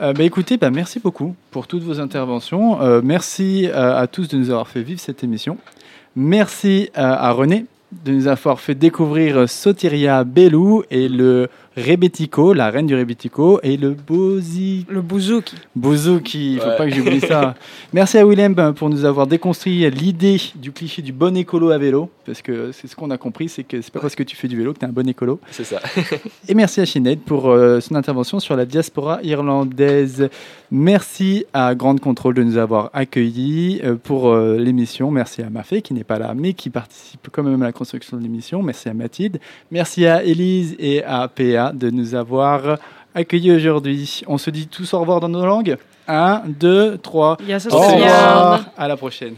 Euh, 0.00 0.14
bah, 0.14 0.22
écoutez, 0.22 0.56
bah, 0.56 0.70
merci 0.70 0.98
beaucoup 0.98 1.34
pour 1.50 1.66
toutes 1.66 1.82
vos 1.82 2.00
interventions. 2.00 2.80
Euh, 2.80 3.02
merci 3.04 3.68
euh, 3.68 3.94
à 3.96 4.06
tous 4.06 4.28
de 4.28 4.38
nous 4.38 4.48
avoir 4.48 4.66
fait 4.66 4.82
vivre 4.82 4.98
cette 5.00 5.22
émission. 5.22 5.58
Merci 6.16 6.90
à 6.94 7.30
René 7.32 7.66
de 7.92 8.12
nous 8.12 8.28
avoir 8.28 8.60
fait 8.60 8.74
découvrir 8.74 9.36
euh, 9.36 9.46
Sotiria 9.46 10.24
Bellou 10.24 10.84
et 10.90 11.08
le 11.08 11.48
Rebetiko, 11.76 12.52
la 12.52 12.68
reine 12.70 12.86
du 12.86 12.94
Rebetiko, 12.96 13.60
et 13.62 13.76
le 13.76 13.90
Bozi... 13.90 14.84
Le 14.88 15.00
bouzouki. 15.02 15.54
Bouzouki, 15.76 16.54
il 16.54 16.58
faut 16.60 16.66
Ouais. 16.66 16.76
pas 16.76 16.86
que 16.88 16.94
j'oublie 16.94 17.20
ça. 17.20 17.54
Merci 17.92 18.18
à 18.18 18.26
Willem 18.26 18.54
pour 18.74 18.90
nous 18.90 19.04
avoir 19.04 19.26
déconstruit 19.28 19.88
l'idée 19.90 20.36
du 20.56 20.72
cliché 20.72 21.00
du 21.00 21.12
bon 21.12 21.36
écolo 21.36 21.70
à 21.70 21.78
vélo, 21.78 22.10
parce 22.26 22.42
que 22.42 22.72
c'est 22.72 22.88
ce 22.88 22.96
qu'on 22.96 23.10
a 23.10 23.18
compris, 23.18 23.48
c'est 23.48 23.62
que 23.62 23.80
c'est 23.80 23.92
pas 23.92 24.00
parce 24.00 24.16
que 24.16 24.24
tu 24.24 24.34
fais 24.36 24.48
du 24.48 24.56
vélo 24.56 24.72
que 24.72 24.80
tu 24.80 24.84
es 24.84 24.88
un 24.88 24.92
bon 24.92 25.08
écolo. 25.08 25.38
C'est 25.52 25.64
ça. 25.64 25.80
Et 26.48 26.54
merci 26.54 26.80
à 26.80 26.86
Sinead 26.86 27.20
pour 27.20 27.48
euh, 27.50 27.78
son 27.80 27.94
intervention 27.94 28.40
sur 28.40 28.56
la 28.56 28.66
diaspora 28.66 29.20
irlandaise. 29.22 30.28
Merci 30.72 31.44
à 31.52 31.74
Grande 31.74 32.00
Contrôle 32.00 32.34
de 32.34 32.42
nous 32.42 32.56
avoir 32.56 32.90
accueillis 32.92 33.80
euh, 33.84 33.94
pour 33.94 34.28
euh, 34.28 34.56
l'émission. 34.56 35.10
Merci 35.10 35.42
à 35.42 35.50
Mafé 35.50 35.82
qui 35.82 35.94
n'est 35.94 36.04
pas 36.04 36.18
là 36.18 36.32
mais 36.36 36.52
qui 36.52 36.70
participe 36.70 37.28
quand 37.30 37.42
même 37.42 37.62
à 37.62 37.66
la 37.66 37.72
construction 37.72 38.16
de 38.16 38.22
l'émission. 38.22 38.62
Merci 38.62 38.88
à 38.88 38.94
Mathilde. 38.94 39.38
Merci 39.70 40.06
à 40.06 40.22
Élise 40.24 40.74
et 40.78 41.02
à 41.04 41.28
PA 41.28 41.59
de 41.72 41.90
nous 41.90 42.14
avoir 42.14 42.78
accueillis 43.14 43.52
aujourd'hui. 43.52 44.22
On 44.26 44.38
se 44.38 44.50
dit 44.50 44.66
tous 44.68 44.94
au 44.94 45.00
revoir 45.00 45.20
dans 45.20 45.28
nos 45.28 45.44
langues. 45.44 45.76
1, 46.08 46.42
2, 46.58 46.98
3. 46.98 47.36
Yes, 47.46 47.68
Au 47.70 47.78
revoir. 47.78 48.64
À 48.76 48.88
la 48.88 48.96
prochaine. 48.96 49.34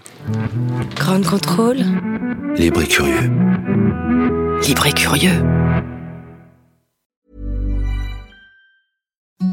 Grande 0.97 1.25
contrôle. 1.25 1.79
Libre 2.57 2.83
et 2.83 2.87
curieux. 2.87 3.31
Libre 4.67 4.87
et 4.87 4.93
curieux. 4.93 5.43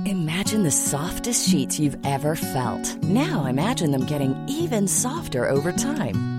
Imagine 0.05 0.63
the 0.63 0.72
softest 0.72 1.49
sheets 1.49 1.80
you've 1.80 1.97
ever 2.05 2.36
felt. 2.36 2.97
Now 3.03 3.45
imagine 3.47 3.91
them 3.91 4.05
getting 4.05 4.36
even 4.47 4.88
softer 4.88 5.45
over 5.49 5.72
time. 5.72 6.39